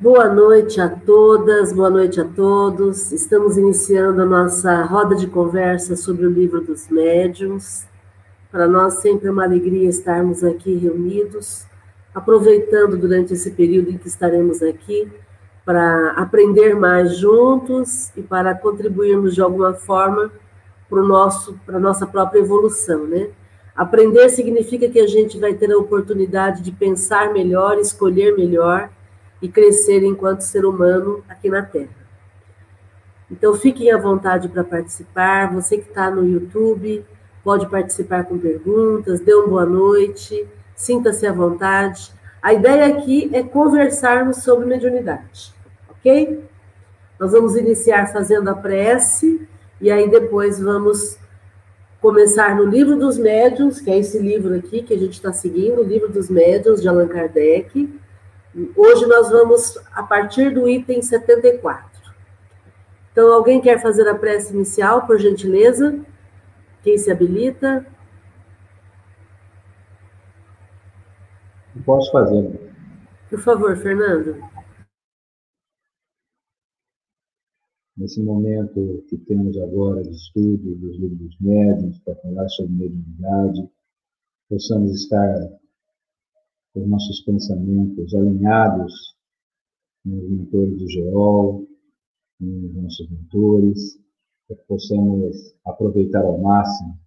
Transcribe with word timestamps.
Boa 0.00 0.30
noite 0.30 0.80
a 0.80 0.88
todas, 0.88 1.74
boa 1.74 1.90
noite 1.90 2.22
a 2.22 2.24
todos. 2.24 3.12
Estamos 3.12 3.58
iniciando 3.58 4.22
a 4.22 4.24
nossa 4.24 4.82
roda 4.84 5.14
de 5.14 5.26
conversa 5.26 5.94
sobre 5.94 6.24
o 6.24 6.30
livro 6.30 6.62
dos 6.62 6.88
médiuns. 6.88 7.84
Para 8.50 8.66
nós 8.66 8.94
sempre 8.94 9.28
é 9.28 9.30
uma 9.30 9.44
alegria 9.44 9.90
estarmos 9.90 10.42
aqui 10.42 10.74
reunidos, 10.74 11.66
aproveitando 12.14 12.96
durante 12.96 13.34
esse 13.34 13.50
período 13.50 13.90
em 13.90 13.98
que 13.98 14.08
estaremos 14.08 14.62
aqui 14.62 15.06
para 15.66 16.12
aprender 16.12 16.74
mais 16.74 17.18
juntos 17.18 18.10
e 18.16 18.22
para 18.22 18.54
contribuirmos 18.54 19.34
de 19.34 19.42
alguma 19.42 19.74
forma 19.74 20.32
para 20.88 21.02
nosso 21.02 21.60
para 21.66 21.78
nossa 21.78 22.06
própria 22.06 22.40
evolução, 22.40 23.06
né? 23.06 23.28
Aprender 23.76 24.30
significa 24.30 24.88
que 24.88 24.98
a 24.98 25.06
gente 25.06 25.38
vai 25.38 25.52
ter 25.52 25.70
a 25.70 25.76
oportunidade 25.76 26.62
de 26.62 26.72
pensar 26.72 27.34
melhor, 27.34 27.76
escolher 27.76 28.34
melhor 28.34 28.88
e 29.40 29.48
crescer 29.48 30.02
enquanto 30.02 30.42
ser 30.42 30.64
humano 30.64 31.24
aqui 31.28 31.48
na 31.48 31.62
Terra. 31.62 32.00
Então, 33.30 33.54
fiquem 33.54 33.92
à 33.92 33.96
vontade 33.96 34.48
para 34.48 34.64
participar. 34.64 35.52
Você 35.54 35.78
que 35.78 35.88
está 35.88 36.10
no 36.10 36.26
YouTube, 36.26 37.04
pode 37.44 37.68
participar 37.68 38.24
com 38.24 38.38
perguntas, 38.38 39.20
dê 39.20 39.34
uma 39.34 39.46
boa 39.46 39.66
noite, 39.66 40.46
sinta-se 40.74 41.26
à 41.26 41.32
vontade. 41.32 42.12
A 42.42 42.52
ideia 42.52 42.86
aqui 42.86 43.30
é 43.32 43.42
conversarmos 43.42 44.38
sobre 44.38 44.66
mediunidade, 44.66 45.54
ok? 45.88 46.42
Nós 47.18 47.32
vamos 47.32 47.54
iniciar 47.54 48.10
fazendo 48.12 48.48
a 48.48 48.54
prece 48.54 49.46
e 49.80 49.90
aí 49.90 50.10
depois 50.10 50.58
vamos 50.58 51.18
começar 52.00 52.56
no 52.56 52.64
Livro 52.64 52.96
dos 52.96 53.18
Médiuns, 53.18 53.78
que 53.78 53.90
é 53.90 53.98
esse 53.98 54.18
livro 54.18 54.54
aqui 54.54 54.82
que 54.82 54.94
a 54.94 54.98
gente 54.98 55.12
está 55.12 55.32
seguindo, 55.32 55.82
o 55.82 55.84
Livro 55.84 56.08
dos 56.08 56.30
Médiuns 56.30 56.80
de 56.80 56.88
Allan 56.88 57.08
Kardec. 57.08 57.99
Hoje 58.76 59.06
nós 59.06 59.30
vamos 59.30 59.76
a 59.92 60.02
partir 60.02 60.52
do 60.52 60.68
item 60.68 61.00
74. 61.00 61.88
Então, 63.12 63.32
alguém 63.32 63.60
quer 63.60 63.80
fazer 63.80 64.08
a 64.08 64.14
prece 64.14 64.52
inicial, 64.52 65.06
por 65.06 65.18
gentileza? 65.18 66.04
Quem 66.82 66.98
se 66.98 67.10
habilita? 67.10 67.86
Posso 71.84 72.10
fazer. 72.10 72.72
Por 73.28 73.40
favor, 73.40 73.76
Fernando. 73.76 74.36
Nesse 77.96 78.20
momento 78.22 79.04
que 79.08 79.16
temos 79.18 79.56
agora 79.58 80.02
de 80.02 80.10
estudo 80.10 80.74
dos 80.74 80.98
livros 80.98 81.36
médios, 81.40 81.98
para 82.00 82.16
falar 82.16 82.48
sobre 82.48 82.72
mediunidade, 82.72 83.68
possamos 84.48 85.02
estar 85.02 85.59
os 86.74 86.86
nossos 86.86 87.20
pensamentos 87.22 88.14
alinhados 88.14 89.14
com 90.02 90.18
os 90.18 90.30
mentores 90.30 90.78
do 90.78 90.88
GEOL, 90.88 91.66
com 92.38 92.66
os 92.66 92.74
nossos 92.74 93.10
mentores, 93.10 93.98
para 94.46 94.56
que 94.56 94.66
possamos 94.66 95.54
aproveitar 95.64 96.22
ao 96.22 96.40
máximo 96.40 96.98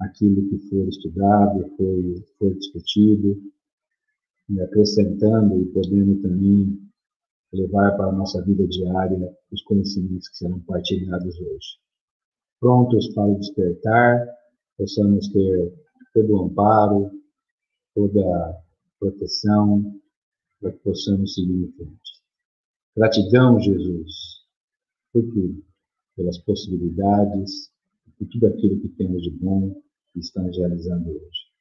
aquilo 0.00 0.48
que 0.48 0.58
for 0.68 0.88
estudado, 0.88 1.68
foi, 1.76 2.24
foi 2.38 2.54
discutido, 2.54 3.40
e 4.48 4.60
acrescentando 4.60 5.62
e 5.62 5.66
podendo 5.66 6.20
também 6.20 6.78
levar 7.52 7.96
para 7.96 8.06
a 8.06 8.12
nossa 8.12 8.42
vida 8.42 8.66
diária 8.66 9.36
os 9.50 9.62
conhecimentos 9.62 10.28
que 10.28 10.38
serão 10.38 10.60
partilhados 10.60 11.38
hoje. 11.40 11.78
Prontos 12.60 13.08
para 13.14 13.34
despertar, 13.34 14.26
possamos 14.76 15.28
ter 15.28 15.72
todo 16.14 16.32
o 16.34 16.44
amparo, 16.44 17.10
toda 17.94 18.62
proteção, 18.98 20.00
para 20.60 20.72
que 20.72 20.78
possamos 20.78 21.34
seguir 21.34 21.64
em 21.64 21.72
frente. 21.72 22.22
Gratidão, 22.96 23.58
Jesus, 23.60 24.42
por 25.12 25.22
tudo, 25.22 25.64
pelas 26.16 26.38
possibilidades, 26.38 27.70
por 28.18 28.28
tudo 28.28 28.46
aquilo 28.46 28.80
que 28.80 28.88
temos 28.90 29.22
de 29.22 29.30
bom 29.30 29.82
que 30.12 30.20
estamos 30.20 30.56
realizando 30.56 31.10
hoje. 31.10 31.52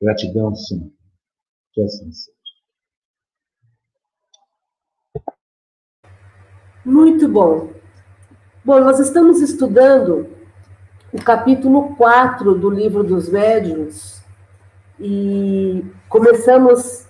Gratidão 0.00 0.54
sim, 0.54 0.92
Que 1.72 1.82
assim 1.82 2.10
seja. 2.10 2.36
Muito 6.84 7.28
bom. 7.28 7.72
Bom, 8.64 8.80
nós 8.80 8.98
estamos 8.98 9.40
estudando 9.40 10.28
o 11.12 11.22
capítulo 11.22 11.94
4 11.96 12.58
do 12.58 12.70
livro 12.70 13.04
dos 13.04 13.28
médiuns, 13.28 14.21
e 15.04 15.84
começamos 16.08 17.06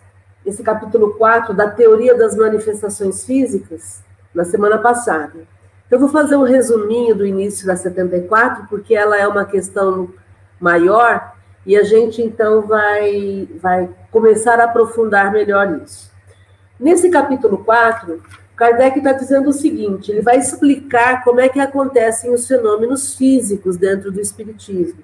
esse 0.46 0.62
capítulo 0.62 1.12
4 1.14 1.52
da 1.52 1.68
teoria 1.68 2.16
das 2.16 2.34
manifestações 2.34 3.22
físicas 3.22 4.02
na 4.34 4.44
semana 4.44 4.78
passada. 4.78 5.46
Eu 5.90 6.00
vou 6.00 6.08
fazer 6.08 6.36
um 6.36 6.42
resuminho 6.42 7.14
do 7.14 7.26
início 7.26 7.66
da 7.66 7.76
74, 7.76 8.66
porque 8.66 8.94
ela 8.94 9.18
é 9.18 9.28
uma 9.28 9.44
questão 9.44 10.08
maior 10.58 11.34
e 11.66 11.76
a 11.76 11.82
gente 11.82 12.22
então 12.22 12.62
vai, 12.62 13.46
vai 13.60 13.90
começar 14.10 14.58
a 14.58 14.64
aprofundar 14.64 15.30
melhor 15.30 15.68
nisso. 15.68 16.10
Nesse 16.80 17.10
capítulo 17.10 17.58
4, 17.58 18.22
Kardec 18.56 18.96
está 18.96 19.12
dizendo 19.12 19.50
o 19.50 19.52
seguinte: 19.52 20.10
ele 20.10 20.22
vai 20.22 20.38
explicar 20.38 21.22
como 21.22 21.40
é 21.40 21.48
que 21.50 21.60
acontecem 21.60 22.32
os 22.32 22.48
fenômenos 22.48 23.14
físicos 23.14 23.76
dentro 23.76 24.10
do 24.10 24.18
Espiritismo. 24.18 25.02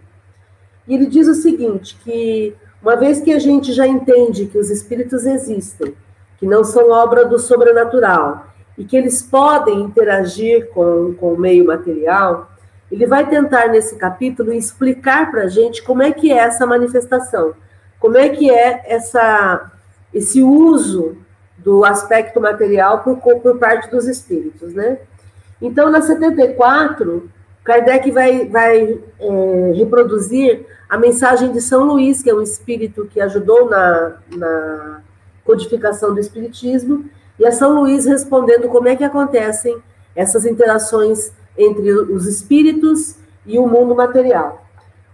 E 0.86 0.94
ele 0.94 1.04
diz 1.04 1.28
o 1.28 1.34
seguinte: 1.34 1.98
que 2.02 2.56
uma 2.82 2.96
vez 2.96 3.20
que 3.20 3.32
a 3.32 3.38
gente 3.38 3.72
já 3.72 3.86
entende 3.86 4.46
que 4.46 4.58
os 4.58 4.70
espíritos 4.70 5.26
existem, 5.26 5.94
que 6.38 6.46
não 6.46 6.62
são 6.62 6.90
obra 6.90 7.24
do 7.24 7.38
sobrenatural 7.38 8.46
e 8.76 8.84
que 8.84 8.96
eles 8.96 9.20
podem 9.22 9.80
interagir 9.80 10.68
com, 10.70 11.14
com 11.14 11.34
o 11.34 11.38
meio 11.38 11.66
material, 11.66 12.50
ele 12.90 13.06
vai 13.06 13.28
tentar 13.28 13.68
nesse 13.68 13.96
capítulo 13.96 14.52
explicar 14.52 15.30
para 15.30 15.42
a 15.42 15.48
gente 15.48 15.82
como 15.82 16.02
é 16.02 16.12
que 16.12 16.32
é 16.32 16.38
essa 16.38 16.64
manifestação, 16.64 17.54
como 17.98 18.16
é 18.16 18.28
que 18.28 18.50
é 18.50 18.84
essa, 18.86 19.70
esse 20.14 20.42
uso 20.42 21.16
do 21.58 21.84
aspecto 21.84 22.40
material 22.40 23.00
por, 23.00 23.18
por 23.18 23.58
parte 23.58 23.90
dos 23.90 24.06
espíritos, 24.06 24.72
né? 24.72 24.98
Então, 25.60 25.90
na 25.90 26.00
74, 26.00 27.28
Kardec 27.68 28.10
vai, 28.10 28.46
vai 28.46 28.98
é, 29.20 29.72
reproduzir 29.76 30.64
a 30.88 30.96
mensagem 30.96 31.52
de 31.52 31.60
São 31.60 31.84
Luís, 31.84 32.22
que 32.22 32.30
é 32.30 32.34
um 32.34 32.40
espírito 32.40 33.06
que 33.12 33.20
ajudou 33.20 33.68
na, 33.68 34.14
na 34.34 35.02
codificação 35.44 36.14
do 36.14 36.18
espiritismo, 36.18 37.04
e 37.38 37.46
a 37.46 37.52
São 37.52 37.78
Luís 37.78 38.06
respondendo 38.06 38.68
como 38.68 38.88
é 38.88 38.96
que 38.96 39.04
acontecem 39.04 39.76
essas 40.16 40.46
interações 40.46 41.30
entre 41.58 41.92
os 41.92 42.26
espíritos 42.26 43.16
e 43.44 43.58
o 43.58 43.66
mundo 43.66 43.94
material. 43.94 44.64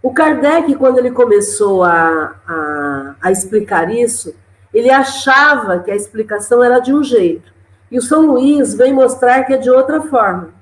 O 0.01 0.15
Kardec, 0.15 0.77
quando 0.77 0.99
ele 0.99 1.11
começou 1.11 1.83
a, 1.83 2.37
a, 2.47 3.15
a 3.21 3.33
explicar 3.33 3.93
isso, 3.93 4.33
ele 4.73 4.91
achava 4.93 5.81
que 5.81 5.91
a 5.91 5.97
explicação 5.97 6.63
era 6.63 6.79
de 6.79 6.95
um 6.95 7.03
jeito, 7.03 7.53
e 7.91 7.99
o 7.99 8.03
São 8.03 8.25
Luís 8.27 8.75
vem 8.75 8.93
mostrar 8.93 9.43
que 9.43 9.55
é 9.55 9.57
de 9.57 9.71
outra 9.71 10.01
forma. 10.03 10.54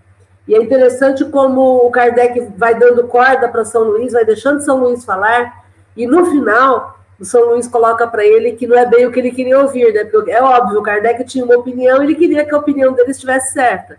E 0.47 0.55
é 0.55 0.63
interessante 0.63 1.25
como 1.27 1.87
o 1.87 1.91
Kardec 1.91 2.53
vai 2.57 2.75
dando 2.75 3.07
corda 3.07 3.49
para 3.49 3.65
São 3.65 3.83
Luís, 3.85 4.13
vai 4.13 4.25
deixando 4.25 4.61
São 4.61 4.79
Luís 4.79 5.05
falar, 5.05 5.65
e 5.97 6.07
no 6.07 6.27
final, 6.27 6.99
o 7.21 7.25
São 7.25 7.51
Luís 7.51 7.69
coloca 7.69 8.07
para 8.07 8.25
ele 8.25 8.53
que 8.53 8.67
não 8.67 8.77
é 8.77 8.85
bem 8.85 9.07
o 9.07 9.13
que 9.13 9.21
ele 9.21 9.31
queria 9.31 9.61
ouvir, 9.61 9.93
né? 9.93 10.05
Porque 10.05 10.31
é 10.31 10.43
óbvio, 10.43 10.81
o 10.81 10.83
Kardec 10.83 11.25
tinha 11.25 11.45
uma 11.45 11.57
opinião, 11.57 12.03
ele 12.03 12.15
queria 12.15 12.45
que 12.45 12.55
a 12.55 12.59
opinião 12.59 12.93
dele 12.93 13.13
estivesse 13.13 13.53
certa. 13.53 13.97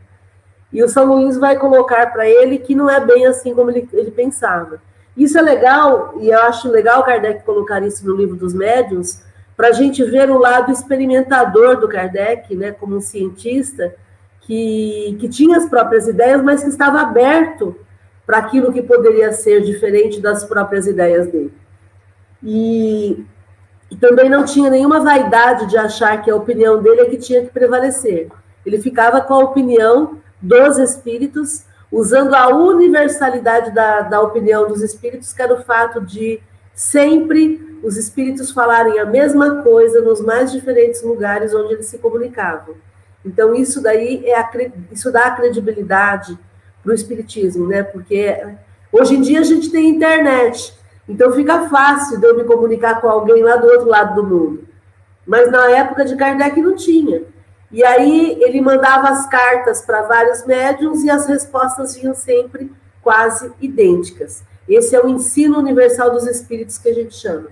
E 0.71 0.83
o 0.83 0.89
São 0.89 1.05
Luís 1.05 1.37
vai 1.37 1.57
colocar 1.57 2.11
para 2.11 2.27
ele 2.27 2.57
que 2.57 2.75
não 2.75 2.89
é 2.89 2.99
bem 2.99 3.25
assim 3.25 3.53
como 3.53 3.71
ele, 3.71 3.87
ele 3.93 4.11
pensava. 4.11 4.81
Isso 5.15 5.37
é 5.37 5.41
legal, 5.41 6.15
e 6.19 6.29
eu 6.29 6.39
acho 6.41 6.69
legal 6.69 7.01
o 7.01 7.03
Kardec 7.03 7.43
colocar 7.43 7.81
isso 7.83 8.05
no 8.05 8.15
livro 8.15 8.35
dos 8.35 8.53
médiuns, 8.53 9.21
para 9.55 9.67
a 9.67 9.71
gente 9.71 10.03
ver 10.03 10.31
o 10.31 10.39
lado 10.39 10.71
experimentador 10.71 11.77
do 11.79 11.87
Kardec, 11.87 12.55
né, 12.55 12.71
como 12.71 12.95
um 12.95 13.01
cientista, 13.01 13.95
que, 14.43 15.17
que 15.19 15.27
tinha 15.27 15.57
as 15.57 15.67
próprias 15.67 16.07
ideias, 16.07 16.41
mas 16.41 16.63
que 16.63 16.69
estava 16.69 17.01
aberto 17.01 17.75
para 18.25 18.37
aquilo 18.37 18.71
que 18.71 18.81
poderia 18.81 19.31
ser 19.33 19.61
diferente 19.61 20.21
das 20.21 20.43
próprias 20.43 20.87
ideias 20.87 21.27
dele. 21.27 21.53
E, 22.41 23.25
e, 23.89 23.95
também 23.97 24.29
não 24.29 24.43
tinha 24.45 24.69
nenhuma 24.69 24.99
vaidade 24.99 25.67
de 25.67 25.77
achar 25.77 26.21
que 26.21 26.29
a 26.29 26.35
opinião 26.35 26.81
dele 26.81 27.01
é 27.01 27.05
que 27.05 27.17
tinha 27.17 27.41
que 27.41 27.51
prevalecer. 27.51 28.29
Ele 28.65 28.79
ficava 28.81 29.21
com 29.21 29.33
a 29.33 29.39
opinião 29.39 30.17
dos 30.41 30.77
espíritos, 30.77 31.63
usando 31.91 32.33
a 32.33 32.47
universalidade 32.47 33.71
da, 33.71 34.01
da 34.01 34.21
opinião 34.21 34.67
dos 34.67 34.81
espíritos, 34.81 35.31
que 35.31 35.41
era 35.41 35.53
o 35.53 35.63
fato 35.63 36.01
de 36.01 36.41
sempre 36.73 37.79
os 37.83 37.97
espíritos 37.97 38.51
falarem 38.51 38.97
a 38.99 39.05
mesma 39.05 39.61
coisa 39.61 40.01
nos 40.01 40.21
mais 40.21 40.51
diferentes 40.51 41.03
lugares 41.03 41.53
onde 41.53 41.73
eles 41.73 41.85
se 41.85 41.97
comunicavam. 41.97 42.75
Então, 43.25 43.55
isso 43.55 43.81
daí 43.81 44.25
é 44.25 44.37
a, 44.37 44.49
isso 44.91 45.11
dá 45.11 45.31
credibilidade 45.31 46.37
para 46.83 46.91
o 46.91 46.95
Espiritismo, 46.95 47.67
né? 47.67 47.81
Porque 47.83 48.37
hoje 48.91 49.15
em 49.15 49.21
dia 49.21 49.39
a 49.39 49.43
gente 49.43 49.71
tem 49.71 49.89
internet, 49.89 50.73
então 51.07 51.31
fica 51.31 51.69
fácil 51.69 52.19
de 52.19 52.27
eu 52.27 52.35
me 52.35 52.43
comunicar 52.43 52.99
com 52.99 53.07
alguém 53.07 53.41
lá 53.41 53.55
do 53.55 53.67
outro 53.67 53.87
lado 53.87 54.15
do 54.15 54.27
mundo. 54.27 54.67
Mas 55.25 55.49
na 55.49 55.69
época 55.69 56.03
de 56.03 56.15
Kardec 56.15 56.61
não 56.61 56.75
tinha. 56.75 57.23
E 57.71 57.83
aí 57.83 58.37
ele 58.41 58.61
mandava 58.61 59.09
as 59.09 59.27
cartas 59.27 59.81
para 59.81 60.03
vários 60.03 60.45
médiums 60.45 61.03
e 61.03 61.09
as 61.09 61.25
respostas 61.25 61.95
vinham 61.95 62.13
sempre 62.13 62.71
quase 63.01 63.51
idênticas. 63.59 64.43
Esse 64.67 64.95
é 64.95 65.03
o 65.03 65.09
ensino 65.09 65.57
universal 65.57 66.11
dos 66.11 66.27
espíritos 66.27 66.77
que 66.77 66.89
a 66.89 66.93
gente 66.93 67.15
chama. 67.15 67.49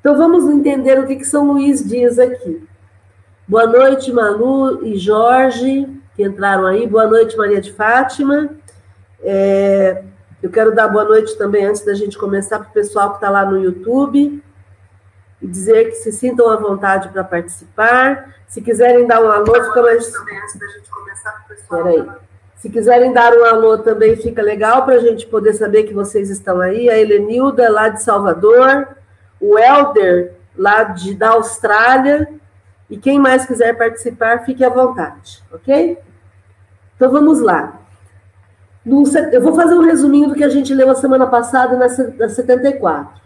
Então 0.00 0.16
vamos 0.16 0.44
entender 0.44 0.98
o 0.98 1.06
que, 1.06 1.16
que 1.16 1.24
São 1.24 1.50
Luís 1.50 1.82
diz 1.82 2.18
aqui. 2.18 2.66
Boa 3.48 3.66
noite, 3.66 4.12
Manu 4.12 4.84
e 4.84 4.98
Jorge, 4.98 5.88
que 6.14 6.22
entraram 6.22 6.66
aí. 6.66 6.86
Boa 6.86 7.06
noite, 7.06 7.34
Maria 7.34 7.62
de 7.62 7.72
Fátima. 7.72 8.50
É, 9.22 10.04
eu 10.42 10.50
quero 10.50 10.74
dar 10.74 10.86
boa 10.86 11.04
noite 11.04 11.34
também, 11.38 11.64
antes 11.64 11.82
da 11.82 11.94
gente 11.94 12.18
começar, 12.18 12.58
para 12.58 12.68
o 12.68 12.72
pessoal 12.72 13.08
que 13.08 13.14
está 13.14 13.30
lá 13.30 13.46
no 13.46 13.58
YouTube. 13.58 14.44
E 15.40 15.46
dizer 15.46 15.86
que 15.86 15.92
se 15.92 16.12
sintam 16.12 16.50
à 16.50 16.56
vontade 16.56 17.08
para 17.08 17.24
participar. 17.24 18.34
Se 18.46 18.60
quiserem 18.60 19.06
dar 19.06 19.22
um 19.22 19.30
alô, 19.30 19.54
fica 19.64 19.80
mais. 19.80 20.12
Também, 20.12 20.38
antes 20.42 20.58
da 20.58 20.66
gente 20.66 20.90
começar, 20.90 21.30
para 21.30 21.42
o 21.42 21.56
pessoal. 21.56 21.82
Peraí. 21.84 22.08
Se 22.56 22.68
quiserem 22.68 23.14
dar 23.14 23.32
um 23.32 23.44
alô 23.46 23.78
também, 23.78 24.14
fica 24.14 24.42
legal 24.42 24.84
para 24.84 24.96
a 24.96 25.00
gente 25.00 25.26
poder 25.26 25.54
saber 25.54 25.84
que 25.84 25.94
vocês 25.94 26.28
estão 26.28 26.60
aí. 26.60 26.90
A 26.90 26.98
Helenilda, 26.98 27.70
lá 27.70 27.88
de 27.88 28.02
Salvador. 28.02 28.88
O 29.40 29.58
Helder, 29.58 30.34
lá 30.54 30.84
de, 30.84 31.14
da 31.14 31.30
Austrália. 31.30 32.28
E 32.90 32.96
quem 32.96 33.18
mais 33.18 33.44
quiser 33.44 33.76
participar, 33.76 34.44
fique 34.44 34.64
à 34.64 34.68
vontade, 34.68 35.42
ok? 35.52 35.98
Então 36.96 37.10
vamos 37.10 37.40
lá. 37.40 37.80
Eu 39.32 39.42
vou 39.42 39.54
fazer 39.54 39.74
um 39.74 39.82
resuminho 39.82 40.28
do 40.28 40.34
que 40.34 40.42
a 40.44 40.48
gente 40.48 40.72
leu 40.72 40.90
a 40.90 40.94
semana 40.94 41.26
passada 41.26 41.76
na, 41.76 41.86
na 41.86 42.28
74. 42.28 43.20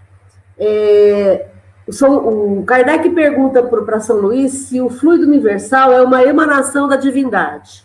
É, 0.59 1.47
o, 1.87 2.61
o 2.61 2.65
Kardec 2.65 3.09
pergunta 3.11 3.63
para 3.63 4.01
São 4.01 4.17
Luís 4.17 4.53
se 4.53 4.81
o 4.81 4.91
fluido 4.91 5.25
universal 5.25 5.93
é 5.93 6.03
uma 6.03 6.25
emanação 6.25 6.89
da 6.89 6.97
divindade, 6.97 7.85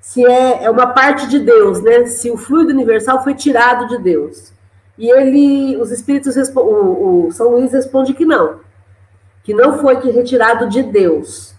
se 0.00 0.24
é, 0.24 0.64
é 0.64 0.70
uma 0.70 0.86
parte 0.88 1.28
de 1.28 1.40
Deus, 1.40 1.82
né? 1.82 2.06
Se 2.06 2.30
o 2.30 2.36
fluido 2.36 2.70
universal 2.70 3.24
foi 3.24 3.34
tirado 3.34 3.88
de 3.88 3.98
Deus. 3.98 4.52
E 4.96 5.10
ele, 5.10 5.76
os 5.76 5.90
espíritos, 5.90 6.36
o, 6.54 7.26
o 7.26 7.32
São 7.32 7.50
Luís 7.50 7.72
responde 7.72 8.14
que 8.14 8.24
não, 8.24 8.60
que 9.46 9.54
não 9.54 9.78
foi 9.78 10.00
que 10.00 10.10
retirado 10.10 10.68
de 10.68 10.82
Deus. 10.82 11.54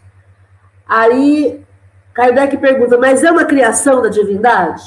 Aí 0.86 1.64
Kardec 2.14 2.58
pergunta, 2.58 2.98
mas 2.98 3.24
é 3.24 3.32
uma 3.32 3.46
criação 3.46 4.02
da 4.02 4.10
divindade? 4.10 4.84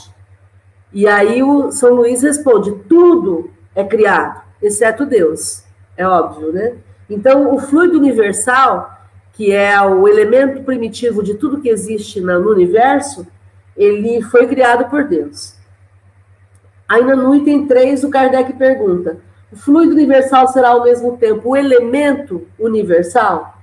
E 0.93 1.09
aí 1.09 1.43
o 1.43 1.73
São 1.73 1.95
Luís 1.95 2.23
responde, 2.23 2.73
tudo 2.87 3.51
é 3.75 3.83
criado, 3.83 4.43
exceto 4.61 5.07
Deus. 5.07 5.65
É 5.97 6.07
óbvio, 6.07 6.53
né? 6.53 6.75
Então, 7.09 7.55
o 7.55 7.59
fluido 7.59 7.97
universal, 7.97 8.91
que 9.33 9.51
é 9.51 9.81
o 9.81 10.07
elemento 10.07 10.63
primitivo 10.63 11.23
de 11.23 11.33
tudo 11.35 11.63
que 11.63 11.71
existe 11.71 12.21
no 12.21 12.51
universo, 12.51 13.27
ele 13.75 14.21
foi 14.21 14.47
criado 14.47 14.91
por 14.91 15.05
Deus. 15.05 15.55
Ainda 16.87 17.17
no 17.17 17.35
item 17.35 17.67
3, 17.67 18.05
o 18.05 18.11
Kardec 18.11 18.53
pergunta: 18.53 19.17
o 19.53 19.57
fluido 19.57 19.93
universal 19.93 20.49
será 20.49 20.71
ao 20.71 20.85
mesmo 20.85 21.17
tempo 21.17 21.51
o 21.51 21.57
elemento 21.57 22.47
universal? 22.59 23.59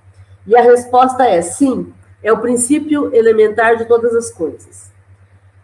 E 0.45 0.55
a 0.55 0.61
resposta 0.61 1.25
é 1.25 1.41
sim, 1.41 1.93
é 2.23 2.31
o 2.31 2.39
princípio 2.39 3.13
elementar 3.15 3.77
de 3.77 3.85
todas 3.85 4.15
as 4.15 4.31
coisas. 4.31 4.91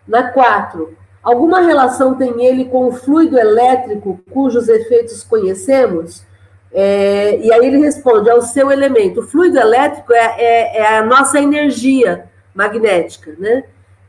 Na 0.07 0.31
4, 0.31 0.95
alguma 1.21 1.61
relação 1.61 2.15
tem 2.15 2.45
ele 2.45 2.65
com 2.65 2.87
o 2.87 2.93
fluido 2.93 3.37
elétrico 3.37 4.19
cujos 4.31 4.67
efeitos 4.67 5.23
conhecemos? 5.23 6.23
É, 6.73 7.37
e 7.39 7.53
aí 7.53 7.65
ele 7.65 7.77
responde: 7.77 8.29
é 8.29 8.33
o 8.33 8.41
seu 8.41 8.71
elemento. 8.71 9.19
O 9.19 9.27
fluido 9.27 9.57
elétrico 9.57 10.11
é, 10.11 10.35
é, 10.37 10.77
é, 10.77 10.97
a 10.97 11.05
nossa 11.05 11.39
energia 11.39 12.25
magnética, 12.53 13.35
né? 13.37 13.63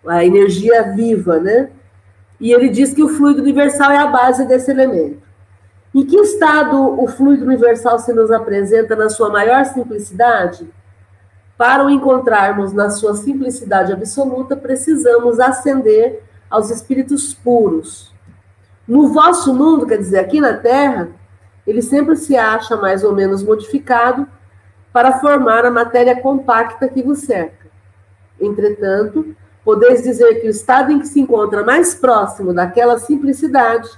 A 0.07 0.25
energia 0.25 0.83
viva, 0.95 1.39
né? 1.39 1.71
E 2.41 2.53
ele 2.53 2.69
diz 2.69 2.93
que 2.93 3.03
o 3.03 3.09
fluido 3.09 3.43
universal 3.43 3.91
é 3.91 3.99
a 3.99 4.07
base 4.07 4.47
desse 4.47 4.71
elemento. 4.71 5.23
Em 5.95 6.05
que 6.05 6.17
estado 6.17 7.01
o 7.01 7.07
fluido 7.07 7.45
universal 7.45 8.01
se 8.01 8.13
nos 8.13 8.33
apresenta 8.33 8.97
na 8.97 9.09
sua 9.09 9.31
maior 9.31 9.65
simplicidade? 9.65 10.69
Para 11.57 11.85
o 11.85 11.91
encontrarmos 11.91 12.73
na 12.73 12.91
sua 12.91 13.15
simplicidade 13.15 13.93
absoluta, 13.93 14.57
precisamos 14.57 15.39
ascender 15.39 16.21
aos 16.51 16.69
espíritos 16.69 17.33
puros. 17.33 18.13
No 18.89 19.13
vosso 19.13 19.55
mundo, 19.55 19.87
quer 19.87 19.99
dizer, 19.99 20.19
aqui 20.19 20.41
na 20.41 20.55
Terra, 20.55 21.11
ele 21.65 21.81
sempre 21.81 22.17
se 22.17 22.37
acha 22.37 22.77
mais 22.77 23.05
ou 23.05 23.15
menos 23.15 23.45
modificado 23.45 24.27
para 24.93 25.21
formar 25.21 25.65
a 25.65 25.71
matéria 25.71 26.21
compacta 26.21 26.89
que 26.89 27.05
vos 27.05 27.21
cerca. 27.21 27.69
Entretanto, 28.41 29.35
podeis 29.65 30.03
dizer 30.03 30.41
que 30.41 30.49
o 30.49 30.51
estado 30.51 30.91
em 30.91 30.99
que 30.99 31.07
se 31.07 31.21
encontra 31.21 31.63
mais 31.63 31.95
próximo 31.95 32.53
daquela 32.53 32.99
simplicidade 32.99 33.89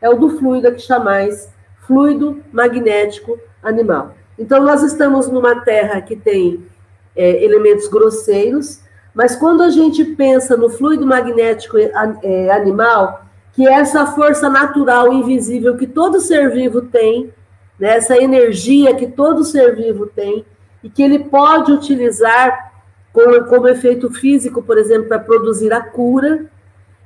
é 0.00 0.08
o 0.08 0.14
do 0.14 0.38
fluido 0.38 0.72
que 0.72 0.80
chamais 0.80 1.48
fluido 1.86 2.42
magnético 2.52 3.38
animal. 3.62 4.14
Então, 4.38 4.62
nós 4.62 4.82
estamos 4.82 5.28
numa 5.28 5.60
terra 5.60 6.00
que 6.00 6.16
tem 6.16 6.66
é, 7.14 7.42
elementos 7.42 7.88
grosseiros, 7.88 8.80
mas 9.14 9.34
quando 9.34 9.62
a 9.62 9.70
gente 9.70 10.04
pensa 10.04 10.56
no 10.56 10.68
fluido 10.68 11.06
magnético 11.06 11.78
é, 11.78 12.50
animal, 12.50 13.24
que 13.54 13.66
é 13.66 13.72
essa 13.72 14.06
força 14.06 14.50
natural 14.50 15.12
invisível 15.12 15.76
que 15.76 15.86
todo 15.86 16.20
ser 16.20 16.50
vivo 16.50 16.82
tem, 16.82 17.32
né, 17.80 17.96
essa 17.96 18.18
energia 18.18 18.94
que 18.94 19.06
todo 19.06 19.44
ser 19.44 19.74
vivo 19.74 20.06
tem, 20.06 20.44
e 20.82 20.90
que 20.90 21.02
ele 21.02 21.20
pode 21.20 21.72
utilizar 21.72 22.72
como, 23.12 23.44
como 23.44 23.68
efeito 23.68 24.10
físico, 24.10 24.62
por 24.62 24.76
exemplo, 24.76 25.08
para 25.08 25.18
produzir 25.18 25.72
a 25.72 25.80
cura, 25.80 26.44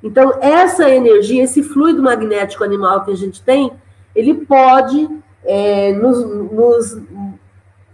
então, 0.02 0.38
essa 0.40 0.88
energia, 0.88 1.44
esse 1.44 1.62
fluido 1.62 2.02
magnético 2.02 2.64
animal 2.64 3.04
que 3.04 3.10
a 3.10 3.16
gente 3.16 3.42
tem, 3.42 3.72
ele 4.14 4.34
pode 4.34 5.08
é, 5.44 5.92
nos, 5.92 6.24
nos, 6.50 7.02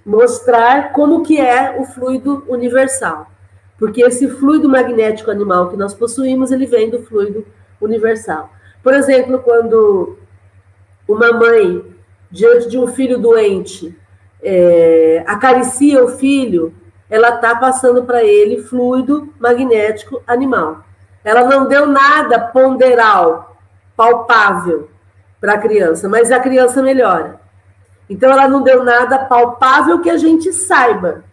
mostrar 0.04 0.92
como 0.92 1.24
que 1.24 1.40
é 1.40 1.76
o 1.80 1.84
fluido 1.84 2.44
universal. 2.48 3.28
Porque 3.76 4.02
esse 4.02 4.28
fluido 4.28 4.68
magnético 4.68 5.30
animal 5.30 5.68
que 5.68 5.76
nós 5.76 5.92
possuímos, 5.92 6.52
ele 6.52 6.66
vem 6.66 6.88
do 6.88 7.02
fluido 7.02 7.44
universal. 7.80 8.50
Por 8.82 8.94
exemplo, 8.94 9.40
quando 9.40 10.16
uma 11.08 11.32
mãe, 11.32 11.84
diante 12.30 12.68
de 12.68 12.78
um 12.78 12.86
filho 12.86 13.18
doente, 13.18 13.94
é, 14.40 15.24
acaricia 15.26 16.02
o 16.04 16.08
filho, 16.08 16.72
ela 17.10 17.34
está 17.34 17.56
passando 17.56 18.04
para 18.04 18.24
ele 18.24 18.62
fluido 18.62 19.28
magnético 19.38 20.22
animal. 20.26 20.85
Ela 21.26 21.42
não 21.42 21.66
deu 21.66 21.88
nada 21.88 22.38
ponderal, 22.38 23.56
palpável 23.96 24.88
para 25.40 25.54
a 25.54 25.58
criança, 25.58 26.08
mas 26.08 26.30
a 26.30 26.38
criança 26.38 26.80
melhora. 26.80 27.40
Então, 28.08 28.30
ela 28.30 28.46
não 28.46 28.62
deu 28.62 28.84
nada 28.84 29.18
palpável 29.18 30.00
que 30.00 30.08
a 30.08 30.16
gente 30.16 30.52
saiba, 30.52 31.24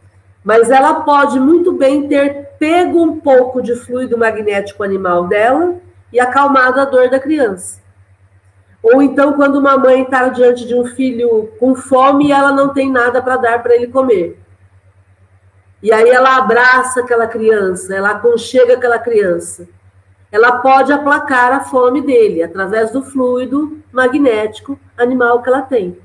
mas 0.44 0.72
ela 0.72 1.02
pode 1.02 1.40
muito 1.40 1.74
bem 1.74 2.08
ter 2.08 2.56
pego 2.58 3.04
um 3.04 3.20
pouco 3.20 3.62
de 3.62 3.76
fluido 3.76 4.18
magnético 4.18 4.82
animal 4.82 5.28
dela 5.28 5.76
e 6.12 6.20
acalmado 6.20 6.80
a 6.82 6.86
dor 6.86 7.12
da 7.12 7.20
criança. 7.20 7.80
Ou 8.82 9.00
então, 9.00 9.34
quando 9.34 9.60
uma 9.60 9.78
mãe 9.78 10.02
está 10.02 10.28
diante 10.30 10.66
de 10.66 10.74
um 10.74 10.88
filho 10.88 11.52
com 11.60 11.76
fome 11.76 12.30
e 12.30 12.32
ela 12.32 12.52
não 12.52 12.74
tem 12.74 12.92
nada 12.92 13.22
para 13.22 13.38
dar 13.38 13.62
para 13.62 13.76
ele 13.76 13.90
comer. 13.90 14.42
E 15.84 15.94
aí 15.94 16.10
ela 16.10 16.38
abraça 16.38 17.02
aquela 17.02 17.28
criança, 17.28 17.96
ela 17.96 18.10
aconchega 18.10 18.74
aquela 18.74 18.98
criança 18.98 19.68
ela 20.34 20.54
pode 20.54 20.92
aplacar 20.92 21.52
a 21.52 21.60
fome 21.60 22.02
dele 22.02 22.42
através 22.42 22.90
do 22.90 23.04
fluido 23.04 23.78
magnético 23.92 24.80
animal 24.98 25.44
que 25.44 25.48
ela 25.48 25.62
tem. 25.62 25.96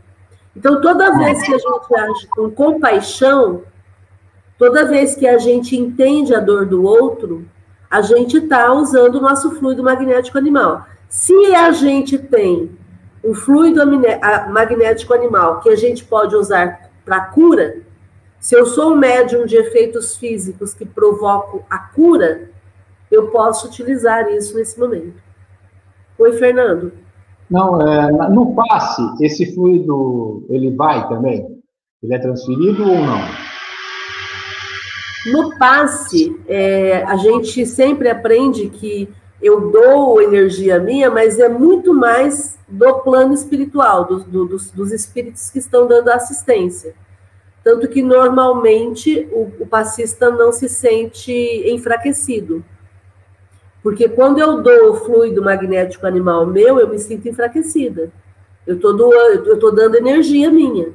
Então, 0.55 0.83
toda 0.83 1.17
vez 1.17 1.43
que 1.43 1.55
a 1.55 1.57
gente 1.57 1.95
age 1.95 2.27
com 2.27 2.51
compaixão, 2.51 3.63
toda 4.59 4.85
vez 4.85 5.15
que 5.15 5.27
a 5.27 5.39
gente 5.39 5.75
entende 5.75 6.35
a 6.35 6.41
dor 6.41 6.67
do 6.67 6.85
outro, 6.85 7.47
a 7.91 8.03
gente 8.03 8.37
está 8.37 8.71
usando 8.71 9.15
o 9.15 9.21
nosso 9.23 9.53
fluido 9.53 9.83
magnético 9.83 10.37
animal. 10.37 10.85
Se 11.09 11.55
a 11.55 11.71
gente 11.71 12.19
tem 12.19 12.77
um 13.25 13.33
fluido 13.33 13.81
magnético 14.51 15.15
animal 15.15 15.61
que 15.61 15.71
a 15.71 15.77
gente 15.77 16.05
pode 16.05 16.37
usar 16.37 16.91
para 17.03 17.23
cura, 17.23 17.79
se 18.39 18.55
eu 18.55 18.67
sou 18.67 18.93
um 18.93 18.97
médium 18.97 19.47
de 19.47 19.57
efeitos 19.57 20.19
físicos 20.19 20.75
que 20.75 20.85
provoco 20.85 21.65
a 21.71 21.79
cura, 21.79 22.51
eu 23.11 23.29
posso 23.29 23.69
utilizar 23.69 24.29
isso 24.31 24.57
nesse 24.57 24.79
momento. 24.79 25.23
Oi, 26.19 26.33
Fernando. 26.33 26.93
Não, 27.51 27.81
é, 27.81 28.29
no 28.29 28.55
passe, 28.55 29.03
esse 29.21 29.55
fluido, 29.55 30.45
ele 30.51 30.71
vai 30.71 31.09
também? 31.09 31.47
Ele 32.03 32.15
é 32.15 32.19
transferido 32.19 32.83
ou 32.83 32.99
não? 32.99 33.19
No 35.27 35.59
passe, 35.59 36.39
é, 36.47 37.03
a 37.05 37.17
gente 37.17 37.65
sempre 37.67 38.09
aprende 38.09 38.69
que 38.69 39.09
eu 39.41 39.71
dou 39.71 40.21
energia 40.21 40.79
minha, 40.79 41.11
mas 41.11 41.39
é 41.39 41.49
muito 41.49 41.95
mais 41.95 42.59
do 42.69 43.01
plano 43.01 43.33
espiritual, 43.33 44.05
do, 44.05 44.21
do, 44.21 44.45
dos, 44.47 44.71
dos 44.71 44.93
espíritos 44.93 45.51
que 45.51 45.59
estão 45.59 45.87
dando 45.87 46.09
assistência. 46.11 46.95
Tanto 47.63 47.89
que 47.89 48.03
normalmente 48.03 49.29
o, 49.33 49.51
o 49.61 49.67
passista 49.67 50.31
não 50.31 50.53
se 50.53 50.69
sente 50.69 51.33
enfraquecido. 51.71 52.65
Porque 53.83 54.09
quando 54.09 54.39
eu 54.39 54.61
dou 54.63 54.93
o 54.93 54.97
fluido 54.97 55.43
magnético 55.43 56.07
animal 56.07 56.47
meu, 56.47 56.79
eu 56.79 56.89
me 56.89 56.99
sinto 56.99 57.29
enfraquecida. 57.29 58.11
Eu 58.67 58.77
estou 58.77 59.73
dando 59.73 59.97
energia 59.97 60.51
minha. 60.51 60.89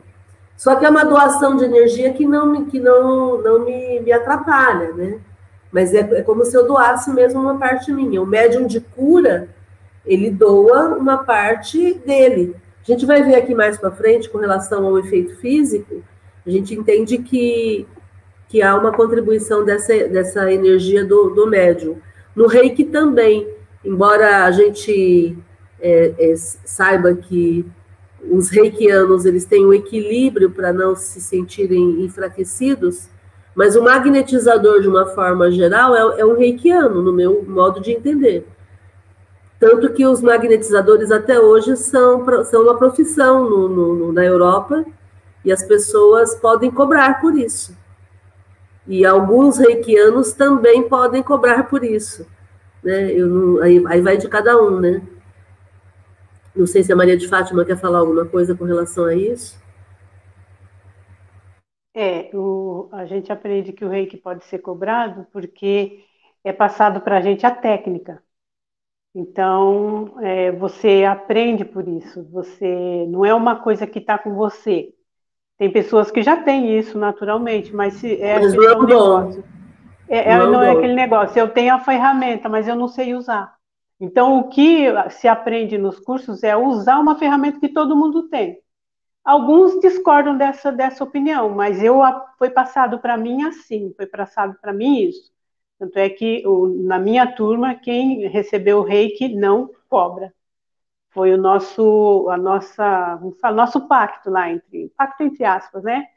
Só 0.55 0.75
que 0.75 0.85
é 0.85 0.89
uma 0.89 1.03
doação 1.03 1.55
de 1.57 1.65
energia 1.65 2.13
que 2.13 2.25
não, 2.25 2.65
que 2.65 2.79
não, 2.79 3.41
não 3.41 3.65
me, 3.65 3.99
me 3.99 4.11
atrapalha, 4.11 4.93
né? 4.93 5.19
Mas 5.71 5.93
é, 5.93 5.99
é 5.99 6.21
como 6.21 6.45
se 6.45 6.55
eu 6.55 6.67
doasse 6.67 7.11
mesmo 7.11 7.41
uma 7.41 7.57
parte 7.57 7.91
minha. 7.91 8.21
O 8.21 8.27
médium 8.27 8.67
de 8.67 8.79
cura, 8.79 9.49
ele 10.05 10.29
doa 10.29 10.95
uma 10.95 11.17
parte 11.23 11.95
dele. 11.95 12.55
A 12.87 12.91
gente 12.91 13.05
vai 13.05 13.23
ver 13.23 13.35
aqui 13.35 13.55
mais 13.55 13.77
para 13.77 13.89
frente, 13.91 14.29
com 14.29 14.37
relação 14.37 14.85
ao 14.85 14.99
efeito 14.99 15.35
físico, 15.37 16.03
a 16.45 16.49
gente 16.49 16.75
entende 16.75 17.17
que, 17.17 17.87
que 18.49 18.61
há 18.61 18.75
uma 18.75 18.91
contribuição 18.91 19.63
dessa, 19.63 20.07
dessa 20.09 20.51
energia 20.51 21.05
do, 21.05 21.29
do 21.29 21.47
médium. 21.47 21.97
No 22.35 22.47
reiki 22.47 22.83
também, 22.83 23.47
embora 23.85 24.45
a 24.45 24.51
gente 24.51 25.37
é, 25.79 26.13
é, 26.17 26.35
saiba 26.35 27.13
que 27.13 27.65
os 28.31 28.49
reikianos 28.49 29.25
eles 29.25 29.45
têm 29.45 29.65
um 29.65 29.73
equilíbrio 29.73 30.49
para 30.49 30.71
não 30.71 30.95
se 30.95 31.19
sentirem 31.19 32.03
enfraquecidos, 32.03 33.09
mas 33.53 33.75
o 33.75 33.83
magnetizador, 33.83 34.81
de 34.81 34.87
uma 34.87 35.05
forma 35.07 35.51
geral, 35.51 35.95
é, 35.95 36.21
é 36.21 36.25
um 36.25 36.35
reikiano, 36.35 37.01
no 37.01 37.13
meu 37.13 37.43
modo 37.43 37.81
de 37.81 37.91
entender. 37.91 38.47
Tanto 39.59 39.93
que 39.93 40.05
os 40.05 40.21
magnetizadores 40.21 41.11
até 41.11 41.39
hoje 41.39 41.77
são, 41.77 42.25
são 42.45 42.63
uma 42.63 42.77
profissão 42.77 43.49
no, 43.49 43.67
no, 43.69 44.11
na 44.11 44.25
Europa 44.25 44.83
e 45.45 45.51
as 45.51 45.63
pessoas 45.63 46.35
podem 46.35 46.71
cobrar 46.71 47.21
por 47.21 47.37
isso. 47.37 47.75
E 48.87 49.05
alguns 49.05 49.57
reikianos 49.57 50.33
também 50.33 50.87
podem 50.87 51.23
cobrar 51.23 51.63
por 51.63 51.83
isso. 51.83 52.27
Né? 52.83 53.11
Eu 53.13 53.61
aí, 53.61 53.83
aí 53.87 54.01
vai 54.01 54.17
de 54.17 54.27
cada 54.27 54.61
um, 54.61 54.79
né? 54.79 55.01
Não 56.55 56.67
sei 56.67 56.83
se 56.83 56.91
a 56.93 56.95
Maria 56.95 57.17
de 57.17 57.27
Fátima 57.27 57.65
quer 57.65 57.77
falar 57.77 57.99
alguma 57.99 58.25
coisa 58.25 58.55
com 58.55 58.65
relação 58.65 59.05
a 59.05 59.15
isso. 59.15 59.57
É, 61.95 62.35
o, 62.35 62.89
a 62.91 63.05
gente 63.05 63.31
aprende 63.31 63.71
que 63.73 63.85
o 63.85 63.89
reiki 63.89 64.17
pode 64.17 64.43
ser 64.45 64.59
cobrado 64.59 65.27
porque 65.31 66.03
é 66.43 66.51
passado 66.51 67.01
para 67.01 67.17
a 67.17 67.21
gente 67.21 67.45
a 67.45 67.51
técnica. 67.55 68.23
Então, 69.15 70.19
é, 70.21 70.51
você 70.51 71.03
aprende 71.05 71.65
por 71.65 71.87
isso. 71.87 72.23
Você 72.31 73.05
não 73.07 73.25
é 73.25 73.33
uma 73.33 73.61
coisa 73.61 73.85
que 73.87 73.99
está 73.99 74.17
com 74.17 74.33
você. 74.35 74.93
Tem 75.63 75.71
pessoas 75.71 76.11
que 76.11 76.21
já 76.21 76.35
têm 76.35 76.77
isso 76.77 76.99
naturalmente, 76.99 77.73
mas 77.73 77.93
se, 77.93 78.21
é 78.21 78.37
mas 78.37 78.53
não 78.53 78.83
negócio. 78.85 79.45
É, 80.09 80.31
é, 80.31 80.37
não, 80.37 80.51
não 80.51 80.61
é 80.61 80.71
aquele 80.71 80.93
negócio. 80.93 81.39
Eu 81.39 81.47
tenho 81.47 81.73
a 81.73 81.79
ferramenta, 81.79 82.49
mas 82.49 82.67
eu 82.67 82.75
não 82.75 82.89
sei 82.89 83.15
usar. 83.15 83.55
Então, 83.97 84.39
o 84.39 84.49
que 84.49 84.87
se 85.11 85.25
aprende 85.25 85.77
nos 85.77 86.01
cursos 86.01 86.43
é 86.43 86.53
usar 86.53 86.99
uma 86.99 87.17
ferramenta 87.17 87.61
que 87.61 87.69
todo 87.69 87.95
mundo 87.95 88.23
tem. 88.23 88.59
Alguns 89.23 89.79
discordam 89.79 90.37
dessa, 90.37 90.69
dessa 90.69 91.01
opinião, 91.01 91.51
mas 91.51 91.81
eu 91.81 92.01
foi 92.37 92.49
passado 92.49 92.99
para 92.99 93.15
mim 93.15 93.43
assim, 93.43 93.93
foi 93.95 94.05
passado 94.05 94.57
para 94.61 94.73
mim 94.73 94.99
isso. 94.99 95.31
Tanto 95.79 95.97
é 95.97 96.09
que 96.09 96.43
na 96.83 96.99
minha 96.99 97.25
turma, 97.25 97.73
quem 97.73 98.27
recebeu 98.27 98.79
o 98.79 98.83
reiki 98.83 99.29
não 99.33 99.69
cobra. 99.87 100.33
Foi 101.13 101.33
o 101.33 101.37
nosso, 101.37 102.27
a 102.29 102.37
nossa, 102.37 103.19
nosso 103.53 103.87
pacto 103.87 104.29
lá 104.31 104.49
entre, 104.51 104.89
pacto 104.97 105.23
entre 105.23 105.43
aspas, 105.45 105.83
né? 105.83 106.07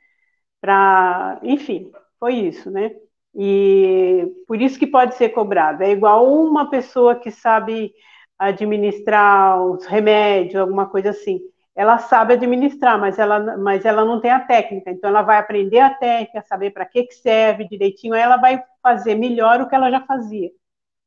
Para, 0.61 1.39
enfim, 1.43 1.93
foi 2.19 2.35
isso, 2.35 2.71
né? 2.71 2.91
E 3.35 4.27
por 4.47 4.61
isso 4.61 4.79
que 4.79 4.87
pode 4.87 5.15
ser 5.17 5.31
cobrado. 5.31 5.83
É 5.83 5.91
igual 5.91 6.27
uma 6.33 6.71
pessoa 6.71 7.15
que 7.17 7.31
sabe 7.31 7.93
administrar 8.39 9.63
os 9.63 9.85
remédios, 9.87 10.57
alguma 10.57 10.87
coisa 10.89 11.11
assim. 11.11 11.41
Ela 11.75 11.99
sabe 11.99 12.35
administrar, 12.35 12.99
mas 12.99 13.19
ela, 13.19 13.57
mas 13.59 13.85
ela 13.85 14.05
não 14.05 14.21
tem 14.21 14.31
a 14.31 14.41
técnica. 14.41 14.91
Então, 14.91 15.11
ela 15.11 15.23
vai 15.23 15.39
aprender 15.39 15.81
a 15.81 15.93
técnica, 15.95 16.43
saber 16.49 16.71
para 16.71 16.87
que, 16.87 17.05
que 17.05 17.15
serve 17.15 17.69
direitinho, 17.69 18.15
aí 18.15 18.21
ela 18.23 18.39
vai 18.39 18.63
fazer 18.83 19.15
melhor 19.15 19.61
o 19.61 19.69
que 19.69 19.75
ela 19.75 19.91
já 19.91 20.01
fazia. 20.07 20.51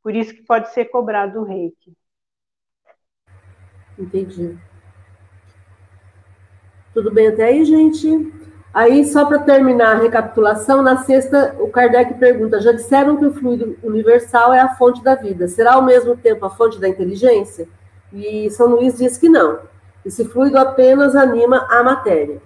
Por 0.04 0.16
isso 0.16 0.34
que 0.36 0.44
pode 0.44 0.70
ser 0.74 0.86
cobrado 0.86 1.42
o 1.42 1.46
reiki. 1.46 1.94
Entendi. 4.00 4.58
Tudo 6.94 7.12
bem 7.12 7.28
até 7.28 7.46
aí, 7.46 7.66
gente? 7.66 8.34
Aí, 8.74 9.04
só 9.06 9.26
para 9.26 9.40
terminar 9.40 9.96
a 9.96 10.00
recapitulação, 10.00 10.82
na 10.82 10.98
sexta, 11.04 11.56
o 11.60 11.68
Kardec 11.68 12.14
pergunta: 12.16 12.62
já 12.62 12.72
disseram 12.72 13.18
que 13.18 13.26
o 13.26 13.34
fluido 13.34 13.78
universal 13.84 14.54
é 14.54 14.60
a 14.60 14.76
fonte 14.76 15.04
da 15.04 15.16
vida. 15.16 15.48
Será 15.48 15.74
ao 15.74 15.84
mesmo 15.84 16.16
tempo 16.16 16.46
a 16.46 16.50
fonte 16.50 16.80
da 16.80 16.88
inteligência? 16.88 17.68
E 18.14 18.50
São 18.52 18.68
Luís 18.68 18.98
diz 18.98 19.18
que 19.18 19.28
não. 19.28 19.60
Esse 20.06 20.24
fluido 20.26 20.58
apenas 20.58 21.16
anima 21.16 21.68
a 21.70 21.84
matéria. 21.84 22.42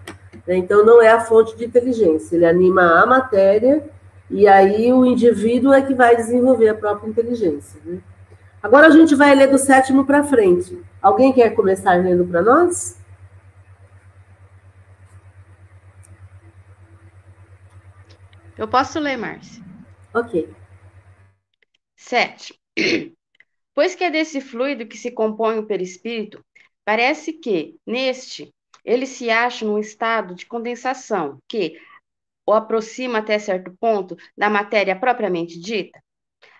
Né? 0.47 0.57
Então, 0.57 0.83
não 0.83 1.01
é 1.01 1.09
a 1.11 1.21
fonte 1.21 1.55
de 1.55 1.65
inteligência. 1.65 2.35
Ele 2.35 2.45
anima 2.45 3.01
a 3.01 3.05
matéria 3.05 3.83
e 4.29 4.47
aí 4.47 4.91
o 4.91 5.05
indivíduo 5.05 5.73
é 5.73 5.81
que 5.81 5.93
vai 5.93 6.15
desenvolver 6.15 6.69
a 6.69 6.73
própria 6.73 7.09
inteligência. 7.09 7.79
Né? 7.85 7.99
Agora 8.63 8.87
a 8.87 8.91
gente 8.91 9.13
vai 9.13 9.35
ler 9.35 9.47
do 9.47 9.57
sétimo 9.57 10.05
para 10.05 10.23
frente. 10.23 10.81
Alguém 11.01 11.33
quer 11.33 11.53
começar 11.53 11.95
lendo 11.95 12.25
para 12.25 12.41
nós? 12.41 12.97
Eu 18.57 18.65
posso 18.65 19.01
ler, 19.01 19.17
Márcia? 19.17 19.61
Ok. 20.13 20.49
7. 21.97 22.57
Pois 23.75 23.95
que 23.95 24.03
é 24.03 24.11
desse 24.11 24.39
fluido 24.39 24.85
que 24.85 24.95
se 24.95 25.09
compõe 25.09 25.57
o 25.57 25.65
perispírito, 25.65 26.39
parece 26.85 27.33
que, 27.33 27.75
neste, 27.83 28.53
ele 28.85 29.07
se 29.07 29.31
acha 29.31 29.65
num 29.65 29.79
estado 29.79 30.35
de 30.35 30.45
condensação 30.45 31.39
que 31.47 31.81
o 32.45 32.53
aproxima 32.53 33.17
até 33.17 33.39
certo 33.39 33.75
ponto 33.79 34.15
da 34.37 34.47
matéria 34.47 34.95
propriamente 34.95 35.59
dita? 35.59 35.99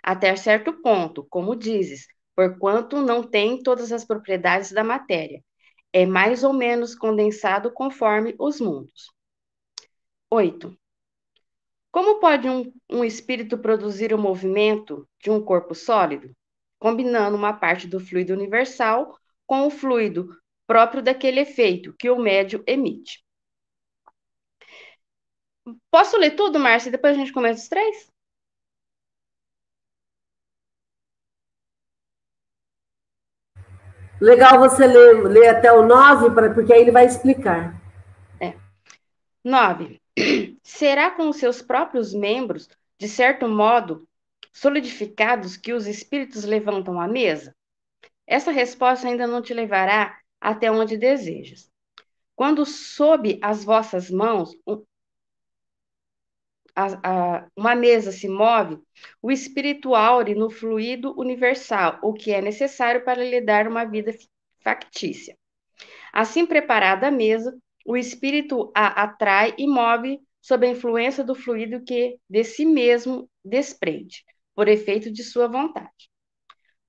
Até 0.03 0.35
certo 0.35 0.73
ponto, 0.81 1.25
como 1.29 1.55
dizes, 1.55 2.05
porquanto 2.35 3.01
não 3.01 3.23
tem 3.23 3.63
todas 3.63 3.91
as 3.91 4.03
propriedades 4.03 4.71
da 4.71 4.83
matéria. 4.83 5.41
É 5.93 6.05
mais 6.05 6.43
ou 6.43 6.51
menos 6.51 6.93
condensado 6.93 7.71
conforme 7.71 8.35
os 8.37 8.59
mundos. 8.59 9.09
8. 10.29 10.77
Como 11.91 12.19
pode 12.19 12.49
um, 12.49 12.73
um 12.89 13.03
espírito 13.03 13.57
produzir 13.57 14.13
o 14.13 14.17
movimento 14.17 15.07
de 15.21 15.29
um 15.29 15.41
corpo 15.41 15.75
sólido? 15.75 16.35
Combinando 16.79 17.37
uma 17.37 17.53
parte 17.53 17.87
do 17.87 17.99
fluido 17.99 18.33
universal 18.33 19.17
com 19.45 19.67
o 19.67 19.69
fluido 19.69 20.27
próprio 20.67 21.03
daquele 21.03 21.39
efeito 21.39 21.95
que 21.97 22.09
o 22.09 22.19
médio 22.19 22.63
emite. 22.67 23.23
Posso 25.89 26.17
ler 26.17 26.31
tudo, 26.35 26.59
Márcia, 26.59 26.89
e 26.89 26.91
depois 26.91 27.15
a 27.15 27.19
gente 27.19 27.31
começa 27.31 27.61
os 27.61 27.69
três? 27.69 28.12
Legal 34.23 34.57
você 34.57 34.87
ler, 34.87 35.23
ler 35.23 35.49
até 35.49 35.69
o 35.69 35.85
9, 35.85 36.29
porque 36.53 36.71
aí 36.71 36.79
ele 36.79 36.91
vai 36.91 37.05
explicar. 37.05 37.75
É. 38.39 38.53
9. 39.43 39.99
será 40.63 41.11
com 41.11 41.33
seus 41.33 41.61
próprios 41.61 42.13
membros, 42.13 42.69
de 42.97 43.09
certo 43.09 43.49
modo, 43.49 44.07
solidificados 44.53 45.57
que 45.57 45.73
os 45.73 45.87
espíritos 45.87 46.45
levantam 46.45 47.01
a 47.01 47.05
mesa? 47.05 47.53
Essa 48.25 48.49
resposta 48.49 49.09
ainda 49.09 49.27
não 49.27 49.41
te 49.41 49.53
levará 49.53 50.17
até 50.39 50.71
onde 50.71 50.95
desejas. 50.95 51.69
Quando 52.33 52.65
sob 52.65 53.37
as 53.41 53.65
vossas 53.65 54.09
mãos 54.09 54.55
a, 56.75 57.37
a, 57.37 57.47
uma 57.55 57.75
mesa 57.75 58.11
se 58.11 58.27
move, 58.27 58.79
o 59.21 59.31
espírito 59.31 59.95
aure 59.95 60.35
no 60.35 60.49
fluido 60.49 61.13
universal, 61.19 61.99
o 62.01 62.13
que 62.13 62.31
é 62.31 62.41
necessário 62.41 63.03
para 63.03 63.23
lhe 63.23 63.41
dar 63.41 63.67
uma 63.67 63.85
vida 63.85 64.13
factícia. 64.63 65.37
Assim 66.11 66.45
preparada 66.45 67.07
a 67.07 67.11
mesa, 67.11 67.57
o 67.85 67.97
espírito 67.97 68.71
a 68.75 69.03
atrai 69.03 69.53
e 69.57 69.67
move 69.67 70.19
sob 70.41 70.65
a 70.65 70.69
influência 70.69 71.23
do 71.23 71.35
fluido 71.35 71.83
que 71.83 72.17
de 72.29 72.43
si 72.43 72.65
mesmo 72.65 73.29
desprende, 73.43 74.23
por 74.55 74.67
efeito 74.67 75.11
de 75.11 75.23
sua 75.23 75.47
vontade. 75.47 76.09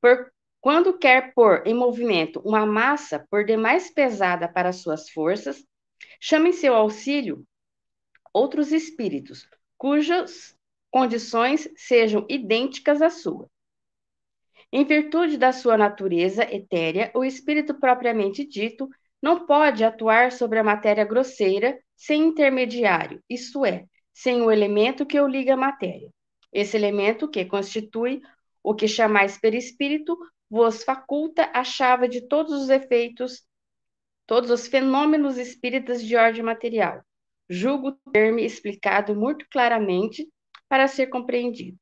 Por, 0.01 0.33
quando 0.61 0.99
quer 0.99 1.33
pôr 1.35 1.63
em 1.67 1.75
movimento 1.75 2.41
uma 2.41 2.67
massa 2.67 3.27
por 3.31 3.45
demais 3.45 3.91
pesada 3.93 4.49
para 4.49 4.73
suas 4.73 5.11
forças, 5.11 5.65
chama 6.21 6.49
em 6.49 6.53
seu 6.53 6.75
auxílio 6.75 7.47
outros 8.33 8.73
espíritos, 8.73 9.49
cujas 9.85 10.57
condições 10.91 11.69
sejam 11.77 12.25
idênticas 12.27 13.03
à 13.03 13.11
sua. 13.11 13.51
Em 14.73 14.83
virtude 14.83 15.37
da 15.37 15.53
sua 15.53 15.77
natureza 15.77 16.43
etérea, 16.43 17.13
o 17.15 17.23
espírito 17.23 17.75
propriamente 17.75 18.47
dito 18.47 18.89
não 19.21 19.45
pode 19.45 19.85
atuar 19.85 20.33
sobre 20.33 20.59
a 20.59 20.65
matéria 20.65 21.05
grosseira 21.05 21.79
sem 21.95 22.23
intermediário, 22.23 23.23
isto 23.29 23.63
é, 23.67 23.85
sem 24.11 24.41
o 24.41 24.51
elemento 24.51 25.05
que 25.05 25.21
o 25.21 25.29
liga 25.29 25.53
à 25.53 25.57
matéria. 25.59 26.09
Esse 26.51 26.79
elemento, 26.79 27.29
que 27.29 27.45
constitui 27.45 28.23
o 28.63 28.75
que 28.75 28.89
chamais 28.89 29.37
perispírito, 29.37 30.17
vos 30.49 30.83
faculta 30.83 31.51
a 31.53 31.63
chave 31.63 32.09
de 32.09 32.23
todos 32.23 32.55
os 32.55 32.71
efeitos, 32.71 33.47
todos 34.27 34.51
os 34.51 34.67
fenômenos 34.67 35.37
espíritas 35.37 36.03
de 36.03 36.17
ordem 36.17 36.43
material. 36.43 37.05
Julgo 37.49 37.93
ter-me 38.13 38.45
explicado 38.45 39.15
muito 39.15 39.47
claramente 39.51 40.29
para 40.69 40.89
ser 40.89 41.09
compreendido. 41.09 41.79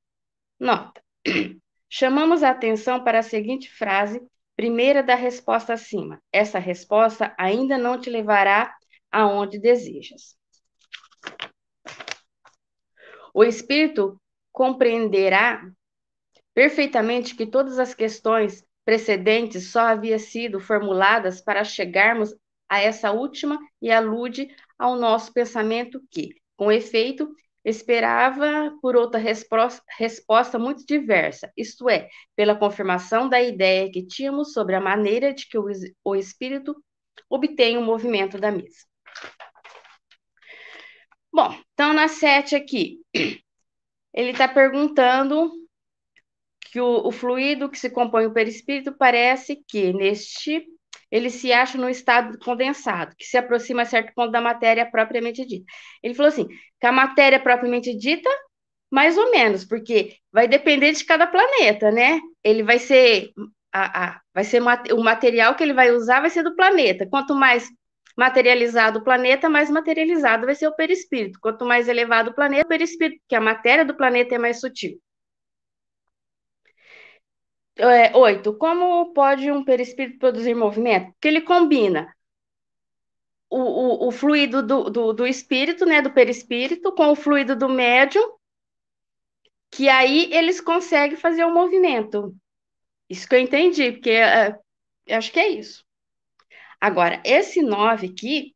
Nota. 0.58 1.02
Chamamos 1.88 2.42
a 2.42 2.50
atenção 2.50 3.04
para 3.04 3.18
a 3.18 3.22
seguinte 3.22 3.70
frase, 3.70 4.20
primeira 4.56 5.02
da 5.02 5.14
resposta 5.14 5.74
acima. 5.74 6.20
Essa 6.32 6.58
resposta 6.58 7.34
ainda 7.38 7.76
não 7.76 8.00
te 8.00 8.08
levará 8.08 8.74
aonde 9.10 9.58
desejas. 9.58 10.36
O 13.34 13.44
espírito 13.44 14.20
compreenderá 14.50 15.62
perfeitamente 16.54 17.34
que 17.34 17.46
todas 17.46 17.78
as 17.78 17.94
questões 17.94 18.64
precedentes 18.84 19.70
só 19.70 19.80
haviam 19.80 20.18
sido 20.18 20.60
formuladas 20.60 21.40
para 21.40 21.64
chegarmos 21.64 22.34
a 22.68 22.80
essa 22.80 23.10
última 23.12 23.58
e 23.80 23.90
alude 23.90 24.48
ao 24.82 24.96
nosso 24.96 25.32
pensamento 25.32 26.02
que, 26.10 26.34
com 26.56 26.72
efeito, 26.72 27.32
esperava 27.64 28.76
por 28.82 28.96
outra 28.96 29.20
resposta, 29.20 30.58
muito 30.58 30.84
diversa, 30.84 31.52
isto 31.56 31.88
é, 31.88 32.08
pela 32.34 32.56
confirmação 32.56 33.28
da 33.28 33.40
ideia 33.40 33.88
que 33.92 34.04
tínhamos 34.04 34.52
sobre 34.52 34.74
a 34.74 34.80
maneira 34.80 35.32
de 35.32 35.46
que 35.46 35.56
o, 35.56 35.66
o 36.04 36.16
espírito 36.16 36.74
obtém 37.30 37.78
o 37.78 37.82
movimento 37.82 38.38
da 38.38 38.50
mesa. 38.50 38.84
Bom, 41.32 41.56
então 41.72 41.92
na 41.92 42.08
sete 42.08 42.56
aqui, 42.56 43.00
ele 44.12 44.30
está 44.30 44.48
perguntando 44.48 45.52
que 46.72 46.80
o, 46.80 47.06
o, 47.06 47.12
fluido 47.12 47.70
que 47.70 47.78
se 47.78 47.88
compõe 47.88 48.26
o 48.26 48.32
perispírito 48.32 48.92
parece 48.96 49.62
que 49.68 49.92
neste 49.92 50.66
ele 51.12 51.28
se 51.28 51.52
acha 51.52 51.76
no 51.76 51.90
estado 51.90 52.38
condensado, 52.38 53.14
que 53.16 53.24
se 53.26 53.36
aproxima 53.36 53.82
a 53.82 53.84
certo 53.84 54.12
ponto 54.14 54.32
da 54.32 54.40
matéria 54.40 54.90
propriamente 54.90 55.44
dita. 55.46 55.66
Ele 56.02 56.14
falou 56.14 56.30
assim, 56.30 56.48
que 56.80 56.86
a 56.86 56.90
matéria 56.90 57.38
propriamente 57.38 57.94
dita, 57.94 58.30
mais 58.90 59.18
ou 59.18 59.30
menos, 59.30 59.64
porque 59.64 60.16
vai 60.32 60.48
depender 60.48 60.92
de 60.92 61.04
cada 61.04 61.26
planeta, 61.26 61.90
né? 61.90 62.18
Ele 62.42 62.62
vai 62.62 62.78
ser 62.78 63.30
a, 63.72 64.04
a, 64.04 64.20
vai 64.34 64.44
ser 64.44 64.62
o 64.62 65.02
material 65.02 65.54
que 65.54 65.62
ele 65.62 65.74
vai 65.74 65.90
usar 65.90 66.20
vai 66.20 66.30
ser 66.30 66.42
do 66.42 66.56
planeta. 66.56 67.06
Quanto 67.06 67.34
mais 67.34 67.68
materializado 68.16 69.00
o 69.00 69.04
planeta, 69.04 69.48
mais 69.48 69.70
materializado 69.70 70.46
vai 70.46 70.54
ser 70.54 70.68
o 70.68 70.76
perispírito. 70.76 71.38
Quanto 71.40 71.64
mais 71.64 71.88
elevado 71.88 72.30
o 72.30 72.34
planeta, 72.34 72.64
o 72.64 72.68
perispírito, 72.68 73.20
porque 73.22 73.36
a 73.36 73.40
matéria 73.40 73.84
do 73.84 73.96
planeta 73.96 74.34
é 74.34 74.38
mais 74.38 74.60
sutil. 74.60 74.98
É, 77.76 78.16
oito. 78.16 78.54
Como 78.54 79.12
pode 79.12 79.50
um 79.50 79.64
perispírito 79.64 80.18
produzir 80.18 80.54
movimento? 80.54 81.12
Porque 81.12 81.28
ele 81.28 81.40
combina 81.40 82.14
o, 83.50 83.58
o, 83.58 84.08
o 84.08 84.10
fluido 84.10 84.62
do, 84.62 84.90
do, 84.90 85.12
do, 85.12 85.26
espírito, 85.26 85.84
né, 85.84 86.00
do 86.00 86.12
perispírito, 86.12 86.92
com 86.92 87.08
o 87.08 87.16
fluido 87.16 87.54
do 87.54 87.68
médium, 87.68 88.22
que 89.70 89.88
aí 89.88 90.32
eles 90.32 90.60
conseguem 90.60 91.16
fazer 91.16 91.44
o 91.44 91.52
movimento. 91.52 92.34
Isso 93.08 93.28
que 93.28 93.34
eu 93.34 93.40
entendi, 93.40 93.92
porque 93.92 94.18
uh, 94.20 95.14
acho 95.14 95.30
que 95.32 95.40
é 95.40 95.48
isso. 95.48 95.84
Agora, 96.80 97.22
esse 97.24 97.62
9 97.62 98.08
aqui, 98.08 98.54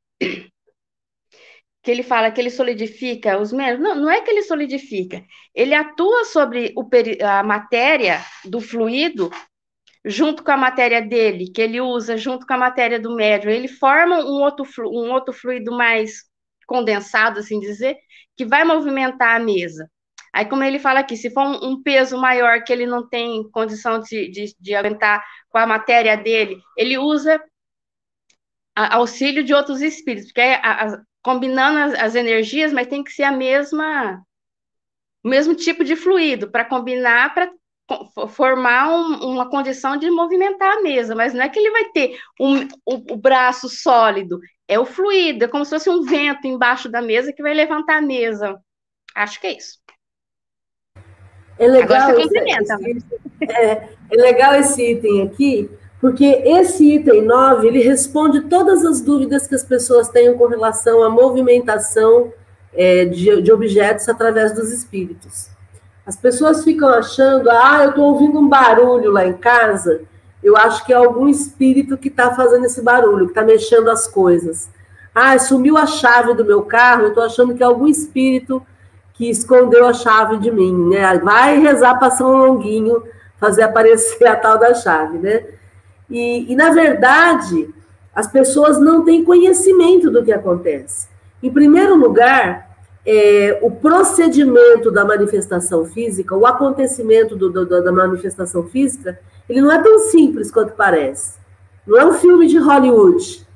que 1.86 1.90
ele 1.92 2.02
fala 2.02 2.32
que 2.32 2.40
ele 2.40 2.50
solidifica 2.50 3.38
os 3.38 3.52
membros, 3.52 3.78
não, 3.78 3.94
não 3.94 4.10
é 4.10 4.20
que 4.20 4.28
ele 4.28 4.42
solidifica, 4.42 5.24
ele 5.54 5.72
atua 5.72 6.24
sobre 6.24 6.74
o, 6.76 6.84
a 7.24 7.44
matéria 7.44 8.20
do 8.44 8.60
fluido 8.60 9.30
junto 10.04 10.42
com 10.42 10.50
a 10.50 10.56
matéria 10.56 11.00
dele, 11.00 11.48
que 11.48 11.62
ele 11.62 11.80
usa 11.80 12.16
junto 12.16 12.44
com 12.44 12.54
a 12.54 12.58
matéria 12.58 12.98
do 12.98 13.14
médium, 13.14 13.52
ele 13.52 13.68
forma 13.68 14.18
um 14.18 14.42
outro, 14.42 14.66
um 14.90 15.12
outro 15.12 15.32
fluido 15.32 15.70
mais 15.70 16.24
condensado, 16.66 17.38
assim 17.38 17.60
dizer, 17.60 17.96
que 18.36 18.44
vai 18.44 18.64
movimentar 18.64 19.36
a 19.36 19.44
mesa. 19.44 19.88
Aí, 20.34 20.44
como 20.44 20.64
ele 20.64 20.80
fala 20.80 20.98
aqui, 20.98 21.16
se 21.16 21.30
for 21.30 21.46
um, 21.64 21.80
peso 21.84 22.18
maior 22.18 22.64
que 22.64 22.72
ele 22.72 22.84
não 22.84 23.08
tem 23.08 23.48
condição 23.52 24.00
de, 24.00 24.28
de, 24.28 24.56
de 24.58 24.74
aguentar 24.74 25.24
com 25.48 25.58
a 25.58 25.66
matéria 25.68 26.16
dele, 26.16 26.58
ele 26.76 26.98
usa 26.98 27.40
auxílio 28.74 29.44
de 29.44 29.54
outros 29.54 29.80
espíritos, 29.80 30.32
porque 30.32 30.40
a, 30.40 30.94
a, 30.94 31.02
combinando 31.26 31.80
as, 31.80 31.94
as, 31.94 32.14
energias, 32.14 32.72
mas 32.72 32.86
tem 32.86 33.02
que 33.02 33.10
ser 33.10 33.24
a 33.24 33.32
mesma, 33.32 34.22
o 35.24 35.28
mesmo 35.28 35.56
tipo 35.56 35.82
de 35.82 35.96
fluido 35.96 36.48
para 36.48 36.64
combinar 36.64 37.34
para 37.34 37.50
formar 38.28 38.88
um, 38.92 39.32
uma 39.32 39.50
condição 39.50 39.96
de 39.96 40.08
movimentar 40.08 40.76
a 40.76 40.82
mesa, 40.82 41.16
mas 41.16 41.34
não 41.34 41.42
é 41.42 41.48
que 41.48 41.58
ele 41.58 41.72
vai 41.72 41.86
ter 41.86 42.16
um, 42.40 42.62
o, 42.84 43.14
o 43.14 43.16
braço 43.16 43.68
sólido, 43.68 44.38
é 44.68 44.78
o 44.78 44.84
fluido, 44.84 45.44
é 45.44 45.48
como 45.48 45.64
se 45.64 45.72
fosse 45.72 45.90
um 45.90 46.04
vento 46.04 46.46
embaixo 46.46 46.88
da 46.88 47.02
mesa 47.02 47.32
que 47.32 47.42
vai 47.42 47.54
levantar 47.54 47.96
a 47.96 48.02
mesa. 48.02 48.56
Acho 49.12 49.40
que 49.40 49.48
é 49.48 49.56
isso. 49.56 49.80
É 51.58 51.66
legal, 51.66 52.02
Agora 52.02 52.14
você 52.14 52.22
complementa. 52.22 52.76
Esse, 52.82 53.06
é, 53.50 53.88
é 54.12 54.16
legal 54.16 54.54
esse 54.54 54.92
item 54.92 55.22
aqui, 55.22 55.70
porque 56.06 56.24
esse 56.44 56.98
item 56.98 57.22
9, 57.22 57.66
ele 57.66 57.82
responde 57.82 58.42
todas 58.42 58.84
as 58.84 59.00
dúvidas 59.00 59.48
que 59.48 59.56
as 59.56 59.64
pessoas 59.64 60.08
tenham 60.08 60.38
com 60.38 60.46
relação 60.46 61.02
à 61.02 61.10
movimentação 61.10 62.32
é, 62.72 63.06
de, 63.06 63.42
de, 63.42 63.50
objetos 63.50 64.08
através 64.08 64.52
dos 64.52 64.70
espíritos. 64.72 65.48
As 66.06 66.14
pessoas 66.14 66.62
ficam 66.62 66.90
achando, 66.90 67.50
ah, 67.50 67.80
eu 67.82 67.90
estou 67.90 68.04
ouvindo 68.04 68.38
um 68.38 68.48
barulho 68.48 69.10
lá 69.10 69.26
em 69.26 69.32
casa, 69.32 70.02
eu 70.44 70.56
acho 70.56 70.86
que 70.86 70.92
é 70.92 70.96
algum 70.96 71.26
espírito 71.26 71.98
que 71.98 72.06
está 72.06 72.32
fazendo 72.36 72.66
esse 72.66 72.80
barulho, 72.80 73.24
que 73.26 73.32
está 73.32 73.42
mexendo 73.42 73.90
as 73.90 74.06
coisas. 74.06 74.70
Ah, 75.12 75.36
sumiu 75.40 75.76
a 75.76 75.86
chave 75.86 76.34
do 76.34 76.44
meu 76.44 76.62
carro, 76.62 77.02
eu 77.02 77.08
estou 77.08 77.24
achando 77.24 77.52
que 77.52 77.64
é 77.64 77.66
algum 77.66 77.88
espírito 77.88 78.64
que 79.14 79.28
escondeu 79.28 79.84
a 79.84 79.92
chave 79.92 80.38
de 80.38 80.52
mim, 80.52 80.88
né? 80.88 81.18
Vai 81.18 81.58
rezar 81.58 81.98
para 81.98 82.12
São 82.12 82.30
Longuinho 82.30 83.02
fazer 83.40 83.62
aparecer 83.62 84.24
a 84.28 84.36
tal 84.36 84.56
da 84.56 84.72
chave, 84.72 85.18
né? 85.18 85.56
E, 86.10 86.52
e, 86.52 86.56
na 86.56 86.70
verdade, 86.70 87.68
as 88.14 88.26
pessoas 88.26 88.80
não 88.80 89.04
têm 89.04 89.24
conhecimento 89.24 90.10
do 90.10 90.24
que 90.24 90.32
acontece. 90.32 91.08
Em 91.42 91.52
primeiro 91.52 91.96
lugar, 91.96 92.66
é, 93.04 93.58
o 93.62 93.70
procedimento 93.70 94.90
da 94.90 95.04
manifestação 95.04 95.84
física, 95.84 96.34
o 96.34 96.46
acontecimento 96.46 97.36
do, 97.36 97.50
do, 97.50 97.66
da 97.66 97.92
manifestação 97.92 98.64
física, 98.64 99.18
ele 99.48 99.60
não 99.60 99.70
é 99.70 99.80
tão 99.80 99.98
simples 100.00 100.50
quanto 100.50 100.72
parece. 100.72 101.38
Não 101.86 101.98
é 101.98 102.04
um 102.04 102.14
filme 102.14 102.48
de 102.48 102.58
Hollywood, 102.58 103.46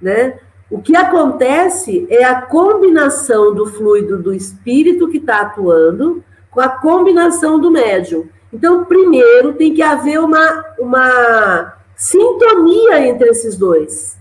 né? 0.00 0.38
O 0.70 0.82
que 0.82 0.94
acontece 0.94 2.06
é 2.10 2.24
a 2.24 2.42
combinação 2.42 3.54
do 3.54 3.64
fluido 3.66 4.18
do 4.18 4.34
espírito 4.34 5.08
que 5.08 5.16
está 5.16 5.40
atuando 5.40 6.22
com 6.50 6.60
a 6.60 6.68
combinação 6.68 7.58
do 7.58 7.70
médium. 7.70 8.28
Então, 8.52 8.84
primeiro 8.84 9.52
tem 9.54 9.74
que 9.74 9.82
haver 9.82 10.18
uma, 10.20 10.64
uma 10.78 11.74
sintonia 11.94 13.06
entre 13.06 13.28
esses 13.28 13.56
dois. 13.56 14.16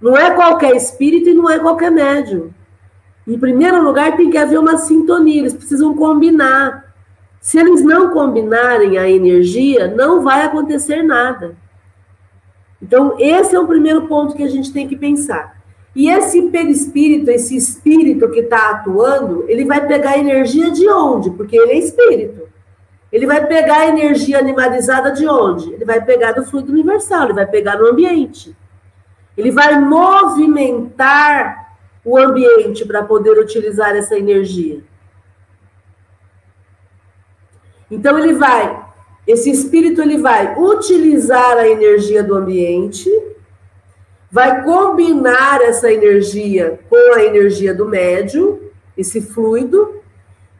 Não 0.00 0.16
é 0.16 0.30
qualquer 0.30 0.76
espírito 0.76 1.28
e 1.28 1.34
não 1.34 1.50
é 1.50 1.58
qualquer 1.58 1.90
médium. 1.90 2.50
Em 3.26 3.38
primeiro 3.38 3.82
lugar, 3.82 4.16
tem 4.16 4.30
que 4.30 4.38
haver 4.38 4.58
uma 4.58 4.78
sintonia, 4.78 5.40
eles 5.40 5.54
precisam 5.54 5.94
combinar. 5.94 6.94
Se 7.40 7.58
eles 7.58 7.82
não 7.82 8.10
combinarem 8.10 8.96
a 8.96 9.10
energia, 9.10 9.88
não 9.88 10.22
vai 10.22 10.42
acontecer 10.42 11.02
nada. 11.02 11.56
Então, 12.80 13.16
esse 13.18 13.54
é 13.54 13.58
o 13.58 13.66
primeiro 13.66 14.06
ponto 14.06 14.34
que 14.34 14.42
a 14.42 14.48
gente 14.48 14.72
tem 14.72 14.86
que 14.86 14.96
pensar. 14.96 15.58
E 15.94 16.08
esse 16.08 16.42
perispírito, 16.42 17.30
esse 17.30 17.56
espírito 17.56 18.30
que 18.30 18.40
está 18.40 18.70
atuando, 18.70 19.44
ele 19.48 19.64
vai 19.64 19.84
pegar 19.86 20.16
energia 20.16 20.70
de 20.70 20.88
onde? 20.88 21.30
Porque 21.30 21.56
ele 21.56 21.72
é 21.72 21.78
espírito. 21.78 22.48
Ele 23.10 23.26
vai 23.26 23.46
pegar 23.46 23.78
a 23.78 23.86
energia 23.86 24.38
animalizada 24.38 25.12
de 25.12 25.26
onde? 25.26 25.72
Ele 25.72 25.84
vai 25.84 26.04
pegar 26.04 26.32
do 26.32 26.44
fluido 26.44 26.72
universal, 26.72 27.24
ele 27.24 27.32
vai 27.32 27.46
pegar 27.46 27.78
no 27.78 27.86
ambiente. 27.86 28.54
Ele 29.36 29.50
vai 29.50 29.80
movimentar 29.80 31.76
o 32.04 32.18
ambiente 32.18 32.84
para 32.84 33.02
poder 33.02 33.38
utilizar 33.38 33.96
essa 33.96 34.16
energia. 34.16 34.82
Então 37.90 38.18
ele 38.18 38.34
vai, 38.34 38.84
esse 39.26 39.50
espírito 39.50 40.02
ele 40.02 40.18
vai 40.18 40.58
utilizar 40.58 41.56
a 41.56 41.66
energia 41.66 42.22
do 42.22 42.34
ambiente, 42.34 43.10
vai 44.30 44.62
combinar 44.62 45.62
essa 45.62 45.90
energia 45.90 46.78
com 46.88 47.14
a 47.14 47.24
energia 47.24 47.74
do 47.74 47.86
médium, 47.86 48.58
esse 48.96 49.22
fluido, 49.22 49.97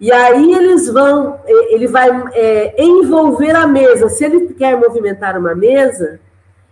e 0.01 0.13
aí 0.13 0.55
eles 0.55 0.89
vão, 0.89 1.41
ele 1.47 1.89
vai 1.89 2.09
é, 2.33 2.83
envolver 2.83 3.55
a 3.57 3.67
mesa. 3.67 4.09
Se 4.09 4.25
ele 4.25 4.55
quer 4.55 4.79
movimentar 4.79 5.37
uma 5.37 5.55
mesa, 5.55 6.21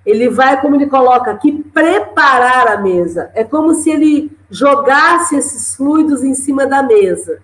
ele 0.05 0.29
vai, 0.29 0.61
como 0.61 0.77
ele 0.77 0.87
coloca 0.87 1.33
aqui, 1.33 1.65
preparar 1.75 2.69
a 2.69 2.77
mesa. 2.77 3.31
É 3.35 3.43
como 3.43 3.75
se 3.75 3.91
ele 3.91 4.31
jogasse 4.49 5.37
esses 5.37 5.75
fluidos 5.75 6.23
em 6.23 6.35
cima 6.35 6.67
da 6.67 6.83
mesa. 6.85 7.41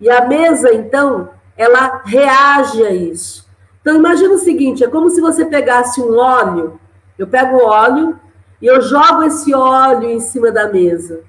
E 0.00 0.08
a 0.08 0.24
mesa, 0.24 0.72
então, 0.72 1.30
ela 1.56 2.02
reage 2.04 2.84
a 2.84 2.92
isso. 2.92 3.44
Então, 3.80 3.96
imagina 3.96 4.34
o 4.34 4.38
seguinte: 4.38 4.84
é 4.84 4.88
como 4.88 5.10
se 5.10 5.20
você 5.20 5.44
pegasse 5.44 6.00
um 6.00 6.16
óleo, 6.16 6.78
eu 7.18 7.26
pego 7.26 7.56
o 7.56 7.66
óleo 7.66 8.18
e 8.62 8.66
eu 8.66 8.80
jogo 8.80 9.24
esse 9.24 9.52
óleo 9.52 10.08
em 10.10 10.20
cima 10.20 10.52
da 10.52 10.68
mesa. 10.68 11.24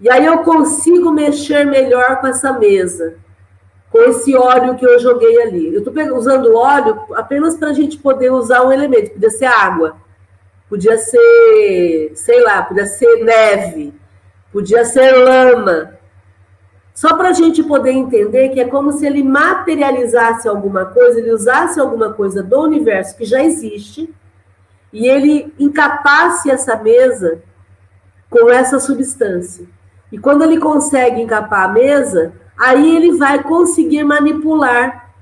E 0.00 0.08
aí 0.08 0.24
eu 0.24 0.38
consigo 0.38 1.10
mexer 1.10 1.64
melhor 1.64 2.20
com 2.20 2.26
essa 2.28 2.52
mesa, 2.52 3.16
com 3.90 3.98
esse 4.04 4.36
óleo 4.36 4.76
que 4.76 4.86
eu 4.86 4.98
joguei 5.00 5.42
ali. 5.42 5.74
Eu 5.74 5.82
estou 5.82 6.16
usando 6.16 6.54
óleo 6.54 7.00
apenas 7.14 7.56
para 7.56 7.68
a 7.68 7.72
gente 7.72 7.98
poder 7.98 8.30
usar 8.30 8.64
um 8.64 8.72
elemento. 8.72 9.10
Podia 9.10 9.30
ser 9.30 9.46
água, 9.46 9.96
podia 10.68 10.98
ser, 10.98 12.12
sei 12.14 12.42
lá, 12.42 12.62
podia 12.62 12.86
ser 12.86 13.24
neve, 13.24 13.92
podia 14.52 14.84
ser 14.84 15.10
lama. 15.12 15.98
Só 16.94 17.16
para 17.16 17.28
a 17.28 17.32
gente 17.32 17.62
poder 17.62 17.92
entender 17.92 18.50
que 18.50 18.60
é 18.60 18.68
como 18.68 18.92
se 18.92 19.06
ele 19.06 19.22
materializasse 19.22 20.48
alguma 20.48 20.84
coisa, 20.84 21.18
ele 21.18 21.32
usasse 21.32 21.78
alguma 21.78 22.12
coisa 22.12 22.42
do 22.42 22.60
universo 22.60 23.16
que 23.16 23.24
já 23.24 23.42
existe 23.42 24.12
e 24.92 25.06
ele 25.06 25.52
encapasse 25.58 26.50
essa 26.50 26.76
mesa 26.76 27.40
com 28.28 28.50
essa 28.50 28.80
substância. 28.80 29.66
E 30.10 30.18
quando 30.18 30.42
ele 30.42 30.58
consegue 30.58 31.20
encapar 31.20 31.68
a 31.68 31.72
mesa, 31.72 32.32
aí 32.56 32.96
ele 32.96 33.16
vai 33.16 33.42
conseguir 33.42 34.04
manipular 34.04 35.12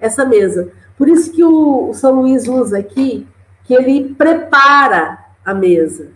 essa 0.00 0.24
mesa. 0.24 0.70
Por 0.96 1.08
isso 1.08 1.32
que 1.32 1.44
o 1.44 1.92
São 1.92 2.20
Luís 2.20 2.46
usa 2.46 2.78
aqui 2.78 3.26
que 3.64 3.74
ele 3.74 4.14
prepara 4.14 5.18
a 5.44 5.52
mesa. 5.52 6.08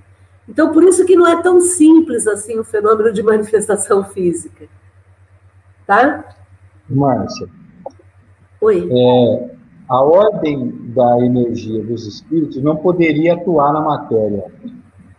Então, 0.49 0.73
por 0.73 0.83
isso 0.83 1.05
que 1.05 1.17
não 1.17 1.27
é 1.27 1.43
tão 1.43 1.61
simples 1.61 2.27
assim 2.27 2.59
o 2.59 2.65
fenômeno 2.65 3.13
de 3.13 3.23
manifestação 3.23 4.05
física. 4.05 4.67
Tá? 5.87 6.25
Márcia. 6.89 7.49
Oi. 8.61 8.89
É, 8.91 9.51
a 9.89 10.03
ordem 10.03 10.73
da 10.95 11.19
energia 11.25 11.83
dos 11.83 12.07
espíritos 12.07 12.63
não 12.63 12.77
poderia 12.77 13.35
atuar 13.35 13.73
na 13.73 13.81
matéria 13.81 14.45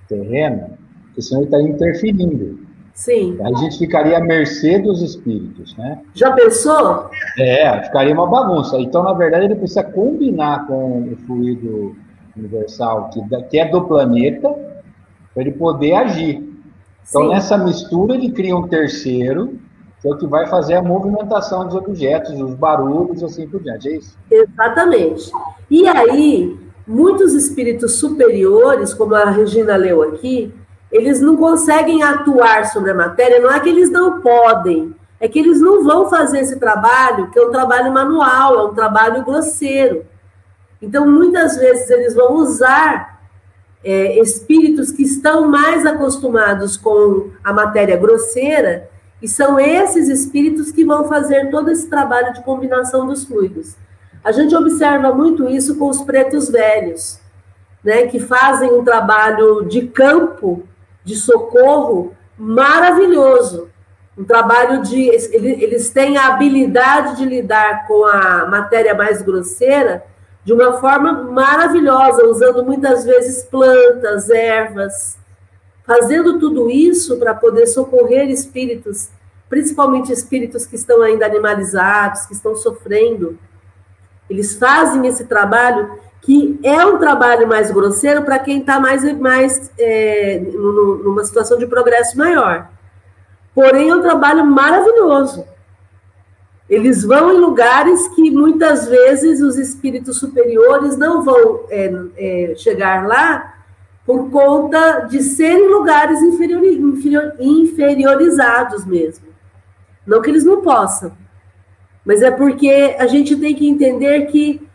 terrena, 0.07 0.77
porque 1.05 1.21
senão 1.21 1.41
ele 1.41 1.47
estaria 1.47 1.69
interferindo. 1.69 2.59
Sim. 3.01 3.35
Aí 3.43 3.51
a 3.51 3.57
gente 3.57 3.79
ficaria 3.79 4.19
à 4.19 4.21
mercê 4.21 4.77
dos 4.77 5.01
espíritos, 5.01 5.75
né? 5.75 6.01
Já 6.13 6.33
pensou? 6.33 7.09
É, 7.35 7.81
ficaria 7.81 8.13
uma 8.13 8.27
bagunça. 8.27 8.77
Então, 8.77 9.01
na 9.01 9.13
verdade, 9.13 9.45
ele 9.45 9.55
precisa 9.55 9.83
combinar 9.83 10.67
com 10.67 11.11
o 11.11 11.17
fluido 11.25 11.95
universal, 12.37 13.09
que, 13.09 13.19
que 13.49 13.57
é 13.57 13.67
do 13.67 13.81
planeta, 13.85 14.47
para 15.33 15.41
ele 15.41 15.53
poder 15.53 15.93
agir. 15.93 16.47
Então, 17.09 17.23
Sim. 17.23 17.29
nessa 17.29 17.57
mistura, 17.57 18.13
ele 18.13 18.29
cria 18.29 18.55
um 18.55 18.67
terceiro, 18.67 19.57
que 19.99 20.07
é 20.07 20.11
o 20.11 20.17
que 20.19 20.27
vai 20.27 20.45
fazer 20.45 20.75
a 20.75 20.81
movimentação 20.83 21.65
dos 21.65 21.73
objetos, 21.73 22.39
os 22.39 22.53
barulhos, 22.53 23.23
assim 23.23 23.47
por 23.47 23.63
diante, 23.63 23.89
é 23.89 23.97
isso? 23.97 24.15
Exatamente. 24.29 25.31
E 25.71 25.87
aí, 25.87 26.55
muitos 26.85 27.33
espíritos 27.33 27.93
superiores, 27.95 28.93
como 28.93 29.15
a 29.15 29.31
Regina 29.31 29.75
leu 29.75 30.03
aqui, 30.03 30.53
eles 30.91 31.21
não 31.21 31.37
conseguem 31.37 32.03
atuar 32.03 32.65
sobre 32.65 32.91
a 32.91 32.95
matéria, 32.95 33.39
não 33.39 33.51
é 33.51 33.59
que 33.59 33.69
eles 33.69 33.89
não 33.89 34.19
podem, 34.19 34.93
é 35.19 35.27
que 35.27 35.39
eles 35.39 35.61
não 35.61 35.83
vão 35.83 36.09
fazer 36.09 36.39
esse 36.39 36.59
trabalho, 36.59 37.29
que 37.31 37.39
é 37.39 37.43
um 37.43 37.51
trabalho 37.51 37.93
manual, 37.93 38.55
é 38.55 38.63
um 38.63 38.73
trabalho 38.73 39.23
grosseiro. 39.23 40.05
Então, 40.81 41.07
muitas 41.07 41.57
vezes, 41.57 41.89
eles 41.89 42.15
vão 42.15 42.33
usar 42.33 43.21
é, 43.83 44.19
espíritos 44.19 44.91
que 44.91 45.03
estão 45.03 45.47
mais 45.47 45.85
acostumados 45.85 46.75
com 46.75 47.29
a 47.43 47.53
matéria 47.53 47.95
grosseira, 47.95 48.89
e 49.21 49.27
são 49.27 49.59
esses 49.59 50.09
espíritos 50.09 50.71
que 50.71 50.83
vão 50.83 51.07
fazer 51.07 51.51
todo 51.51 51.69
esse 51.69 51.87
trabalho 51.87 52.33
de 52.33 52.43
combinação 52.43 53.05
dos 53.05 53.23
fluidos. 53.23 53.75
A 54.23 54.31
gente 54.31 54.55
observa 54.55 55.13
muito 55.13 55.47
isso 55.47 55.75
com 55.75 55.87
os 55.87 56.01
pretos 56.01 56.49
velhos, 56.49 57.19
né, 57.83 58.07
que 58.07 58.19
fazem 58.19 58.71
um 58.71 58.83
trabalho 58.83 59.63
de 59.65 59.87
campo 59.87 60.63
de 61.03 61.15
socorro 61.15 62.13
maravilhoso. 62.37 63.69
Um 64.17 64.23
trabalho 64.23 64.81
de. 64.81 65.09
Eles 65.09 65.89
têm 65.89 66.17
a 66.17 66.27
habilidade 66.27 67.17
de 67.17 67.25
lidar 67.25 67.87
com 67.87 68.05
a 68.05 68.45
matéria 68.45 68.93
mais 68.93 69.21
grosseira 69.21 70.03
de 70.43 70.53
uma 70.53 70.73
forma 70.73 71.13
maravilhosa, 71.13 72.25
usando 72.25 72.65
muitas 72.65 73.05
vezes 73.05 73.43
plantas, 73.43 74.29
ervas, 74.29 75.17
fazendo 75.85 76.39
tudo 76.39 76.69
isso 76.69 77.17
para 77.17 77.33
poder 77.33 77.67
socorrer 77.67 78.29
espíritos, 78.29 79.09
principalmente 79.49 80.11
espíritos 80.11 80.65
que 80.65 80.75
estão 80.75 81.01
ainda 81.03 81.25
animalizados, 81.25 82.25
que 82.25 82.33
estão 82.33 82.55
sofrendo. 82.55 83.37
Eles 84.29 84.55
fazem 84.55 85.05
esse 85.05 85.25
trabalho 85.25 85.99
que 86.21 86.59
é 86.63 86.85
um 86.85 86.99
trabalho 86.99 87.47
mais 87.47 87.71
grosseiro 87.71 88.21
para 88.21 88.37
quem 88.37 88.59
está 88.59 88.79
mais, 88.79 89.19
mais 89.19 89.71
é, 89.77 90.39
numa 90.53 91.23
situação 91.23 91.57
de 91.57 91.65
progresso 91.65 92.17
maior. 92.17 92.69
Porém, 93.55 93.89
é 93.89 93.95
um 93.95 94.01
trabalho 94.01 94.45
maravilhoso. 94.45 95.43
Eles 96.69 97.03
vão 97.03 97.33
em 97.33 97.37
lugares 97.37 98.07
que 98.09 98.31
muitas 98.31 98.87
vezes 98.87 99.41
os 99.41 99.57
espíritos 99.57 100.19
superiores 100.19 100.95
não 100.95 101.21
vão 101.21 101.65
é, 101.69 101.93
é, 102.15 102.55
chegar 102.55 103.05
lá 103.05 103.55
por 104.05 104.29
conta 104.29 105.01
de 105.01 105.21
serem 105.21 105.67
lugares 105.69 106.21
inferior, 106.21 106.63
inferior, 106.63 107.33
inferiorizados 107.39 108.85
mesmo. 108.85 109.25
Não 110.05 110.21
que 110.21 110.29
eles 110.29 110.45
não 110.45 110.61
possam, 110.61 111.11
mas 112.05 112.21
é 112.21 112.31
porque 112.31 112.95
a 112.97 113.05
gente 113.05 113.35
tem 113.35 113.53
que 113.53 113.67
entender 113.67 114.27
que 114.27 114.65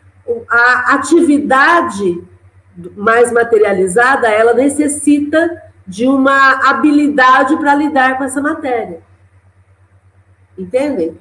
a 0.49 0.93
atividade 0.93 2.23
mais 2.95 3.31
materializada, 3.31 4.27
ela 4.27 4.53
necessita 4.53 5.63
de 5.85 6.07
uma 6.07 6.69
habilidade 6.69 7.55
para 7.57 7.73
lidar 7.73 8.17
com 8.17 8.23
essa 8.23 8.41
matéria. 8.41 9.01
Entendem? 10.57 11.17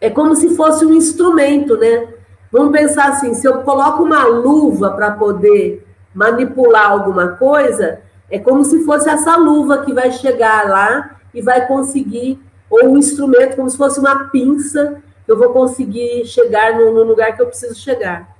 É 0.00 0.08
como 0.08 0.34
se 0.34 0.56
fosse 0.56 0.84
um 0.86 0.94
instrumento, 0.94 1.76
né? 1.76 2.08
Vamos 2.50 2.72
pensar 2.72 3.08
assim, 3.08 3.34
se 3.34 3.46
eu 3.46 3.62
coloco 3.62 4.02
uma 4.02 4.24
luva 4.24 4.90
para 4.92 5.12
poder 5.12 5.86
manipular 6.14 6.90
alguma 6.90 7.28
coisa, 7.28 8.00
é 8.30 8.38
como 8.38 8.64
se 8.64 8.84
fosse 8.84 9.08
essa 9.08 9.36
luva 9.36 9.84
que 9.84 9.92
vai 9.92 10.10
chegar 10.10 10.68
lá 10.68 11.16
e 11.34 11.42
vai 11.42 11.66
conseguir, 11.66 12.40
ou 12.68 12.88
um 12.88 12.98
instrumento, 12.98 13.56
como 13.56 13.68
se 13.68 13.76
fosse 13.76 14.00
uma 14.00 14.30
pinça 14.30 15.02
eu 15.32 15.38
vou 15.38 15.50
conseguir 15.50 16.24
chegar 16.26 16.74
no, 16.74 16.92
no 16.92 17.02
lugar 17.04 17.34
que 17.34 17.42
eu 17.42 17.46
preciso 17.46 17.74
chegar. 17.74 18.36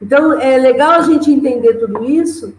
Então, 0.00 0.40
é 0.40 0.56
legal 0.56 0.92
a 0.92 1.02
gente 1.02 1.30
entender 1.30 1.74
tudo 1.74 2.04
isso 2.04 2.54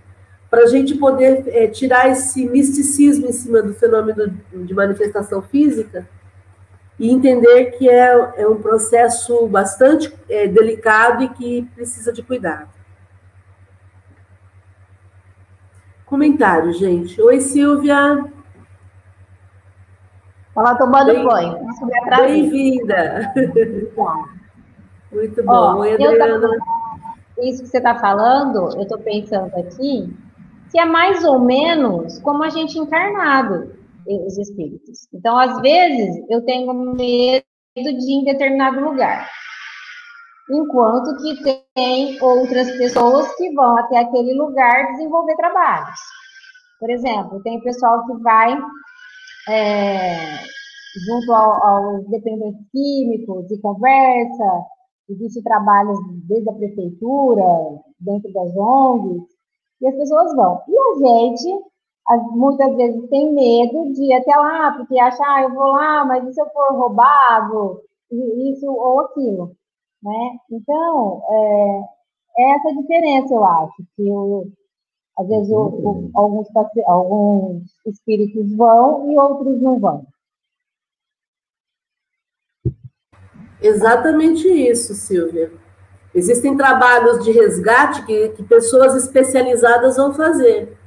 para 0.49 0.63
a 0.63 0.67
gente 0.67 0.95
poder 0.95 1.43
é, 1.47 1.67
tirar 1.67 2.09
esse 2.09 2.45
misticismo 2.45 3.27
em 3.27 3.31
cima 3.31 3.61
do 3.61 3.73
fenômeno 3.73 4.37
de 4.53 4.73
manifestação 4.73 5.41
física 5.41 6.07
e 6.99 7.09
entender 7.09 7.71
que 7.77 7.89
é, 7.89 8.33
é 8.37 8.47
um 8.47 8.61
processo 8.61 9.47
bastante 9.47 10.13
é, 10.29 10.45
delicado 10.47 11.23
e 11.23 11.29
que 11.29 11.67
precisa 11.73 12.13
de 12.13 12.21
cuidado. 12.21 12.69
Comentário, 16.05 16.73
gente. 16.73 17.19
Oi, 17.21 17.39
Silvia. 17.39 18.25
Ela 20.55 20.75
tomando 20.75 21.13
Bem, 21.13 21.23
banho. 21.23 21.59
Bem-vinda. 22.17 23.33
Muito 25.11 25.43
bom. 25.43 25.53
Ó, 25.53 25.75
Oi, 25.77 25.93
Adriana. 25.93 26.39
Isso 27.39 27.63
que 27.63 27.69
você 27.69 27.77
está 27.77 27.97
falando, 27.99 28.75
eu 28.75 28.83
estou 28.83 28.99
pensando 28.99 29.51
aqui, 29.55 30.13
que 30.69 30.79
é 30.79 30.85
mais 30.85 31.23
ou 31.23 31.39
menos 31.39 32.19
como 32.19 32.43
a 32.43 32.49
gente 32.49 32.77
encarnado, 32.77 33.73
os 34.05 34.37
espíritos. 34.37 35.07
Então, 35.13 35.37
às 35.37 35.59
vezes, 35.61 36.23
eu 36.29 36.43
tenho 36.45 36.71
medo 36.73 37.43
de 37.75 38.11
ir 38.11 38.21
em 38.21 38.25
determinado 38.25 38.81
lugar. 38.81 39.27
Enquanto 40.49 41.15
que 41.17 41.63
tem 41.73 42.21
outras 42.21 42.69
pessoas 42.77 43.33
que 43.35 43.53
vão 43.53 43.77
até 43.77 43.99
aquele 43.99 44.33
lugar 44.33 44.91
desenvolver 44.91 45.35
trabalhos. 45.37 45.99
Por 46.79 46.89
exemplo, 46.89 47.41
tem 47.41 47.61
pessoal 47.61 48.05
que 48.05 48.21
vai 48.21 48.59
é, 49.49 50.15
junto 51.05 51.33
ao, 51.33 51.63
aos 51.63 52.07
dependentes 52.09 52.65
químicos, 52.71 53.47
de 53.47 53.57
conversa, 53.59 54.65
existem 55.09 55.43
trabalhos 55.43 55.97
desde 56.27 56.49
a 56.49 56.53
prefeitura, 56.53 57.43
dentro 57.99 58.31
das 58.33 58.55
ONGs, 58.55 59.23
e 59.81 59.87
as 59.87 59.95
pessoas 59.95 60.35
vão. 60.35 60.61
E 60.67 60.77
a 60.77 61.07
gente, 61.07 61.63
muitas 62.31 62.75
vezes, 62.75 63.09
tem 63.09 63.33
medo 63.33 63.93
de 63.93 64.03
ir 64.03 64.13
até 64.13 64.35
lá, 64.35 64.71
porque 64.77 64.99
acha, 64.99 65.23
ah, 65.25 65.43
eu 65.43 65.53
vou 65.53 65.67
lá, 65.67 66.05
mas 66.05 66.27
e 66.27 66.33
se 66.33 66.41
eu 66.41 66.49
for 66.49 66.75
roubado? 66.77 67.81
Isso 68.11 68.69
ou 68.69 68.99
aquilo, 69.01 69.55
né? 70.03 70.37
Então, 70.51 71.23
é, 71.29 71.81
é 72.37 72.51
essa 72.55 72.73
diferença, 72.75 73.33
eu 73.33 73.43
acho, 73.43 73.83
que 73.95 74.11
o, 74.11 74.51
às 75.17 75.27
vezes 75.27 75.49
o, 75.49 75.55
o, 75.55 76.11
alguns, 76.13 76.47
alguns 76.85 77.63
espíritos 77.85 78.55
vão 78.55 79.11
e 79.11 79.17
outros 79.17 79.61
não 79.61 79.79
vão. 79.79 80.05
Exatamente 83.61 84.47
isso, 84.47 84.93
Silvia. 84.95 85.51
Existem 86.13 86.57
trabalhos 86.57 87.23
de 87.23 87.31
resgate 87.31 88.05
que, 88.05 88.29
que 88.29 88.43
pessoas 88.43 88.95
especializadas 88.95 89.97
vão 89.97 90.13
fazer. 90.13 90.77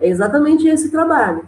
É 0.00 0.08
exatamente 0.08 0.66
esse 0.68 0.90
trabalho. 0.90 1.46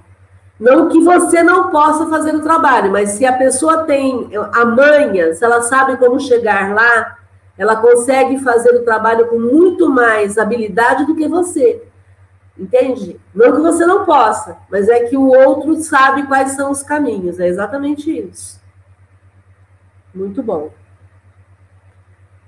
Não 0.59 0.89
que 0.89 1.01
você 1.01 1.43
não 1.43 1.71
possa 1.71 2.07
fazer 2.07 2.35
o 2.35 2.43
trabalho, 2.43 2.91
mas 2.91 3.11
se 3.11 3.27
a 3.27 3.37
pessoa 3.37 3.85
tem 3.85 4.31
a 4.53 4.65
manha, 4.65 5.35
se 5.35 5.45
ela 5.45 5.63
sabe 5.63 5.97
como 5.99 6.19
chegar 6.19 6.75
lá, 6.75 7.19
ela 7.59 7.77
consegue 7.77 8.39
fazer 8.39 8.75
o 8.75 8.85
trabalho 8.85 9.29
com 9.29 9.39
muito 9.39 9.89
mais 9.89 10.37
habilidade 10.39 11.07
do 11.07 11.15
que 11.15 11.27
você. 11.27 11.83
Entende? 12.59 13.21
Não 13.35 13.53
que 13.53 13.61
você 13.61 13.85
não 13.85 14.05
possa, 14.05 14.57
mas 14.71 14.89
é 14.89 15.01
que 15.05 15.17
o 15.17 15.27
outro 15.27 15.77
sabe 15.77 16.27
quais 16.27 16.53
são 16.53 16.71
os 16.71 16.83
caminhos. 16.83 17.39
É 17.39 17.47
exatamente 17.47 18.11
isso. 18.11 18.61
Muito 20.15 20.43
bom. 20.43 20.71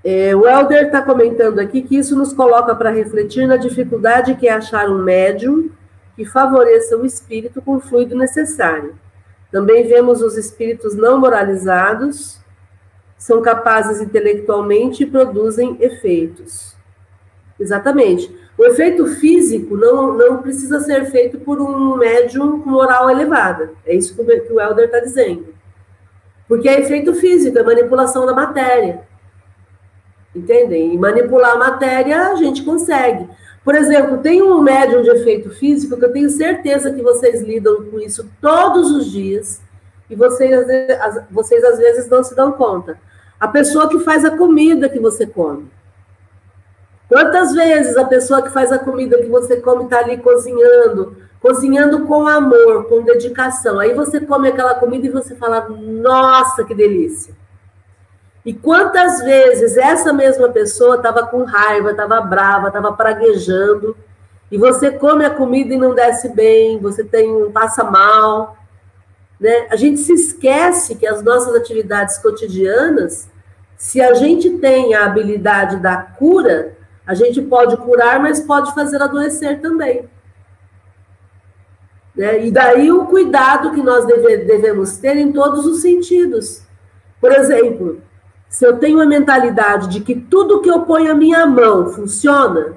É, 0.03 0.35
o 0.35 0.47
Helder 0.47 0.87
está 0.87 1.03
comentando 1.03 1.59
aqui 1.59 1.83
que 1.83 1.97
isso 1.97 2.17
nos 2.17 2.33
coloca 2.33 2.75
para 2.75 2.91
refletir 2.91 3.47
na 3.47 3.57
dificuldade 3.57 4.37
que 4.37 4.49
é 4.49 4.53
achar 4.53 4.89
um 4.89 5.03
médium 5.03 5.71
que 6.17 6.25
favoreça 6.25 6.97
o 6.97 7.05
espírito 7.05 7.61
com 7.61 7.77
o 7.77 7.81
fluido 7.81 8.17
necessário. 8.17 8.95
Também 9.51 9.87
vemos 9.87 10.23
os 10.23 10.37
espíritos 10.37 10.95
não 10.95 11.19
moralizados, 11.21 12.41
são 13.19 13.43
capazes 13.43 14.01
intelectualmente 14.01 15.03
e 15.03 15.07
produzem 15.07 15.77
efeitos. 15.81 16.77
Exatamente. 17.59 18.35
O 18.57 18.65
efeito 18.65 19.07
físico 19.07 19.77
não, 19.77 20.17
não 20.17 20.41
precisa 20.41 20.81
ser 20.81 21.07
feito 21.07 21.39
por 21.39 21.61
um 21.61 21.97
médium 21.97 22.61
com 22.61 22.71
moral 22.71 23.11
elevada. 23.11 23.73
É 23.85 23.95
isso 23.95 24.15
que 24.15 24.53
o 24.53 24.61
Helder 24.61 24.87
está 24.87 25.01
dizendo. 25.01 25.55
Porque 26.47 26.69
é 26.69 26.81
efeito 26.81 27.15
físico, 27.15 27.59
é 27.59 27.63
manipulação 27.63 28.25
da 28.25 28.33
matéria. 28.33 29.03
Entendem? 30.35 30.95
E 30.95 30.99
manipular 30.99 31.53
a 31.53 31.59
matéria 31.59 32.29
a 32.29 32.35
gente 32.37 32.63
consegue. 32.63 33.29
Por 33.65 33.75
exemplo, 33.75 34.19
tem 34.19 34.41
um 34.41 34.63
médium 34.63 35.03
de 35.03 35.11
efeito 35.11 35.51
físico 35.51 35.99
que 35.99 36.05
eu 36.05 36.13
tenho 36.13 36.31
certeza 36.31 36.93
que 36.93 37.03
vocês 37.03 37.43
lidam 37.43 37.85
com 37.85 38.01
isso 38.01 38.29
todos 38.41 38.91
os 38.91 39.11
dias 39.11 39.61
e 40.09 40.17
vocês, 40.17 40.67
vocês 41.31 41.63
às 41.63 41.79
vezes 41.79 42.09
não 42.09 42.25
se 42.25 42.35
dão 42.35 42.53
conta. 42.53 42.99
A 43.41 43.49
pessoa 43.49 43.89
que 43.89 43.99
faz 44.01 44.25
a 44.25 44.37
comida 44.37 44.89
que 44.89 44.99
você 44.99 45.27
come. 45.27 45.71
Quantas 47.09 47.55
vezes 47.55 47.97
a 47.97 48.05
pessoa 48.05 48.43
que 48.43 48.51
faz 48.51 48.71
a 48.71 48.79
comida 48.79 49.19
que 49.19 49.29
você 49.29 49.57
come 49.61 49.85
está 49.85 50.01
ali 50.01 50.19
cozinhando, 50.19 51.17
cozinhando 51.41 52.05
com 52.05 52.27
amor, 52.27 52.85
com 52.85 53.03
dedicação. 53.03 53.79
Aí 53.79 53.95
você 53.95 54.21
come 54.21 54.49
aquela 54.49 54.75
comida 54.75 55.07
e 55.07 55.11
você 55.11 55.35
fala: 55.35 55.69
Nossa, 55.69 56.65
que 56.65 56.75
delícia! 56.75 57.35
E 58.45 58.53
quantas 58.53 59.23
vezes 59.23 59.77
essa 59.77 60.13
mesma 60.13 60.49
pessoa 60.49 60.97
estava 60.97 61.27
com 61.27 61.45
raiva, 61.45 61.91
estava 61.91 62.21
brava, 62.21 62.69
estava 62.69 62.93
praguejando, 62.93 63.97
e 64.51 64.57
você 64.57 64.91
come 64.91 65.25
a 65.25 65.31
comida 65.31 65.75
e 65.75 65.79
não 65.79 65.95
desce 65.95 66.29
bem, 66.31 66.79
você 66.79 67.05
tem 67.05 67.51
passa 67.51 67.85
mal, 67.85 68.57
né? 69.41 69.69
A 69.71 69.77
gente 69.77 70.01
se 70.01 70.13
esquece 70.13 70.97
que 70.97 71.07
as 71.07 71.23
nossas 71.23 71.55
atividades 71.55 72.19
cotidianas, 72.19 73.29
se 73.77 74.01
a 74.01 74.15
gente 74.15 74.51
tem 74.59 74.95
a 74.95 75.05
habilidade 75.05 75.77
da 75.77 75.97
cura, 75.97 76.77
a 77.07 77.15
gente 77.15 77.41
pode 77.41 77.77
curar, 77.79 78.21
mas 78.21 78.41
pode 78.41 78.75
fazer 78.75 79.01
adoecer 79.01 79.61
também. 79.61 80.09
Né? 82.15 82.47
E 82.47 82.51
daí 82.51 82.91
o 82.91 83.07
cuidado 83.07 83.71
que 83.71 83.83
nós 83.83 84.05
deve, 84.05 84.39
devemos 84.39 84.97
ter 84.97 85.17
em 85.17 85.33
todos 85.33 85.65
os 85.65 85.81
sentidos. 85.81 86.63
Por 87.21 87.31
exemplo, 87.31 88.03
se 88.49 88.67
eu 88.67 88.77
tenho 88.79 89.01
a 89.01 89.07
mentalidade 89.07 89.89
de 89.89 90.01
que 90.01 90.17
tudo 90.17 90.61
que 90.61 90.69
eu 90.69 90.83
ponho 90.83 91.13
a 91.13 91.15
minha 91.15 91.47
mão 91.47 91.91
funciona, 91.91 92.75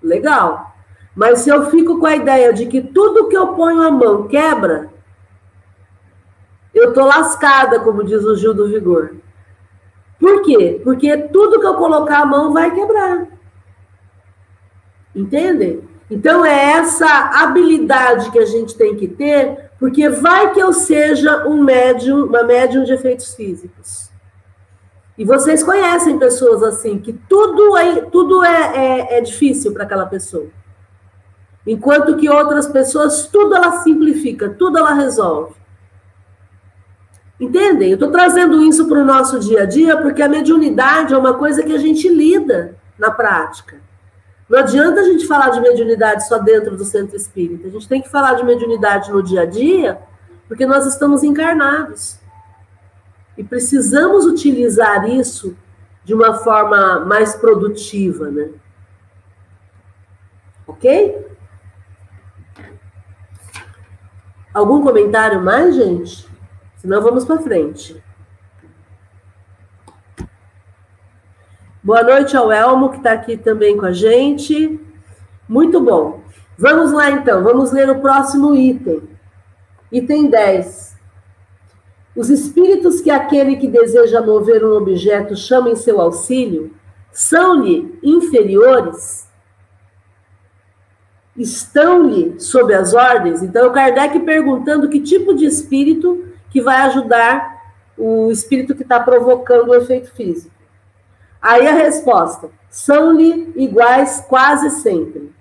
legal. 0.00 0.72
Mas 1.16 1.40
se 1.40 1.50
eu 1.50 1.68
fico 1.68 1.98
com 1.98 2.06
a 2.06 2.14
ideia 2.14 2.52
de 2.52 2.66
que 2.66 2.80
tudo 2.80 3.28
que 3.28 3.36
eu 3.36 3.48
ponho 3.48 3.82
a 3.82 3.90
mão 3.90 4.28
quebra, 4.28 4.88
eu 6.78 6.92
tô 6.92 7.04
lascada, 7.04 7.80
como 7.80 8.04
diz 8.04 8.24
o 8.24 8.36
Gil 8.36 8.54
do 8.54 8.68
Vigor. 8.68 9.16
Por 10.18 10.42
quê? 10.42 10.80
Porque 10.82 11.16
tudo 11.16 11.60
que 11.60 11.66
eu 11.66 11.74
colocar 11.74 12.20
a 12.20 12.26
mão 12.26 12.52
vai 12.52 12.74
quebrar. 12.74 13.26
Entendem? 15.14 15.82
Então 16.10 16.44
é 16.44 16.72
essa 16.72 17.06
habilidade 17.42 18.30
que 18.30 18.38
a 18.38 18.46
gente 18.46 18.76
tem 18.76 18.96
que 18.96 19.06
ter, 19.06 19.70
porque 19.78 20.08
vai 20.08 20.52
que 20.52 20.60
eu 20.60 20.72
seja 20.72 21.46
um 21.46 21.62
médium, 21.62 22.24
uma 22.24 22.42
médium 22.42 22.84
de 22.84 22.92
efeitos 22.92 23.34
físicos. 23.34 24.08
E 25.16 25.24
vocês 25.24 25.62
conhecem 25.62 26.18
pessoas 26.18 26.62
assim, 26.62 26.98
que 26.98 27.12
tudo 27.12 27.76
é, 27.76 28.02
tudo 28.02 28.44
é, 28.44 28.76
é, 28.76 29.18
é 29.18 29.20
difícil 29.20 29.72
para 29.72 29.84
aquela 29.84 30.06
pessoa. 30.06 30.46
Enquanto 31.66 32.16
que 32.16 32.30
outras 32.30 32.66
pessoas, 32.66 33.26
tudo 33.26 33.54
ela 33.54 33.82
simplifica, 33.82 34.48
tudo 34.48 34.78
ela 34.78 34.94
resolve. 34.94 35.57
Entendem? 37.40 37.90
Eu 37.90 37.94
estou 37.94 38.10
trazendo 38.10 38.62
isso 38.62 38.88
para 38.88 38.98
o 38.98 39.04
nosso 39.04 39.38
dia 39.38 39.62
a 39.62 39.66
dia 39.66 39.96
porque 39.96 40.22
a 40.22 40.28
mediunidade 40.28 41.14
é 41.14 41.16
uma 41.16 41.34
coisa 41.34 41.62
que 41.62 41.72
a 41.72 41.78
gente 41.78 42.08
lida 42.08 42.76
na 42.98 43.10
prática. 43.10 43.76
Não 44.48 44.58
adianta 44.58 45.00
a 45.00 45.04
gente 45.04 45.26
falar 45.26 45.50
de 45.50 45.60
mediunidade 45.60 46.26
só 46.26 46.38
dentro 46.38 46.76
do 46.76 46.84
centro 46.84 47.14
espírita. 47.14 47.68
A 47.68 47.70
gente 47.70 47.86
tem 47.86 48.02
que 48.02 48.08
falar 48.08 48.34
de 48.34 48.44
mediunidade 48.44 49.12
no 49.12 49.22
dia 49.22 49.42
a 49.42 49.46
dia, 49.46 50.00
porque 50.48 50.66
nós 50.66 50.86
estamos 50.86 51.22
encarnados. 51.22 52.18
E 53.36 53.44
precisamos 53.44 54.24
utilizar 54.24 55.08
isso 55.08 55.56
de 56.02 56.14
uma 56.14 56.34
forma 56.34 57.00
mais 57.00 57.36
produtiva, 57.36 58.30
né? 58.30 58.48
Ok? 60.66 61.26
Algum 64.52 64.82
comentário 64.82 65.40
mais, 65.40 65.76
gente? 65.76 66.27
Senão 66.88 67.02
vamos 67.02 67.26
para 67.26 67.38
frente. 67.42 68.02
Boa 71.84 72.02
noite 72.02 72.34
ao 72.34 72.50
Elmo, 72.50 72.88
que 72.88 72.96
está 72.96 73.12
aqui 73.12 73.36
também 73.36 73.76
com 73.76 73.84
a 73.84 73.92
gente. 73.92 74.80
Muito 75.46 75.82
bom. 75.82 76.22
Vamos 76.56 76.90
lá, 76.90 77.10
então. 77.10 77.44
Vamos 77.44 77.72
ler 77.72 77.90
o 77.90 78.00
próximo 78.00 78.54
item. 78.54 79.02
Item 79.92 80.30
10. 80.30 80.96
Os 82.16 82.30
espíritos 82.30 83.02
que 83.02 83.10
aquele 83.10 83.56
que 83.56 83.68
deseja 83.68 84.22
mover 84.22 84.64
um 84.64 84.74
objeto 84.74 85.36
chama 85.36 85.68
em 85.68 85.76
seu 85.76 86.00
auxílio 86.00 86.74
são-lhe 87.12 87.98
inferiores? 88.02 89.28
Estão-lhe 91.36 92.40
sob 92.40 92.72
as 92.72 92.94
ordens? 92.94 93.42
Então, 93.42 93.68
o 93.68 93.72
Kardec 93.72 94.20
perguntando 94.20 94.88
que 94.88 95.00
tipo 95.00 95.34
de 95.34 95.44
espírito 95.44 96.27
que 96.58 96.62
vai 96.62 96.82
ajudar 96.88 97.72
o 97.96 98.30
espírito 98.32 98.74
que 98.74 98.82
está 98.82 98.98
provocando 98.98 99.68
o 99.68 99.74
efeito 99.76 100.12
físico. 100.12 100.54
Aí 101.40 101.68
a 101.68 101.72
resposta: 101.72 102.50
são-lhe 102.68 103.52
iguais 103.56 104.24
quase 104.28 104.70
sempre. 104.70 105.32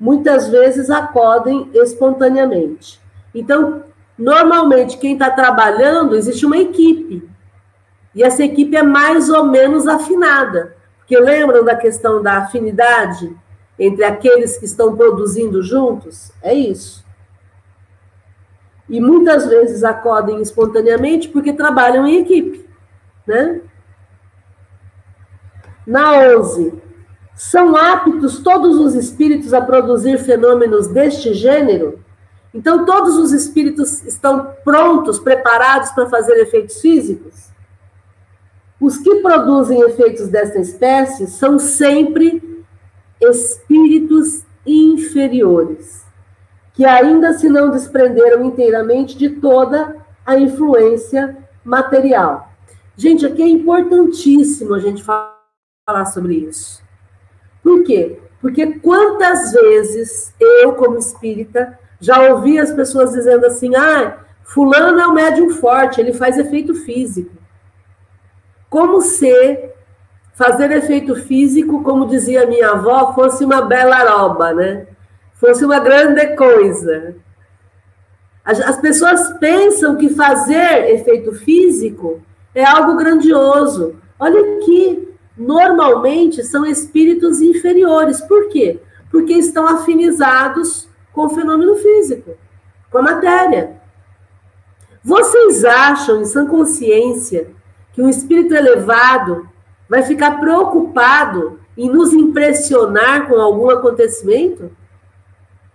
Muitas 0.00 0.48
vezes 0.48 0.88
acodem 0.88 1.70
espontaneamente. 1.74 3.00
Então, 3.34 3.82
Normalmente, 4.18 4.96
quem 4.96 5.12
está 5.12 5.30
trabalhando, 5.30 6.16
existe 6.16 6.46
uma 6.46 6.56
equipe. 6.56 7.28
E 8.14 8.22
essa 8.22 8.42
equipe 8.42 8.74
é 8.74 8.82
mais 8.82 9.28
ou 9.28 9.44
menos 9.44 9.86
afinada. 9.86 10.74
Porque 10.98 11.18
lembram 11.18 11.62
da 11.62 11.76
questão 11.76 12.22
da 12.22 12.38
afinidade 12.38 13.36
entre 13.78 14.04
aqueles 14.04 14.56
que 14.56 14.64
estão 14.64 14.96
produzindo 14.96 15.62
juntos? 15.62 16.32
É 16.42 16.54
isso. 16.54 17.04
E 18.88 19.00
muitas 19.00 19.46
vezes 19.46 19.82
acodem 19.82 20.40
espontaneamente 20.40 21.28
porque 21.28 21.52
trabalham 21.52 22.06
em 22.06 22.20
equipe. 22.20 22.68
Né? 23.26 23.60
Na 25.86 26.12
11. 26.36 26.74
São 27.34 27.76
aptos 27.76 28.38
todos 28.38 28.76
os 28.78 28.94
espíritos 28.94 29.52
a 29.52 29.60
produzir 29.60 30.18
fenômenos 30.18 30.88
deste 30.88 31.34
gênero? 31.34 32.00
Então, 32.54 32.86
todos 32.86 33.18
os 33.18 33.32
espíritos 33.32 34.02
estão 34.04 34.54
prontos, 34.64 35.18
preparados 35.18 35.90
para 35.90 36.08
fazer 36.08 36.40
efeitos 36.40 36.80
físicos? 36.80 37.50
Os 38.80 38.96
que 38.96 39.16
produzem 39.16 39.80
efeitos 39.82 40.28
dessa 40.28 40.58
espécie 40.58 41.26
são 41.26 41.58
sempre 41.58 42.64
espíritos 43.20 44.46
inferiores, 44.64 46.05
que 46.76 46.84
ainda 46.84 47.32
se 47.32 47.48
não 47.48 47.70
desprenderam 47.70 48.44
inteiramente 48.44 49.16
de 49.16 49.30
toda 49.30 49.96
a 50.26 50.38
influência 50.38 51.34
material. 51.64 52.52
Gente, 52.94 53.24
aqui 53.24 53.42
é 53.42 53.48
importantíssimo 53.48 54.74
a 54.74 54.78
gente 54.78 55.02
falar 55.02 56.04
sobre 56.12 56.34
isso. 56.34 56.82
Por 57.62 57.82
quê? 57.82 58.20
Porque 58.42 58.78
quantas 58.78 59.52
vezes 59.52 60.34
eu, 60.38 60.74
como 60.74 60.98
espírita, 60.98 61.78
já 61.98 62.30
ouvi 62.30 62.58
as 62.58 62.70
pessoas 62.70 63.12
dizendo 63.12 63.46
assim: 63.46 63.74
ah, 63.74 64.18
Fulano 64.42 65.00
é 65.00 65.08
um 65.08 65.14
médium 65.14 65.50
forte, 65.50 65.98
ele 66.00 66.12
faz 66.12 66.36
efeito 66.36 66.74
físico. 66.74 67.34
Como 68.68 69.00
se 69.00 69.70
fazer 70.34 70.70
efeito 70.72 71.16
físico, 71.16 71.82
como 71.82 72.06
dizia 72.06 72.46
minha 72.46 72.72
avó, 72.72 73.14
fosse 73.14 73.44
uma 73.44 73.62
bela 73.62 73.98
roba, 74.10 74.52
né? 74.52 74.86
Fosse 75.36 75.64
uma 75.64 75.78
grande 75.78 76.34
coisa. 76.36 77.16
As 78.44 78.76
pessoas 78.80 79.32
pensam 79.38 79.96
que 79.96 80.08
fazer 80.10 80.90
efeito 80.94 81.32
físico 81.32 82.22
é 82.54 82.64
algo 82.64 82.96
grandioso. 82.96 83.96
Olha 84.18 84.40
aqui, 84.56 85.08
normalmente 85.36 86.44
são 86.44 86.64
espíritos 86.64 87.40
inferiores. 87.40 88.20
Por 88.20 88.48
quê? 88.48 88.80
Porque 89.10 89.32
estão 89.32 89.66
afinizados 89.66 90.88
com 91.12 91.26
o 91.26 91.30
fenômeno 91.30 91.74
físico, 91.76 92.36
com 92.90 92.98
a 92.98 93.02
matéria. 93.02 93.80
Vocês 95.02 95.64
acham, 95.64 96.20
em 96.20 96.24
sã 96.24 96.46
consciência, 96.46 97.48
que 97.92 98.00
um 98.02 98.08
espírito 98.08 98.54
elevado 98.54 99.48
vai 99.88 100.02
ficar 100.02 100.38
preocupado 100.40 101.60
em 101.76 101.90
nos 101.90 102.12
impressionar 102.12 103.28
com 103.28 103.40
algum 103.40 103.70
acontecimento? 103.70 104.70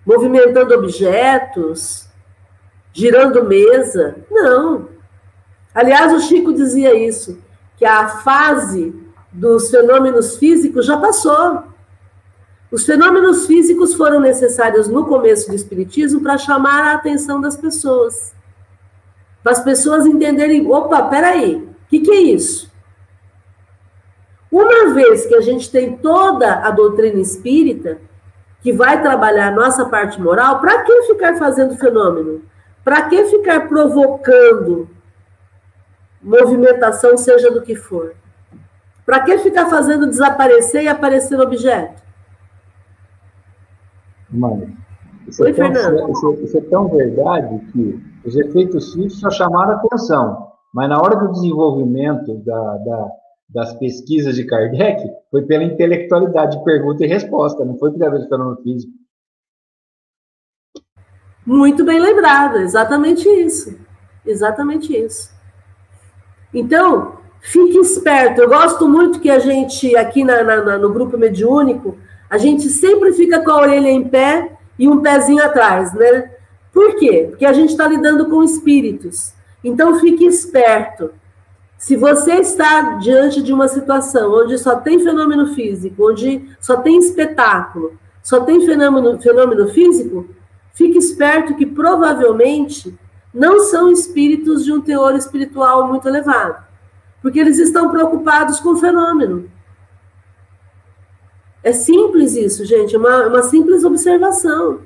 Movimentando 0.06 0.74
objetos, 0.74 2.08
girando 2.94 3.44
mesa? 3.44 4.16
Não. 4.30 4.90
Aliás, 5.74 6.14
o 6.14 6.20
Chico 6.20 6.54
dizia 6.54 6.94
isso, 6.94 7.40
que 7.78 7.86
a 7.86 8.08
fase 8.08 8.94
dos 9.32 9.70
fenômenos 9.70 10.38
físicos 10.38 10.86
já 10.86 10.98
passou. 10.98 11.64
Os 12.72 12.86
fenômenos 12.86 13.46
físicos 13.46 13.94
foram 13.94 14.20
necessários 14.20 14.88
no 14.88 15.06
começo 15.06 15.50
do 15.50 15.56
Espiritismo 15.56 16.22
para 16.22 16.38
chamar 16.38 16.84
a 16.84 16.94
atenção 16.94 17.40
das 17.40 17.56
pessoas 17.56 18.34
para 19.44 19.54
as 19.54 19.64
pessoas 19.64 20.06
entenderem, 20.06 20.70
opa, 20.70 21.04
peraí, 21.04 21.56
o 21.56 21.90
que, 21.90 22.00
que 22.00 22.12
é 22.12 22.22
isso? 22.22 22.72
Uma 24.52 24.94
vez 24.94 25.26
que 25.26 25.36
a 25.36 25.42
gente 25.42 25.72
tem 25.72 25.98
toda 25.98 26.56
a 26.56 26.72
doutrina 26.72 27.20
espírita, 27.20 28.00
que 28.62 28.72
vai 28.72 29.02
trabalhar 29.02 29.48
a 29.48 29.56
nossa 29.56 29.86
parte 29.86 30.22
moral, 30.22 30.60
para 30.60 30.84
que 30.84 31.04
ficar 31.04 31.36
fazendo 31.38 31.76
fenômeno? 31.76 32.42
Para 32.84 33.10
que 33.10 33.26
ficar 33.26 33.68
provocando 33.68 34.88
movimentação, 36.22 37.18
seja 37.18 37.52
do 37.52 37.62
que 37.62 37.76
for? 37.76 38.14
Para 39.06 39.22
que 39.22 39.38
ficar 39.40 39.68
fazendo 39.68 40.08
desaparecer 40.08 40.84
e 40.84 40.88
aparecer 40.88 41.40
objeto? 41.40 42.02
Mãe, 44.30 44.78
isso, 45.28 45.44
Oi, 45.44 45.50
é 45.50 45.54
tão, 45.54 46.12
isso, 46.12 46.34
isso 46.44 46.58
é 46.58 46.62
tão 46.62 46.88
verdade 46.88 47.60
que 47.72 48.04
os 48.24 48.36
efeitos 48.36 48.94
físicos 48.94 49.20
só 49.20 49.30
chamaram 49.30 49.74
atenção, 49.74 50.52
mas 50.74 50.88
na 50.88 51.02
hora 51.02 51.16
do 51.16 51.32
desenvolvimento 51.32 52.36
da, 52.46 52.78
da, 52.78 53.12
das 53.54 53.74
pesquisas 53.78 54.36
de 54.36 54.46
Kardec, 54.46 55.04
foi 55.30 55.44
pela 55.44 55.64
intelectualidade 55.64 56.58
de 56.58 56.64
pergunta 56.64 57.04
e 57.04 57.08
resposta, 57.08 57.66
não 57.66 57.78
foi 57.78 57.92
pela 57.92 58.28
fenômeno 58.28 58.62
físico. 58.64 58.94
Muito 61.46 61.84
bem 61.84 62.00
lembrado, 62.00 62.58
exatamente 62.58 63.28
isso. 63.28 63.78
Exatamente 64.26 64.96
isso. 64.96 65.32
Então, 66.54 67.18
fique 67.42 67.78
esperto. 67.80 68.42
Eu 68.42 68.50
gosto 68.50 68.88
muito 68.88 69.20
que 69.20 69.30
a 69.30 69.40
gente, 69.40 69.96
aqui 69.96 70.24
na, 70.24 70.44
na, 70.44 70.78
no 70.78 70.94
grupo 70.94 71.18
mediúnico, 71.18 71.98
a 72.30 72.38
gente 72.38 72.70
sempre 72.70 73.12
fica 73.14 73.44
com 73.44 73.52
a 73.52 73.62
orelha 73.62 73.90
em 73.90 74.08
pé 74.08 74.58
e 74.78 74.88
um 74.88 75.02
pezinho 75.02 75.44
atrás, 75.44 75.94
né? 75.94 76.32
Por 76.72 76.96
quê? 76.96 77.28
Porque 77.30 77.46
a 77.46 77.54
gente 77.54 77.72
está 77.72 77.88
lidando 77.88 78.30
com 78.30 78.44
espíritos. 78.44 79.34
Então 79.64 80.00
fique 80.00 80.26
esperto. 80.26 81.12
Se 81.82 81.96
você 81.96 82.34
está 82.34 83.00
diante 83.00 83.42
de 83.42 83.52
uma 83.52 83.68
situação 83.68 84.32
onde 84.32 84.56
só 84.60 84.76
tem 84.76 85.00
fenômeno 85.00 85.56
físico, 85.56 86.12
onde 86.12 86.48
só 86.60 86.78
tem 86.78 87.00
espetáculo, 87.00 87.98
só 88.22 88.42
tem 88.42 88.64
fenômeno, 88.64 89.20
fenômeno 89.20 89.68
físico, 89.70 90.30
fique 90.76 91.00
esperto 91.00 91.56
que 91.56 91.66
provavelmente 91.66 92.96
não 93.34 93.62
são 93.62 93.92
espíritos 93.92 94.64
de 94.64 94.72
um 94.72 94.80
teor 94.80 95.16
espiritual 95.16 95.88
muito 95.88 96.08
elevado. 96.08 96.64
Porque 97.20 97.40
eles 97.40 97.58
estão 97.58 97.90
preocupados 97.90 98.60
com 98.60 98.74
o 98.74 98.78
fenômeno. 98.78 99.50
É 101.64 101.74
simples 101.74 102.36
isso, 102.36 102.64
gente, 102.64 102.96
é 102.96 103.00
uma, 103.00 103.26
uma 103.26 103.42
simples 103.42 103.84
observação. 103.84 104.82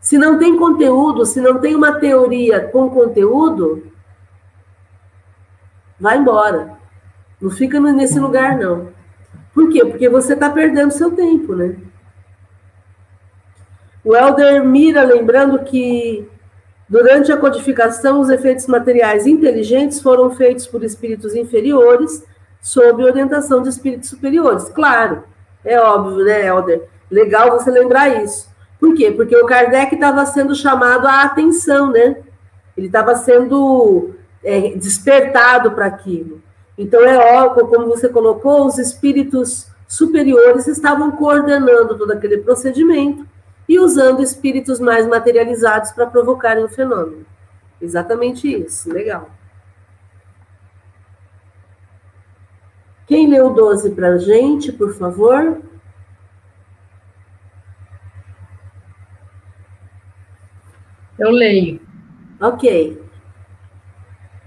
Se 0.00 0.18
não 0.18 0.36
tem 0.36 0.56
conteúdo, 0.56 1.24
se 1.24 1.40
não 1.40 1.60
tem 1.60 1.76
uma 1.76 1.92
teoria 1.92 2.60
com 2.60 2.90
conteúdo, 2.90 3.84
vai 5.98 6.18
embora. 6.18 6.78
Não 7.40 7.50
fica 7.50 7.80
nesse 7.80 8.18
lugar, 8.18 8.56
não. 8.56 8.88
Por 9.54 9.70
quê? 9.70 9.84
Porque 9.84 10.08
você 10.08 10.34
está 10.34 10.50
perdendo 10.50 10.92
seu 10.92 11.10
tempo, 11.12 11.54
né? 11.54 11.76
O 14.04 14.14
Helder 14.16 14.64
mira 14.64 15.02
lembrando 15.02 15.58
que 15.64 16.28
durante 16.88 17.30
a 17.30 17.36
codificação, 17.36 18.20
os 18.20 18.30
efeitos 18.30 18.66
materiais 18.66 19.26
inteligentes 19.26 20.00
foram 20.00 20.30
feitos 20.30 20.66
por 20.66 20.82
espíritos 20.82 21.34
inferiores 21.34 22.24
sob 22.60 23.04
orientação 23.04 23.62
de 23.62 23.68
espíritos 23.68 24.08
superiores. 24.08 24.68
Claro, 24.70 25.24
é 25.64 25.78
óbvio, 25.78 26.24
né, 26.24 26.46
Helder? 26.46 26.88
Legal 27.10 27.50
você 27.50 27.70
lembrar 27.70 28.22
isso. 28.22 28.48
Por 28.78 28.94
quê? 28.94 29.10
Porque 29.10 29.36
o 29.36 29.46
Kardec 29.46 29.94
estava 29.94 30.24
sendo 30.26 30.54
chamado 30.54 31.06
à 31.06 31.22
atenção, 31.22 31.90
né? 31.90 32.16
Ele 32.76 32.86
estava 32.86 33.14
sendo 33.16 34.14
é, 34.42 34.70
despertado 34.76 35.72
para 35.72 35.86
aquilo. 35.86 36.42
Então, 36.76 37.04
é 37.04 37.16
óbvio, 37.42 37.66
como 37.66 37.86
você 37.86 38.08
colocou, 38.08 38.66
os 38.66 38.78
espíritos 38.78 39.66
superiores 39.86 40.66
estavam 40.66 41.12
coordenando 41.12 41.96
todo 41.96 42.12
aquele 42.12 42.38
procedimento 42.38 43.26
e 43.68 43.78
usando 43.78 44.22
espíritos 44.22 44.78
mais 44.78 45.06
materializados 45.06 45.90
para 45.90 46.06
provocarem 46.06 46.64
o 46.64 46.68
fenômeno. 46.68 47.26
Exatamente 47.80 48.48
isso, 48.48 48.92
legal. 48.92 49.30
Quem 53.06 53.28
leu 53.28 53.54
12 53.54 53.90
para 53.90 54.08
a 54.10 54.18
gente, 54.18 54.70
por 54.70 54.94
favor? 54.94 55.62
Eu 61.18 61.30
leio. 61.30 61.80
Ok. 62.40 63.07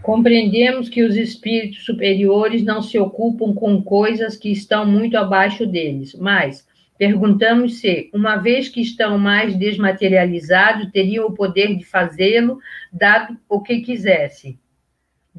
Compreendemos 0.02 0.90
que 0.90 1.04
os 1.04 1.16
espíritos 1.16 1.86
superiores 1.86 2.64
não 2.64 2.82
se 2.82 2.98
ocupam 2.98 3.54
com 3.54 3.82
coisas 3.82 4.36
que 4.36 4.52
estão 4.52 4.86
muito 4.86 5.16
abaixo 5.16 5.66
deles, 5.66 6.16
mas 6.16 6.68
perguntamos 6.98 7.80
se, 7.80 8.10
uma 8.14 8.38
vez 8.38 8.68
que 8.68 8.82
estão 8.82 9.18
mais 9.18 9.56
desmaterializados, 9.56 10.92
teriam 10.92 11.28
o 11.28 11.34
poder 11.34 11.76
de 11.76 11.84
fazê-lo, 11.84 12.60
dado 12.92 13.38
o 13.48 13.62
que 13.62 13.82
quisesse 13.82 14.58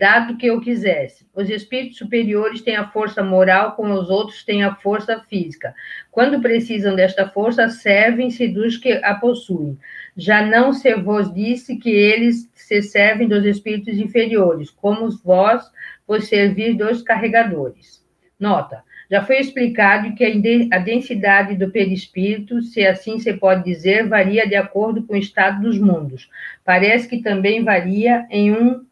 dado 0.02 0.36
que 0.36 0.46
eu 0.46 0.60
quisesse. 0.60 1.24
Os 1.32 1.48
espíritos 1.48 1.96
superiores 1.96 2.60
têm 2.60 2.74
a 2.74 2.88
força 2.88 3.22
moral, 3.22 3.76
como 3.76 3.94
os 3.94 4.10
outros 4.10 4.42
têm 4.42 4.64
a 4.64 4.74
força 4.74 5.20
física. 5.30 5.72
Quando 6.10 6.40
precisam 6.40 6.96
desta 6.96 7.28
força, 7.28 7.68
servem-se 7.68 8.48
dos 8.48 8.76
que 8.76 8.94
a 8.94 9.14
possuem. 9.14 9.78
Já 10.16 10.44
não 10.44 10.72
se 10.72 10.92
vos 10.96 11.32
disse 11.32 11.76
que 11.76 11.88
eles 11.88 12.50
se 12.52 12.82
servem 12.82 13.28
dos 13.28 13.44
espíritos 13.44 13.96
inferiores, 13.96 14.72
como 14.72 15.08
vós 15.22 15.62
vos 16.04 16.26
servir 16.26 16.74
dos 16.74 17.00
carregadores. 17.00 18.04
Nota. 18.40 18.82
Já 19.08 19.22
foi 19.22 19.38
explicado 19.38 20.16
que 20.16 20.24
a 20.72 20.78
densidade 20.78 21.54
do 21.54 21.70
perispírito, 21.70 22.60
se 22.60 22.84
assim 22.84 23.20
se 23.20 23.34
pode 23.34 23.62
dizer, 23.62 24.08
varia 24.08 24.48
de 24.48 24.56
acordo 24.56 25.04
com 25.04 25.14
o 25.14 25.16
estado 25.16 25.62
dos 25.62 25.78
mundos. 25.78 26.28
Parece 26.64 27.06
que 27.06 27.22
também 27.22 27.62
varia 27.62 28.26
em 28.30 28.52
um 28.52 28.84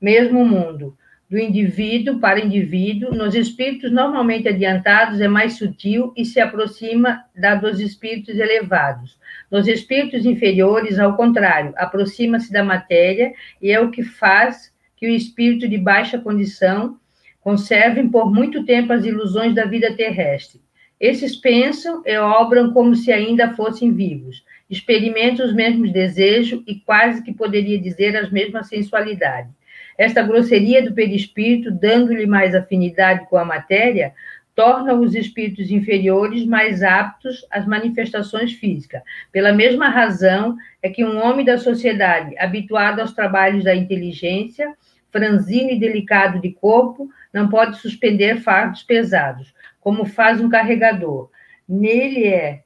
mesmo 0.00 0.44
mundo, 0.44 0.96
do 1.28 1.38
indivíduo 1.38 2.18
para 2.18 2.40
indivíduo, 2.40 3.14
nos 3.14 3.34
espíritos 3.34 3.92
normalmente 3.92 4.48
adiantados 4.48 5.20
é 5.20 5.28
mais 5.28 5.58
sutil 5.58 6.12
e 6.16 6.24
se 6.24 6.40
aproxima 6.40 7.22
da 7.36 7.54
dos 7.54 7.80
espíritos 7.80 8.38
elevados. 8.38 9.18
Nos 9.50 9.68
espíritos 9.68 10.24
inferiores, 10.24 10.98
ao 10.98 11.16
contrário, 11.16 11.74
aproxima-se 11.76 12.50
da 12.50 12.64
matéria 12.64 13.32
e 13.60 13.70
é 13.70 13.78
o 13.78 13.90
que 13.90 14.02
faz 14.02 14.72
que 14.96 15.06
o 15.06 15.10
espírito 15.10 15.68
de 15.68 15.76
baixa 15.76 16.18
condição 16.18 16.98
conservem 17.40 18.08
por 18.08 18.32
muito 18.32 18.64
tempo 18.64 18.92
as 18.92 19.04
ilusões 19.04 19.54
da 19.54 19.66
vida 19.66 19.94
terrestre. 19.94 20.60
Esses 20.98 21.36
pensam 21.36 22.02
e 22.06 22.16
obram 22.16 22.72
como 22.72 22.96
se 22.96 23.12
ainda 23.12 23.54
fossem 23.54 23.92
vivos, 23.92 24.42
experimentam 24.68 25.46
os 25.46 25.54
mesmos 25.54 25.92
desejos 25.92 26.62
e 26.66 26.76
quase 26.76 27.22
que 27.22 27.32
poderia 27.32 27.78
dizer 27.78 28.16
as 28.16 28.30
mesmas 28.30 28.68
sensualidades 28.68 29.57
esta 29.98 30.22
grosseria 30.22 30.82
do 30.82 30.94
perispírito, 30.94 31.72
dando-lhe 31.72 32.24
mais 32.24 32.54
afinidade 32.54 33.26
com 33.28 33.36
a 33.36 33.44
matéria, 33.44 34.14
torna 34.54 34.94
os 34.94 35.14
espíritos 35.14 35.70
inferiores 35.70 36.44
mais 36.44 36.82
aptos 36.82 37.44
às 37.50 37.66
manifestações 37.66 38.52
físicas. 38.52 39.02
Pela 39.30 39.52
mesma 39.52 39.88
razão 39.88 40.56
é 40.82 40.88
que 40.88 41.04
um 41.04 41.20
homem 41.20 41.44
da 41.44 41.58
sociedade, 41.58 42.36
habituado 42.38 43.00
aos 43.00 43.12
trabalhos 43.12 43.64
da 43.64 43.74
inteligência, 43.74 44.72
franzino 45.10 45.70
e 45.70 45.78
delicado 45.78 46.40
de 46.40 46.52
corpo, 46.52 47.08
não 47.32 47.48
pode 47.48 47.78
suspender 47.78 48.40
fardos 48.40 48.82
pesados, 48.82 49.54
como 49.80 50.04
faz 50.04 50.40
um 50.40 50.48
carregador. 50.48 51.30
Nele 51.68 52.26
é 52.26 52.62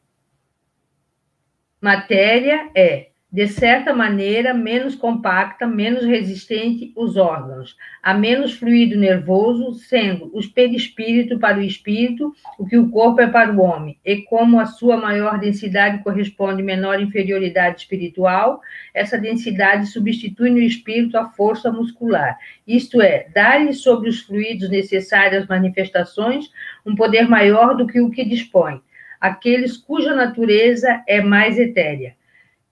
matéria, 1.80 2.70
é 2.74 3.11
de 3.33 3.49
certa 3.49 3.95
maneira, 3.95 4.53
menos 4.53 4.95
compacta, 4.95 5.66
menos 5.66 6.05
resistente 6.05 6.93
os 6.95 7.16
órgãos, 7.16 7.74
há 8.03 8.12
menos 8.12 8.53
fluido 8.53 8.95
nervoso, 8.95 9.72
sendo 9.72 10.30
os 10.35 10.47
perispírito 10.47 11.39
para 11.39 11.57
o 11.57 11.62
espírito 11.62 12.35
o 12.59 12.66
que 12.66 12.76
o 12.76 12.91
corpo 12.91 13.22
é 13.22 13.26
para 13.26 13.51
o 13.51 13.62
homem, 13.62 13.99
e 14.05 14.18
como 14.18 14.61
a 14.61 14.66
sua 14.66 14.99
maior 14.99 15.41
densidade 15.41 16.03
corresponde 16.03 16.62
menor 16.62 17.01
inferioridade 17.01 17.80
espiritual, 17.80 18.61
essa 18.93 19.16
densidade 19.16 19.87
substitui 19.87 20.51
no 20.51 20.59
espírito 20.59 21.16
a 21.16 21.30
força 21.30 21.72
muscular, 21.72 22.37
isto 22.66 23.01
é, 23.01 23.28
dá-lhe 23.35 23.72
sobre 23.72 24.11
os 24.11 24.20
fluidos 24.20 24.68
necessários 24.68 25.45
às 25.45 25.49
manifestações 25.49 26.51
um 26.85 26.95
poder 26.95 27.26
maior 27.30 27.74
do 27.78 27.87
que 27.87 27.99
o 27.99 28.11
que 28.11 28.26
dispõe, 28.26 28.83
aqueles 29.18 29.74
cuja 29.74 30.14
natureza 30.14 31.03
é 31.09 31.22
mais 31.22 31.59
etérea 31.59 32.14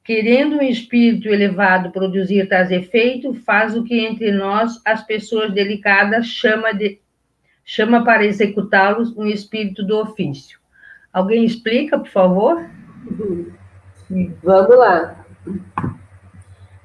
Querendo 0.02 0.56
um 0.56 0.62
espírito 0.62 1.28
elevado 1.28 1.90
produzir 1.90 2.48
tais 2.48 2.70
efeitos, 2.70 3.38
faz 3.44 3.76
o 3.76 3.84
que 3.84 4.00
entre 4.00 4.32
nós, 4.32 4.80
as 4.84 5.04
pessoas 5.04 5.52
delicadas, 5.52 6.26
chama, 6.26 6.72
de, 6.72 6.98
chama 7.64 8.02
para 8.04 8.24
executá-los 8.24 9.16
um 9.16 9.26
espírito 9.26 9.84
do 9.84 9.98
ofício. 9.98 10.58
Alguém 11.12 11.44
explica, 11.44 11.98
por 11.98 12.08
favor? 12.08 12.64
Vamos 14.42 14.78
lá. 14.78 15.24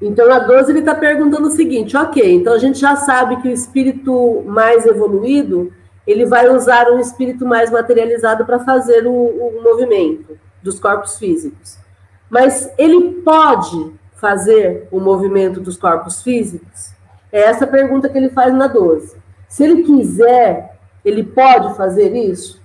Então, 0.02 0.32
a 0.32 0.40
12 0.40 0.72
ele 0.72 0.80
está 0.80 0.94
perguntando 0.94 1.48
o 1.48 1.52
seguinte: 1.52 1.96
ok, 1.96 2.34
então 2.34 2.54
a 2.54 2.60
gente 2.60 2.80
já 2.80 2.96
sabe 2.96 3.42
que 3.42 3.48
o 3.48 3.52
espírito 3.52 4.44
mais 4.46 4.86
evoluído 4.86 5.72
ele 6.06 6.26
vai 6.26 6.50
usar 6.50 6.92
um 6.92 7.00
espírito 7.00 7.46
mais 7.46 7.72
materializado 7.72 8.46
para 8.46 8.60
fazer 8.60 9.08
o, 9.08 9.12
o 9.12 9.64
movimento 9.64 10.38
dos 10.62 10.80
corpos 10.80 11.18
físicos. 11.18 11.85
Mas 12.30 12.72
ele 12.78 13.22
pode 13.24 13.94
fazer 14.16 14.88
o 14.92 15.00
movimento 15.00 15.60
dos 15.60 15.78
corpos 15.78 16.22
físicos? 16.22 16.92
É 17.32 17.42
essa 17.42 17.68
pergunta 17.68 18.10
que 18.10 18.18
ele 18.18 18.30
faz 18.30 18.54
na 18.54 18.68
12. 18.68 19.18
Se 19.48 19.64
ele 19.64 19.84
quiser, 19.84 20.78
ele 21.04 21.24
pode 21.24 21.76
fazer 21.76 22.16
isso? 22.16 22.62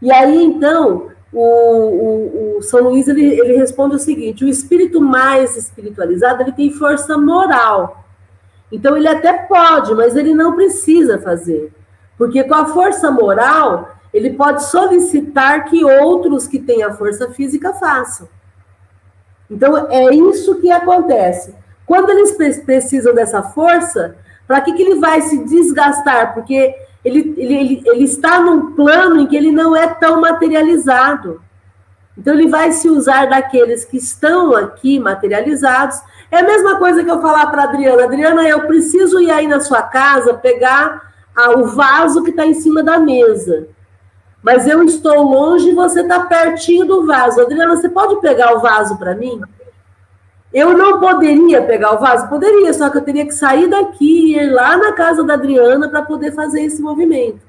E 0.00 0.12
aí, 0.12 0.42
então, 0.44 1.08
o, 1.32 1.40
o, 1.42 2.58
o 2.58 2.62
São 2.62 2.80
Luís 2.80 3.08
ele, 3.08 3.24
ele 3.24 3.56
responde 3.56 3.96
o 3.96 3.98
seguinte: 3.98 4.44
o 4.44 4.48
espírito 4.48 5.00
mais 5.00 5.56
espiritualizado 5.56 6.42
ele 6.42 6.52
tem 6.52 6.70
força 6.70 7.18
moral. 7.18 8.04
Então, 8.70 8.96
ele 8.96 9.08
até 9.08 9.32
pode, 9.32 9.94
mas 9.94 10.16
ele 10.16 10.34
não 10.34 10.54
precisa 10.54 11.18
fazer. 11.18 11.72
Porque 12.16 12.42
com 12.44 12.54
a 12.54 12.66
força 12.66 13.10
moral, 13.10 13.96
ele 14.12 14.30
pode 14.30 14.64
solicitar 14.64 15.64
que 15.64 15.84
outros 15.84 16.46
que 16.46 16.58
têm 16.58 16.82
a 16.82 16.92
força 16.94 17.30
física 17.30 17.74
façam. 17.74 18.28
Então, 19.54 19.88
é 19.88 20.12
isso 20.12 20.60
que 20.60 20.70
acontece. 20.70 21.54
Quando 21.86 22.10
eles 22.10 22.32
precisam 22.64 23.14
dessa 23.14 23.40
força, 23.40 24.16
para 24.48 24.60
que, 24.60 24.72
que 24.72 24.82
ele 24.82 24.98
vai 24.98 25.20
se 25.22 25.44
desgastar? 25.44 26.34
Porque 26.34 26.74
ele, 27.04 27.34
ele, 27.36 27.54
ele, 27.54 27.82
ele 27.86 28.04
está 28.04 28.40
num 28.40 28.74
plano 28.74 29.20
em 29.20 29.26
que 29.26 29.36
ele 29.36 29.52
não 29.52 29.76
é 29.76 29.86
tão 29.86 30.20
materializado. 30.20 31.40
Então, 32.18 32.34
ele 32.34 32.48
vai 32.48 32.72
se 32.72 32.88
usar 32.88 33.26
daqueles 33.26 33.84
que 33.84 33.96
estão 33.96 34.56
aqui 34.56 34.98
materializados. 34.98 36.00
É 36.32 36.38
a 36.40 36.46
mesma 36.46 36.76
coisa 36.76 37.04
que 37.04 37.10
eu 37.10 37.22
falar 37.22 37.46
para 37.46 37.62
Adriana: 37.62 38.04
Adriana, 38.04 38.48
eu 38.48 38.66
preciso 38.66 39.20
ir 39.20 39.30
aí 39.30 39.46
na 39.46 39.60
sua 39.60 39.82
casa 39.82 40.34
pegar 40.34 41.14
o 41.56 41.66
vaso 41.66 42.24
que 42.24 42.30
está 42.30 42.44
em 42.44 42.54
cima 42.54 42.82
da 42.82 42.98
mesa 42.98 43.68
mas 44.44 44.68
eu 44.68 44.84
estou 44.84 45.22
longe 45.22 45.70
e 45.70 45.74
você 45.74 46.02
está 46.02 46.20
pertinho 46.20 46.84
do 46.84 47.06
vaso. 47.06 47.40
Adriana, 47.40 47.74
você 47.74 47.88
pode 47.88 48.20
pegar 48.20 48.54
o 48.54 48.60
vaso 48.60 48.98
para 48.98 49.14
mim? 49.14 49.40
Eu 50.52 50.76
não 50.76 51.00
poderia 51.00 51.62
pegar 51.62 51.94
o 51.94 51.98
vaso? 51.98 52.28
Poderia, 52.28 52.74
só 52.74 52.90
que 52.90 52.98
eu 52.98 53.02
teria 53.02 53.24
que 53.24 53.32
sair 53.32 53.68
daqui 53.68 54.34
e 54.34 54.38
ir 54.38 54.52
lá 54.52 54.76
na 54.76 54.92
casa 54.92 55.24
da 55.24 55.32
Adriana 55.32 55.88
para 55.88 56.02
poder 56.02 56.32
fazer 56.32 56.60
esse 56.60 56.82
movimento. 56.82 57.40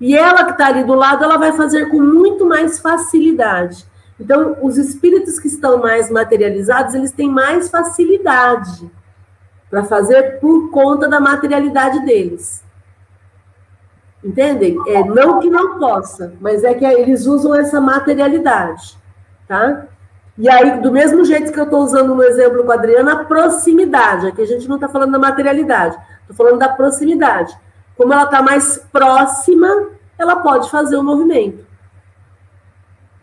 E 0.00 0.16
ela 0.16 0.44
que 0.44 0.52
está 0.52 0.68
ali 0.68 0.82
do 0.82 0.94
lado, 0.94 1.24
ela 1.24 1.36
vai 1.36 1.52
fazer 1.52 1.90
com 1.90 2.00
muito 2.00 2.46
mais 2.46 2.78
facilidade. 2.78 3.84
Então, 4.18 4.56
os 4.62 4.78
espíritos 4.78 5.38
que 5.38 5.46
estão 5.46 5.76
mais 5.76 6.10
materializados, 6.10 6.94
eles 6.94 7.12
têm 7.12 7.28
mais 7.28 7.68
facilidade 7.68 8.90
para 9.68 9.84
fazer 9.84 10.40
por 10.40 10.70
conta 10.70 11.06
da 11.06 11.20
materialidade 11.20 12.02
deles. 12.06 12.61
Entendem? 14.24 14.76
É, 14.86 15.02
não 15.02 15.40
que 15.40 15.50
não 15.50 15.78
possa, 15.78 16.32
mas 16.40 16.62
é 16.62 16.74
que 16.74 16.84
eles 16.84 17.26
usam 17.26 17.54
essa 17.54 17.80
materialidade, 17.80 18.96
tá? 19.48 19.86
E 20.38 20.48
aí, 20.48 20.80
do 20.80 20.92
mesmo 20.92 21.24
jeito 21.24 21.52
que 21.52 21.58
eu 21.58 21.64
estou 21.64 21.80
usando 21.80 22.14
no 22.14 22.22
exemplo 22.22 22.64
com 22.64 22.72
a 22.72 22.74
Adriana, 22.74 23.12
a 23.12 23.24
proximidade. 23.24 24.28
Aqui 24.28 24.42
a 24.42 24.46
gente 24.46 24.68
não 24.68 24.76
está 24.76 24.88
falando 24.88 25.12
da 25.12 25.18
materialidade, 25.18 25.96
estou 26.20 26.36
falando 26.36 26.58
da 26.58 26.68
proximidade. 26.68 27.54
Como 27.96 28.12
ela 28.12 28.24
está 28.24 28.40
mais 28.40 28.78
próxima, 28.92 29.90
ela 30.18 30.36
pode 30.36 30.70
fazer 30.70 30.96
o 30.96 31.02
movimento. 31.02 31.66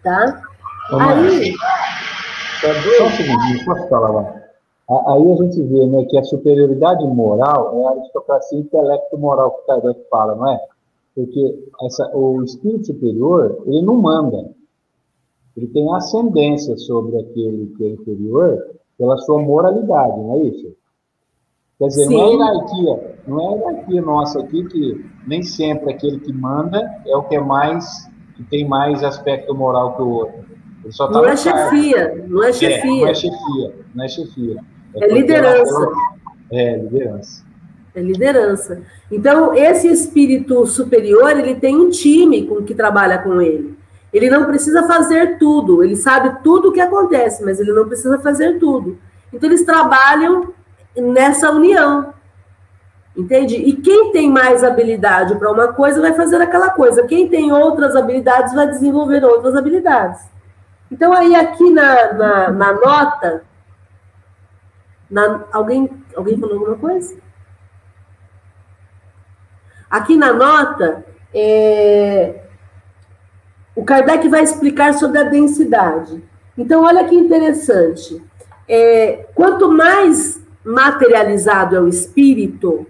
Tá? 0.04 0.42
Vamos 0.92 1.34
aí. 1.34 1.56
Só 2.62 3.06
um 3.06 3.10
segundinho, 3.12 3.66
posso 3.66 3.88
falar 3.88 4.10
lá? 4.10 4.40
Aí 4.90 5.32
a 5.32 5.36
gente 5.44 5.62
vê 5.64 5.86
né, 5.86 6.04
que 6.10 6.18
a 6.18 6.24
superioridade 6.24 7.06
moral 7.06 7.80
é 7.80 7.88
a 7.88 7.92
aristocracia 7.92 8.60
intelecto-moral 8.60 9.52
que 9.52 9.62
o 9.62 9.66
Kardec 9.66 10.00
fala, 10.10 10.36
não 10.36 10.52
é? 10.52 10.60
Porque 11.20 11.70
essa, 11.84 12.10
o 12.16 12.42
espírito 12.46 12.88
superior, 12.88 13.62
ele 13.66 13.82
não 13.82 13.96
manda. 13.96 14.52
Ele 15.58 15.68
tem 15.68 15.94
ascendência 15.94 16.78
sobre 16.78 17.20
aquele 17.20 17.74
que 17.76 17.84
é 17.84 17.90
inferior 17.90 18.78
pela 18.98 19.18
sua 19.18 19.42
moralidade, 19.42 20.18
não 20.18 20.36
é 20.36 20.44
isso? 20.44 20.74
Quer 21.78 21.88
dizer, 21.88 22.08
Sim. 22.08 22.16
não 22.16 22.24
é 22.24 22.32
hierarquia, 22.32 23.18
não 23.28 23.42
é 23.42 23.58
hierarquia 23.58 24.02
nossa 24.02 24.40
aqui 24.40 24.64
que 24.70 25.06
nem 25.28 25.44
sempre 25.44 25.92
aquele 25.92 26.22
que 26.22 26.32
manda 26.32 26.90
é 27.06 27.18
o 27.18 27.24
que 27.24 27.36
é 27.36 27.42
mais, 27.42 28.10
que 28.38 28.44
tem 28.44 28.66
mais 28.66 29.04
aspecto 29.04 29.54
moral 29.54 29.98
que 29.98 30.02
o 30.02 30.10
outro. 30.10 30.46
Tá 30.98 31.12
não 31.12 31.26
é 31.26 31.36
chefia, 31.36 32.26
não 32.30 32.44
é 32.44 32.54
chefia. 32.54 32.94
É, 32.94 33.02
não 33.02 33.08
é 33.08 33.14
chefia, 33.14 33.76
não 33.94 34.04
é 34.06 34.08
chefia. 34.08 34.64
É, 34.96 35.04
é 35.04 35.14
liderança. 35.14 35.88
é, 36.52 36.78
liderança 36.78 37.49
é 37.96 38.02
liderança. 38.02 38.82
Então, 39.12 39.54
esse 39.54 39.88
espírito 39.88 40.66
superior, 40.66 41.32
ele 41.32 41.56
tem 41.56 41.76
um 41.76 41.90
time 41.90 42.46
com 42.46 42.64
que 42.64 42.76
trabalha 42.76 43.18
com 43.18 43.42
ele. 43.42 43.78
Ele 44.12 44.30
não 44.30 44.46
precisa 44.46 44.88
fazer 44.88 45.38
tudo, 45.38 45.84
ele 45.84 45.96
sabe 45.96 46.42
tudo 46.44 46.70
o 46.70 46.72
que 46.72 46.82
acontece, 46.82 47.44
mas 47.44 47.60
ele 47.60 47.72
não 47.72 47.88
precisa 47.88 48.18
fazer 48.20 48.58
tudo. 48.60 48.98
Então, 49.32 49.50
eles 49.50 49.64
trabalham 49.64 50.54
nessa 50.96 51.52
união. 51.52 52.14
Entende? 53.16 53.56
E 53.56 53.74
quem 53.74 54.12
tem 54.12 54.30
mais 54.30 54.64
habilidade 54.64 55.36
para 55.36 55.52
uma 55.52 55.74
coisa 55.74 56.00
vai 56.00 56.14
fazer 56.14 56.42
aquela 56.42 56.70
coisa. 56.70 57.06
Quem 57.06 57.28
tem 57.28 57.52
outras 57.52 57.96
habilidades 57.96 58.54
vai 58.54 58.68
desenvolver 58.68 59.24
outras 59.26 59.56
habilidades. 59.56 60.22
Então, 60.92 61.12
aí 61.14 61.36
aqui 61.36 61.70
na, 61.70 62.14
na, 62.14 62.52
na 62.52 62.74
nota, 62.74 63.44
na, 65.10 65.44
alguém, 65.52 65.90
alguém 66.16 66.40
falou 66.40 66.60
alguma 66.60 66.78
coisa? 66.78 67.16
Aqui 69.90 70.16
na 70.16 70.32
nota, 70.34 71.04
é, 71.34 72.42
o 73.76 73.84
Kardec 73.84 74.28
vai 74.28 74.44
explicar 74.44 74.94
sobre 74.94 75.20
a 75.20 75.24
densidade. 75.24 76.24
Então, 76.58 76.84
olha 76.84 77.06
que 77.06 77.16
interessante. 77.16 78.22
É, 78.68 79.26
quanto 79.34 79.72
mais 79.72 80.42
materializado 80.64 81.76
é 81.76 81.80
o 81.80 81.88
espírito, 81.88 82.86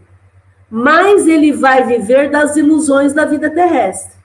mais 0.70 1.28
ele 1.28 1.52
vai 1.52 1.86
viver 1.86 2.30
das 2.30 2.58
ilusões 2.58 3.14
da 3.14 3.26
vida 3.26 3.50
terrestre. 3.50 4.18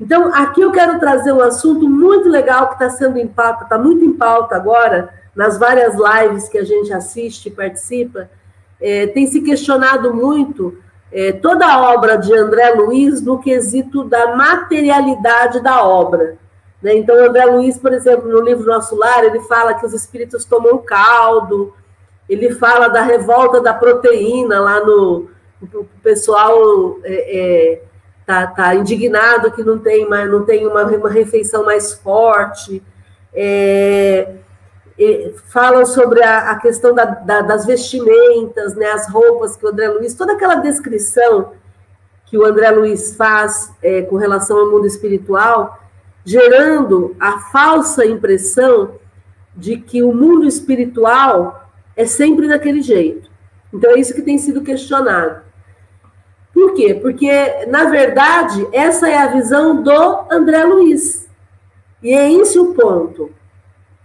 Então, 0.00 0.32
aqui 0.34 0.60
eu 0.60 0.72
quero 0.72 0.98
trazer 0.98 1.32
um 1.32 1.40
assunto 1.40 1.88
muito 1.88 2.28
legal 2.28 2.68
que 2.68 2.74
está 2.74 2.90
sendo 2.90 3.18
em 3.18 3.26
pauta, 3.26 3.64
está 3.64 3.78
muito 3.78 4.04
em 4.04 4.12
pauta 4.12 4.54
agora, 4.54 5.08
nas 5.34 5.58
várias 5.58 5.94
lives 5.94 6.48
que 6.48 6.58
a 6.58 6.64
gente 6.64 6.92
assiste 6.92 7.46
e 7.46 7.50
participa. 7.50 8.30
É, 8.80 9.06
tem 9.08 9.26
se 9.26 9.40
questionado 9.40 10.14
muito 10.14 10.78
é, 11.12 11.32
toda 11.32 11.66
a 11.66 11.94
obra 11.94 12.16
de 12.16 12.36
André 12.36 12.70
Luiz 12.70 13.22
no 13.22 13.38
quesito 13.38 14.04
da 14.04 14.34
materialidade 14.34 15.60
da 15.60 15.84
obra. 15.84 16.36
Né? 16.82 16.96
Então, 16.96 17.16
André 17.16 17.44
Luiz, 17.46 17.78
por 17.78 17.92
exemplo, 17.92 18.28
no 18.28 18.40
livro 18.40 18.66
Nosso 18.66 18.96
Lar, 18.96 19.24
ele 19.24 19.40
fala 19.40 19.74
que 19.74 19.86
os 19.86 19.92
espíritos 19.92 20.44
tomam 20.44 20.78
caldo, 20.78 21.74
ele 22.28 22.54
fala 22.54 22.88
da 22.88 23.02
revolta 23.02 23.60
da 23.60 23.72
proteína 23.72 24.60
lá 24.60 24.80
no 24.84 25.28
o 25.62 25.84
pessoal 26.02 26.98
é, 27.02 27.38
é, 27.38 27.82
tá, 28.26 28.46
tá 28.46 28.74
indignado 28.74 29.50
que 29.52 29.64
não 29.64 29.78
tem, 29.78 30.08
mais, 30.08 30.30
não 30.30 30.44
tem 30.44 30.66
uma, 30.66 30.82
uma 30.84 31.10
refeição 31.10 31.64
mais 31.64 31.94
forte. 31.94 32.82
É, 33.32 34.34
falam 35.48 35.84
sobre 35.84 36.22
a, 36.22 36.50
a 36.50 36.56
questão 36.58 36.94
da, 36.94 37.04
da, 37.04 37.42
das 37.42 37.66
vestimentas, 37.66 38.74
né, 38.74 38.86
as 38.92 39.08
roupas 39.08 39.56
que 39.56 39.66
o 39.66 39.68
André 39.68 39.88
Luiz, 39.88 40.14
toda 40.14 40.32
aquela 40.32 40.54
descrição 40.56 41.52
que 42.24 42.36
o 42.36 42.44
André 42.44 42.70
Luiz 42.70 43.14
faz 43.14 43.72
é, 43.82 44.02
com 44.02 44.16
relação 44.16 44.58
ao 44.58 44.70
mundo 44.70 44.86
espiritual, 44.86 45.78
gerando 46.24 47.14
a 47.20 47.38
falsa 47.38 48.04
impressão 48.04 48.96
de 49.54 49.76
que 49.76 50.02
o 50.02 50.12
mundo 50.12 50.46
espiritual 50.46 51.70
é 51.94 52.04
sempre 52.04 52.48
daquele 52.48 52.82
jeito. 52.82 53.30
Então 53.72 53.92
é 53.92 54.00
isso 54.00 54.14
que 54.14 54.22
tem 54.22 54.38
sido 54.38 54.62
questionado. 54.62 55.42
Por 56.52 56.72
quê? 56.74 56.94
Porque, 56.94 57.30
na 57.66 57.84
verdade, 57.84 58.66
essa 58.72 59.08
é 59.08 59.18
a 59.18 59.26
visão 59.26 59.82
do 59.82 60.24
André 60.30 60.64
Luiz. 60.64 61.28
E 62.02 62.12
é 62.14 62.32
esse 62.32 62.58
o 62.58 62.74
ponto. 62.74 63.30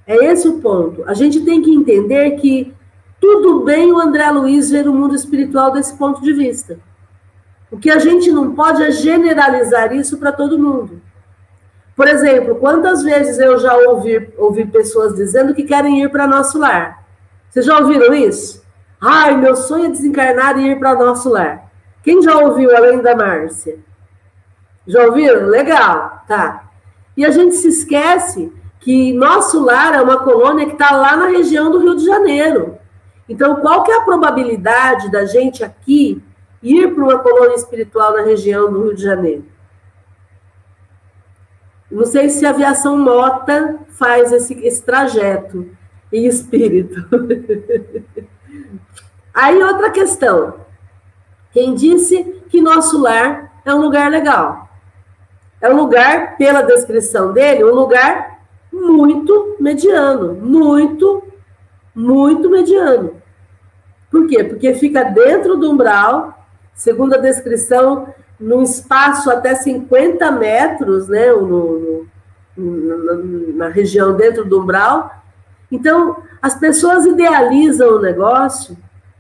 É 0.05 0.15
esse 0.25 0.47
o 0.47 0.59
ponto. 0.59 1.03
A 1.05 1.13
gente 1.13 1.41
tem 1.41 1.61
que 1.61 1.73
entender 1.73 2.31
que 2.31 2.73
tudo 3.19 3.63
bem 3.63 3.91
o 3.91 3.99
André 3.99 4.29
Luiz 4.31 4.71
ver 4.71 4.87
o 4.87 4.93
mundo 4.93 5.15
espiritual 5.15 5.71
desse 5.71 5.95
ponto 5.95 6.21
de 6.21 6.33
vista. 6.33 6.79
O 7.69 7.77
que 7.77 7.89
a 7.89 7.99
gente 7.99 8.31
não 8.31 8.53
pode 8.53 8.83
é 8.83 8.91
generalizar 8.91 9.93
isso 9.95 10.17
para 10.17 10.31
todo 10.31 10.59
mundo. 10.59 11.01
Por 11.95 12.07
exemplo, 12.07 12.55
quantas 12.55 13.03
vezes 13.03 13.37
eu 13.39 13.59
já 13.59 13.75
ouvi, 13.75 14.33
ouvi 14.37 14.65
pessoas 14.65 15.15
dizendo 15.15 15.53
que 15.53 15.63
querem 15.63 16.03
ir 16.03 16.09
para 16.09 16.27
nosso 16.27 16.57
lar? 16.57 17.05
Vocês 17.49 17.65
já 17.65 17.77
ouviram 17.77 18.13
isso? 18.13 18.65
Ai, 18.99 19.37
meu 19.37 19.55
sonho 19.55 19.85
é 19.85 19.89
desencarnar 19.89 20.57
e 20.57 20.71
ir 20.71 20.79
para 20.79 20.95
nosso 20.95 21.29
lar. 21.29 21.71
Quem 22.03 22.21
já 22.21 22.37
ouviu 22.37 22.75
além 22.75 23.01
da 23.01 23.15
Márcia? 23.15 23.77
Já 24.87 25.05
ouviram? 25.05 25.45
Legal, 25.45 26.23
tá. 26.27 26.69
E 27.15 27.23
a 27.23 27.29
gente 27.29 27.55
se 27.55 27.67
esquece 27.67 28.51
que 28.82 29.13
nosso 29.13 29.63
lar 29.63 29.93
é 29.93 30.01
uma 30.01 30.17
colônia 30.23 30.65
que 30.65 30.73
está 30.73 30.91
lá 30.95 31.15
na 31.15 31.27
região 31.27 31.71
do 31.71 31.77
Rio 31.77 31.95
de 31.95 32.03
Janeiro. 32.03 32.77
Então, 33.29 33.57
qual 33.57 33.84
que 33.84 33.91
é 33.91 33.97
a 33.97 34.01
probabilidade 34.01 35.09
da 35.09 35.23
gente 35.25 35.63
aqui 35.63 36.21
ir 36.61 36.93
para 36.93 37.03
uma 37.03 37.19
colônia 37.19 37.55
espiritual 37.55 38.13
na 38.13 38.23
região 38.23 38.71
do 38.71 38.84
Rio 38.84 38.95
de 38.95 39.03
Janeiro? 39.03 39.45
Não 41.89 42.05
sei 42.05 42.29
se 42.29 42.45
a 42.45 42.49
aviação 42.49 42.97
Mota 42.97 43.79
faz 43.89 44.32
esse, 44.32 44.53
esse 44.65 44.82
trajeto 44.82 45.69
em 46.11 46.25
espírito. 46.25 47.05
Aí 49.34 49.61
outra 49.61 49.91
questão. 49.91 50.55
Quem 51.51 51.75
disse 51.75 52.23
que 52.49 52.61
nosso 52.61 52.99
lar 52.99 53.61
é 53.63 53.73
um 53.73 53.82
lugar 53.82 54.09
legal? 54.09 54.69
É 55.59 55.69
um 55.69 55.75
lugar, 55.75 56.38
pela 56.38 56.63
descrição 56.63 57.32
dele, 57.32 57.63
um 57.63 57.75
lugar 57.75 58.30
muito 58.72 59.55
mediano, 59.59 60.34
muito, 60.34 61.24
muito 61.93 62.49
mediano. 62.49 63.22
Por 64.09 64.28
quê? 64.28 64.43
Porque 64.43 64.74
fica 64.74 65.03
dentro 65.03 65.57
do 65.57 65.72
umbral, 65.72 66.45
segundo 66.74 67.13
a 67.13 67.17
descrição, 67.17 68.13
num 68.39 68.63
espaço 68.63 69.30
até 69.30 69.55
50 69.55 70.32
metros, 70.32 71.07
né, 71.07 71.32
no, 71.32 72.05
no, 72.57 73.53
na 73.53 73.67
região 73.69 74.15
dentro 74.15 74.43
do 74.45 74.61
umbral. 74.61 75.11
Então, 75.72 76.17
as 76.41 76.55
pessoas 76.55 77.05
idealizam 77.05 77.95
o 77.95 78.01
negócio 78.01 78.76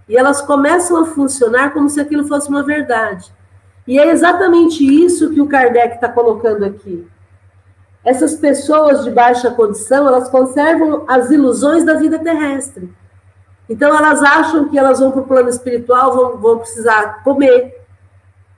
e 0.09 0.17
elas 0.17 0.41
começam 0.41 0.97
a 0.97 1.05
funcionar 1.05 1.71
como 1.71 1.89
se 1.89 2.01
aquilo 2.01 2.27
fosse 2.27 2.49
uma 2.49 2.63
verdade. 2.63 3.31
E 3.87 3.99
é 3.99 4.09
exatamente 4.09 4.83
isso 4.83 5.31
que 5.31 5.39
o 5.39 5.47
Kardec 5.47 5.95
está 5.95 6.09
colocando 6.09 6.65
aqui. 6.65 7.07
Essas 8.03 8.35
pessoas 8.35 9.03
de 9.03 9.11
baixa 9.11 9.51
condição, 9.51 10.07
elas 10.07 10.29
conservam 10.29 11.05
as 11.07 11.29
ilusões 11.29 11.83
da 11.83 11.93
vida 11.93 12.17
terrestre. 12.17 12.91
Então, 13.69 13.95
elas 13.95 14.21
acham 14.23 14.67
que 14.67 14.77
elas 14.77 14.99
vão 14.99 15.11
para 15.11 15.21
o 15.21 15.25
plano 15.25 15.49
espiritual, 15.49 16.13
vão, 16.13 16.37
vão 16.37 16.57
precisar 16.57 17.23
comer, 17.23 17.79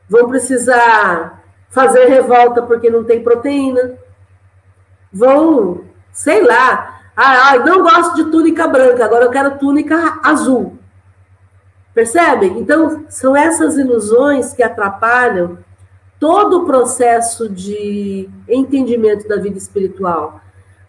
vão 0.09 0.27
precisar 0.29 1.43
fazer 1.69 2.05
revolta 2.05 2.61
porque 2.61 2.89
não 2.89 3.03
tem 3.03 3.21
proteína, 3.21 3.93
vão, 5.11 5.83
sei 6.11 6.43
lá, 6.43 7.01
ah, 7.15 7.57
não 7.59 7.83
gosto 7.83 8.15
de 8.15 8.31
túnica 8.31 8.67
branca, 8.67 9.05
agora 9.05 9.25
eu 9.25 9.29
quero 9.29 9.57
túnica 9.57 10.19
azul. 10.23 10.77
Percebem? 11.93 12.57
Então, 12.59 13.05
são 13.09 13.35
essas 13.35 13.77
ilusões 13.77 14.53
que 14.53 14.63
atrapalham 14.63 15.59
todo 16.23 16.61
o 16.61 16.65
processo 16.65 17.49
de 17.49 18.29
entendimento 18.47 19.27
da 19.27 19.35
vida 19.35 19.57
espiritual. 19.57 20.39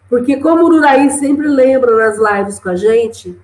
Porque, 0.09 0.37
como 0.37 0.63
o 0.63 0.77
Uraí 0.77 1.11
sempre 1.11 1.45
lembra 1.45 1.93
nas 1.97 2.17
lives 2.17 2.57
com 2.57 2.69
a 2.69 2.75
gente, 2.77 3.37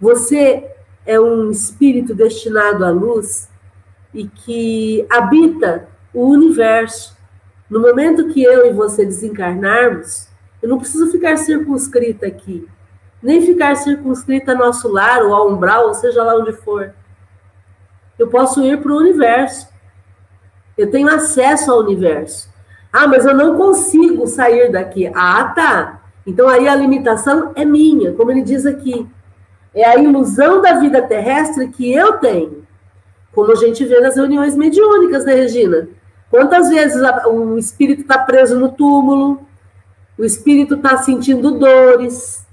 você 0.00 0.70
é 1.04 1.18
um 1.18 1.50
espírito 1.50 2.14
destinado 2.14 2.84
à 2.84 2.90
luz 2.90 3.50
e 4.14 4.28
que 4.28 5.04
habita 5.10 5.88
o 6.14 6.28
universo. 6.28 7.16
No 7.68 7.80
momento 7.80 8.28
que 8.28 8.40
eu 8.40 8.66
e 8.66 8.72
você 8.72 9.04
desencarnarmos, 9.04 10.28
eu 10.62 10.68
não 10.68 10.78
preciso 10.78 11.10
ficar 11.10 11.36
circunscrita 11.38 12.28
aqui, 12.28 12.68
nem 13.20 13.44
ficar 13.44 13.74
circunscrita 13.74 14.52
a 14.52 14.54
nosso 14.54 14.86
lar 14.86 15.24
ou 15.24 15.34
ao 15.34 15.50
umbral, 15.50 15.88
ou 15.88 15.94
seja 15.94 16.22
lá 16.22 16.36
onde 16.36 16.52
for. 16.52 16.94
Eu 18.16 18.28
posso 18.28 18.62
ir 18.62 18.80
para 18.80 18.92
o 18.92 18.98
universo. 18.98 19.69
Eu 20.80 20.90
tenho 20.90 21.10
acesso 21.10 21.70
ao 21.70 21.80
universo. 21.80 22.48
Ah, 22.90 23.06
mas 23.06 23.26
eu 23.26 23.34
não 23.34 23.54
consigo 23.54 24.26
sair 24.26 24.72
daqui. 24.72 25.10
Ah, 25.14 25.44
tá. 25.54 26.00
Então 26.26 26.48
aí 26.48 26.66
a 26.66 26.74
limitação 26.74 27.52
é 27.54 27.66
minha, 27.66 28.14
como 28.14 28.30
ele 28.30 28.40
diz 28.40 28.64
aqui. 28.64 29.06
É 29.74 29.84
a 29.84 29.96
ilusão 29.96 30.62
da 30.62 30.78
vida 30.78 31.02
terrestre 31.02 31.68
que 31.68 31.92
eu 31.92 32.14
tenho. 32.14 32.66
Como 33.30 33.52
a 33.52 33.56
gente 33.56 33.84
vê 33.84 34.00
nas 34.00 34.16
reuniões 34.16 34.56
mediúnicas, 34.56 35.26
né, 35.26 35.34
Regina? 35.34 35.86
Quantas 36.30 36.70
vezes 36.70 37.02
o 37.26 37.58
espírito 37.58 38.00
está 38.00 38.16
preso 38.16 38.58
no 38.58 38.72
túmulo, 38.72 39.42
o 40.16 40.24
espírito 40.24 40.76
está 40.76 40.96
sentindo 40.96 41.58
dores, 41.58 42.46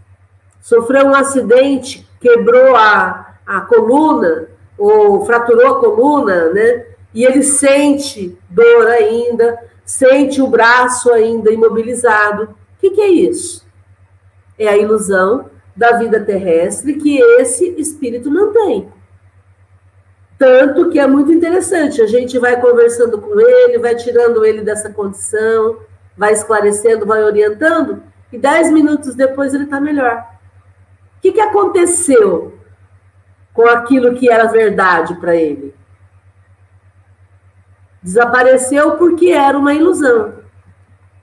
sofreu 0.61 1.07
um 1.07 1.15
acidente, 1.15 2.05
quebrou 2.19 2.75
a, 2.75 3.36
a 3.45 3.61
coluna, 3.61 4.47
ou 4.78 5.25
fraturou 5.25 5.78
a 5.78 5.80
coluna, 5.80 6.49
né? 6.49 6.96
E 7.13 7.23
ele 7.23 7.43
sente 7.43 8.37
dor 8.49 8.87
ainda, 8.87 9.57
sente 9.85 10.41
o 10.41 10.47
braço 10.47 11.11
ainda 11.11 11.51
imobilizado. 11.51 12.43
O 12.43 12.79
que, 12.79 12.91
que 12.91 13.01
é 13.01 13.07
isso? 13.07 13.65
É 14.57 14.67
a 14.67 14.77
ilusão 14.77 15.49
da 15.75 15.93
vida 15.97 16.19
terrestre 16.19 16.95
que 16.95 17.19
esse 17.39 17.69
espírito 17.79 18.29
não 18.29 18.51
tem. 18.51 18.91
Tanto 20.37 20.89
que 20.89 20.99
é 20.99 21.07
muito 21.07 21.31
interessante, 21.31 22.01
a 22.01 22.05
gente 22.05 22.37
vai 22.37 22.59
conversando 22.61 23.19
com 23.19 23.39
ele, 23.39 23.79
vai 23.79 23.95
tirando 23.95 24.45
ele 24.45 24.61
dessa 24.61 24.89
condição, 24.89 25.79
vai 26.15 26.33
esclarecendo, 26.33 27.05
vai 27.05 27.23
orientando, 27.23 28.03
e 28.31 28.37
dez 28.37 28.71
minutos 28.71 29.15
depois 29.15 29.53
ele 29.53 29.63
está 29.63 29.79
melhor. 29.79 30.23
O 31.17 31.21
que, 31.21 31.31
que 31.31 31.39
aconteceu 31.39 32.53
com 33.53 33.67
aquilo 33.67 34.13
que 34.13 34.29
era 34.29 34.45
verdade 34.45 35.15
para 35.15 35.35
ele? 35.35 35.73
Desapareceu 38.07 38.91
porque 38.91 39.31
era 39.31 39.57
uma 39.59 39.73
ilusão. 39.73 40.35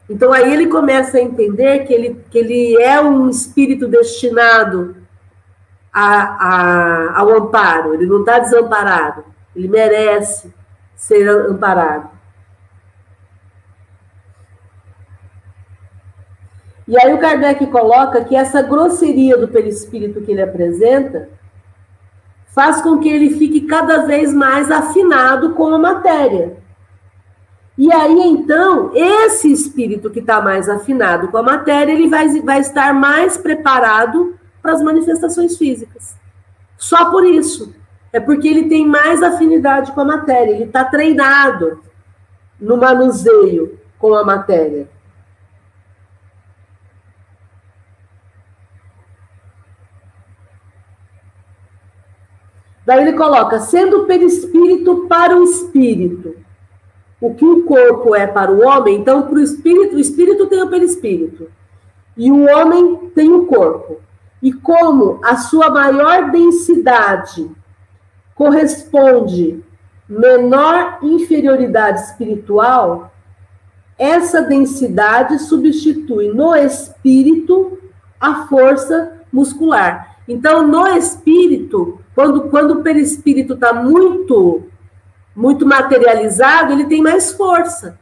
Então 0.06 0.34
aí 0.34 0.52
ele 0.52 0.66
começa 0.66 1.16
a 1.16 1.22
entender 1.22 1.86
que 1.86 1.94
ele, 1.94 2.22
que 2.30 2.36
ele 2.36 2.76
é 2.76 3.00
um 3.00 3.30
espírito 3.30 3.88
destinado 3.88 4.94
a, 5.90 6.02
a, 6.02 7.20
ao 7.20 7.30
amparo, 7.38 7.94
ele 7.94 8.04
não 8.04 8.20
está 8.20 8.38
desamparado, 8.38 9.24
ele 9.56 9.66
merece 9.66 10.52
ser 10.94 11.26
amparado. 11.26 12.10
E 16.86 16.98
aí 16.98 17.14
o 17.14 17.18
Kardec 17.18 17.66
coloca 17.68 18.22
que 18.26 18.36
essa 18.36 18.60
grosseria 18.60 19.38
do 19.38 19.48
perispírito 19.48 20.20
que 20.20 20.32
ele 20.32 20.42
apresenta 20.42 21.30
faz 22.48 22.82
com 22.82 22.98
que 22.98 23.08
ele 23.08 23.30
fique 23.38 23.62
cada 23.62 24.04
vez 24.04 24.34
mais 24.34 24.70
afinado 24.70 25.54
com 25.54 25.68
a 25.68 25.78
matéria. 25.78 26.62
E 27.76 27.92
aí, 27.92 28.20
então, 28.20 28.92
esse 28.94 29.50
espírito 29.50 30.08
que 30.08 30.20
está 30.20 30.40
mais 30.40 30.68
afinado 30.68 31.28
com 31.28 31.38
a 31.38 31.42
matéria, 31.42 31.92
ele 31.92 32.08
vai, 32.08 32.28
vai 32.40 32.60
estar 32.60 32.94
mais 32.94 33.36
preparado 33.36 34.38
para 34.62 34.72
as 34.72 34.82
manifestações 34.82 35.58
físicas. 35.58 36.16
Só 36.78 37.10
por 37.10 37.24
isso. 37.26 37.74
É 38.12 38.20
porque 38.20 38.46
ele 38.46 38.68
tem 38.68 38.86
mais 38.86 39.24
afinidade 39.24 39.90
com 39.90 40.00
a 40.02 40.04
matéria, 40.04 40.52
ele 40.52 40.64
está 40.64 40.84
treinado 40.84 41.80
no 42.60 42.76
manuseio 42.76 43.76
com 43.98 44.14
a 44.14 44.24
matéria. 44.24 44.88
Daí 52.86 53.00
ele 53.00 53.14
coloca, 53.14 53.58
sendo 53.58 54.04
perispírito 54.04 55.08
para 55.08 55.36
o 55.36 55.42
espírito. 55.42 56.43
O 57.20 57.34
que 57.34 57.44
o 57.44 57.64
corpo 57.64 58.14
é 58.14 58.26
para 58.26 58.50
o 58.50 58.66
homem, 58.66 58.96
então 58.96 59.22
para 59.22 59.34
o 59.34 59.40
espírito, 59.40 59.96
o 59.96 60.00
espírito 60.00 60.46
tem 60.46 60.62
o 60.62 60.68
perispírito. 60.68 61.48
E 62.16 62.30
o 62.30 62.44
homem 62.44 63.10
tem 63.14 63.32
o 63.32 63.46
corpo. 63.46 63.98
E 64.42 64.52
como 64.52 65.20
a 65.24 65.36
sua 65.36 65.70
maior 65.70 66.30
densidade 66.30 67.50
corresponde 68.34 69.64
menor 70.08 70.98
inferioridade 71.02 72.00
espiritual, 72.00 73.10
essa 73.98 74.42
densidade 74.42 75.38
substitui 75.38 76.28
no 76.28 76.54
espírito 76.54 77.78
a 78.20 78.46
força 78.46 79.12
muscular. 79.32 80.18
Então, 80.28 80.66
no 80.66 80.86
espírito, 80.88 82.00
quando, 82.14 82.48
quando 82.48 82.72
o 82.72 82.82
perispírito 82.82 83.54
está 83.54 83.72
muito, 83.72 84.64
muito 85.34 85.66
materializado, 85.66 86.72
ele 86.72 86.84
tem 86.84 87.02
mais 87.02 87.32
força. 87.32 87.98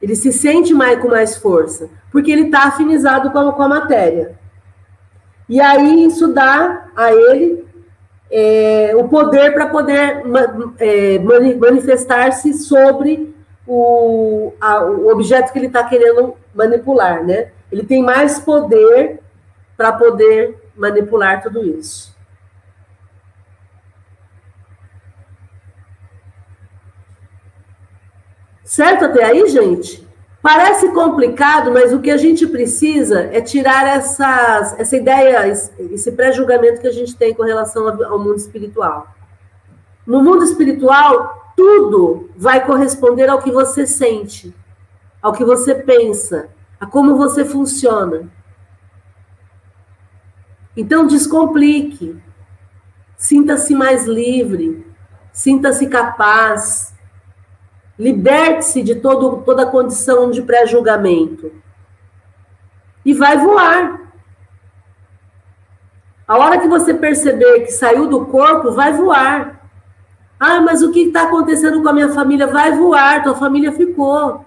Ele 0.00 0.14
se 0.14 0.32
sente 0.32 0.72
mais 0.72 1.00
com 1.00 1.08
mais 1.08 1.36
força, 1.36 1.90
porque 2.10 2.30
ele 2.30 2.46
está 2.46 2.64
afinizado 2.64 3.30
com 3.30 3.38
a, 3.38 3.52
com 3.52 3.62
a 3.62 3.68
matéria. 3.68 4.38
E 5.48 5.60
aí 5.60 6.04
isso 6.04 6.28
dá 6.28 6.86
a 6.96 7.12
ele 7.12 7.64
é, 8.30 8.92
o 8.94 9.08
poder 9.08 9.52
para 9.52 9.66
poder 9.66 10.22
é, 10.78 11.18
manifestar-se 11.18 12.54
sobre 12.54 13.34
o, 13.66 14.52
a, 14.60 14.84
o 14.84 15.08
objeto 15.08 15.52
que 15.52 15.58
ele 15.58 15.66
está 15.66 15.84
querendo 15.84 16.34
manipular, 16.54 17.24
né? 17.24 17.50
Ele 17.70 17.82
tem 17.84 18.02
mais 18.02 18.38
poder 18.38 19.20
para 19.76 19.92
poder 19.92 20.56
manipular 20.76 21.42
tudo 21.42 21.64
isso. 21.64 22.09
Certo 28.70 29.06
até 29.06 29.24
aí, 29.24 29.48
gente? 29.48 30.06
Parece 30.40 30.92
complicado, 30.92 31.72
mas 31.72 31.92
o 31.92 31.98
que 31.98 32.08
a 32.08 32.16
gente 32.16 32.46
precisa 32.46 33.22
é 33.22 33.40
tirar 33.40 33.84
essas, 33.84 34.78
essa 34.78 34.96
ideia, 34.96 35.44
esse 35.48 36.12
pré-julgamento 36.12 36.80
que 36.80 36.86
a 36.86 36.92
gente 36.92 37.16
tem 37.16 37.34
com 37.34 37.42
relação 37.42 37.88
ao 37.88 38.16
mundo 38.16 38.36
espiritual. 38.36 39.08
No 40.06 40.22
mundo 40.22 40.44
espiritual, 40.44 41.52
tudo 41.56 42.30
vai 42.36 42.64
corresponder 42.64 43.28
ao 43.28 43.42
que 43.42 43.50
você 43.50 43.84
sente, 43.88 44.54
ao 45.20 45.32
que 45.32 45.44
você 45.44 45.74
pensa, 45.74 46.48
a 46.78 46.86
como 46.86 47.16
você 47.16 47.44
funciona. 47.44 48.30
Então, 50.76 51.08
descomplique. 51.08 52.16
Sinta-se 53.16 53.74
mais 53.74 54.06
livre. 54.06 54.86
Sinta-se 55.32 55.88
capaz. 55.88 56.99
Liberte-se 58.00 58.82
de 58.82 58.94
todo, 58.94 59.42
toda 59.44 59.64
a 59.64 59.66
condição 59.66 60.30
de 60.30 60.40
pré-julgamento. 60.40 61.52
E 63.04 63.12
vai 63.12 63.36
voar. 63.36 64.10
A 66.26 66.38
hora 66.38 66.58
que 66.58 66.66
você 66.66 66.94
perceber 66.94 67.60
que 67.60 67.72
saiu 67.72 68.06
do 68.06 68.24
corpo, 68.24 68.72
vai 68.72 68.90
voar. 68.94 69.68
Ah, 70.38 70.62
mas 70.62 70.82
o 70.82 70.90
que 70.90 71.08
está 71.08 71.24
acontecendo 71.24 71.82
com 71.82 71.90
a 71.90 71.92
minha 71.92 72.08
família? 72.08 72.46
Vai 72.46 72.72
voar, 72.72 73.22
tua 73.22 73.34
família 73.34 73.70
ficou. 73.70 74.46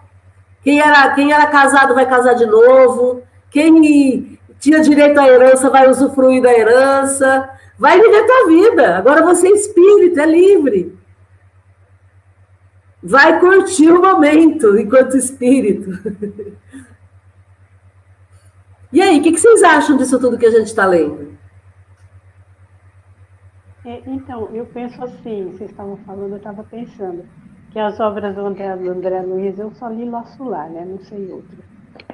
Quem 0.64 0.80
era, 0.80 1.14
quem 1.14 1.32
era 1.32 1.46
casado 1.46 1.94
vai 1.94 2.08
casar 2.08 2.34
de 2.34 2.48
novo. 2.48 3.22
Quem 3.52 4.40
tinha 4.60 4.80
direito 4.80 5.20
à 5.20 5.28
herança 5.28 5.70
vai 5.70 5.88
usufruir 5.88 6.42
da 6.42 6.52
herança. 6.52 7.48
Vai 7.78 8.02
viver 8.02 8.26
tua 8.26 8.48
vida. 8.48 8.98
Agora 8.98 9.22
você 9.22 9.48
é 9.48 9.52
espírito, 9.52 10.20
é 10.20 10.26
livre. 10.26 11.03
Vai 13.04 13.40
curtir 13.40 13.92
o 13.92 14.02
momento 14.02 14.78
enquanto 14.78 15.18
espírito. 15.18 15.90
E 18.94 19.02
aí, 19.02 19.20
o 19.20 19.24
que, 19.24 19.32
que 19.32 19.40
vocês 19.40 19.64
acham 19.64 19.98
disso 19.98 20.20
tudo 20.20 20.38
que 20.38 20.46
a 20.46 20.52
gente 20.52 20.68
está 20.68 20.86
lendo? 20.86 21.36
É, 23.84 24.02
então, 24.06 24.50
eu 24.54 24.66
penso 24.68 25.04
assim, 25.04 25.52
vocês 25.52 25.72
estavam 25.72 25.98
falando, 26.06 26.34
eu 26.34 26.38
estava 26.38 26.64
pensando 26.64 27.26
que 27.72 27.80
as 27.80 28.00
obras 28.00 28.36
do 28.36 28.46
André, 28.46 28.78
do 28.78 28.92
André 28.92 29.22
Luiz, 29.22 29.58
eu 29.58 29.72
só 29.74 29.90
li 29.90 30.06
Nosso 30.06 30.44
Lar, 30.44 30.70
né? 30.70 30.86
Não 30.86 31.00
sei 31.00 31.32
outro. 31.32 31.58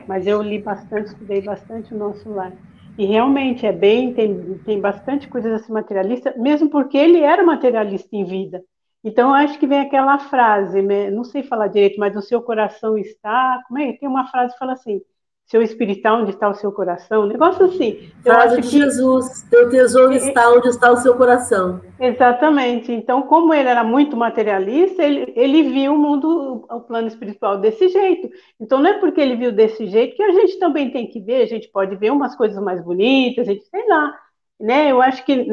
Mas 0.07 0.25
eu 0.25 0.41
li 0.41 0.59
bastante, 0.59 1.07
estudei 1.07 1.41
bastante 1.41 1.93
o 1.93 1.97
Nosso 1.97 2.29
Lar. 2.29 2.53
E 2.97 3.05
realmente 3.05 3.65
é 3.65 3.73
bem, 3.73 4.13
tem, 4.13 4.57
tem 4.65 4.79
bastante 4.79 5.27
coisa 5.27 5.49
desse 5.49 5.71
materialista, 5.71 6.33
mesmo 6.37 6.69
porque 6.69 6.97
ele 6.97 7.19
era 7.19 7.43
materialista 7.43 8.09
em 8.13 8.23
vida. 8.23 8.63
Então, 9.03 9.33
acho 9.33 9.57
que 9.57 9.67
vem 9.67 9.79
aquela 9.79 10.19
frase, 10.19 10.81
né? 10.81 11.09
não 11.09 11.23
sei 11.23 11.41
falar 11.43 11.67
direito, 11.67 11.99
mas 11.99 12.15
o 12.15 12.21
seu 12.21 12.41
coração 12.41 12.97
está. 12.97 13.61
Como 13.67 13.79
é? 13.79 13.93
Tem 13.93 14.09
uma 14.09 14.27
frase 14.27 14.53
que 14.53 14.59
fala 14.59 14.73
assim: 14.73 15.01
seu 15.49 15.63
espiritual, 15.63 16.21
onde 16.21 16.29
está 16.29 16.47
o 16.47 16.53
seu 16.53 16.71
coração, 16.71 17.23
um 17.23 17.27
negócio 17.27 17.65
assim. 17.65 18.11
Eu 18.23 18.33
Frase 18.33 18.59
acho 18.59 18.61
de 18.61 18.69
que... 18.69 18.77
Jesus, 18.77 19.41
teu 19.49 19.67
tesouro 19.67 20.13
está 20.13 20.47
onde 20.51 20.67
está 20.67 20.91
o 20.91 20.97
seu 20.97 21.15
coração. 21.17 21.81
Exatamente. 21.99 22.91
Então, 22.91 23.23
como 23.23 23.51
ele 23.51 23.67
era 23.67 23.83
muito 23.83 24.15
materialista, 24.15 25.01
ele, 25.01 25.33
ele 25.35 25.63
viu 25.63 25.95
o 25.95 25.97
mundo, 25.97 26.67
o 26.69 26.81
plano 26.81 27.07
espiritual 27.07 27.57
desse 27.57 27.89
jeito. 27.89 28.29
Então, 28.59 28.79
não 28.79 28.91
é 28.91 28.99
porque 28.99 29.19
ele 29.19 29.35
viu 29.35 29.51
desse 29.51 29.87
jeito 29.87 30.15
que 30.15 30.21
a 30.21 30.31
gente 30.31 30.59
também 30.59 30.91
tem 30.91 31.07
que 31.07 31.19
ver, 31.19 31.41
a 31.41 31.47
gente 31.47 31.67
pode 31.69 31.95
ver 31.95 32.11
umas 32.11 32.35
coisas 32.35 32.61
mais 32.61 32.83
bonitas, 32.83 33.47
a 33.47 33.51
gente 33.51 33.65
sei 33.65 33.87
lá. 33.87 34.13
Né? 34.59 34.91
Eu 34.91 35.01
acho 35.01 35.23
que, 35.25 35.45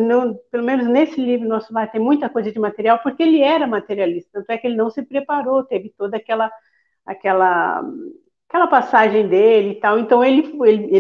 pelo 0.51 0.65
menos 0.65 0.87
nesse 0.89 1.21
livro, 1.21 1.49
Nosso 1.49 1.73
Lar 1.73 1.91
tem 1.91 2.01
muita 2.01 2.29
coisa 2.29 2.51
de 2.51 2.59
material, 2.59 2.99
porque 2.99 3.23
ele 3.23 3.41
era 3.41 3.67
materialista, 3.67 4.31
tanto 4.33 4.51
é 4.51 4.59
que 4.59 4.67
ele 4.67 4.77
não 4.77 4.91
se 4.91 5.03
preparou, 5.03 5.63
teve 5.63 5.95
toda 5.97 6.17
aquela 6.17 6.51
aquela 7.05 7.85
aquela 8.49 8.67
passagem 8.67 9.29
dele 9.29 9.71
e 9.71 9.75
tal. 9.81 9.99
Então 9.99 10.25
ele, 10.25 10.57
ele, 10.65 10.97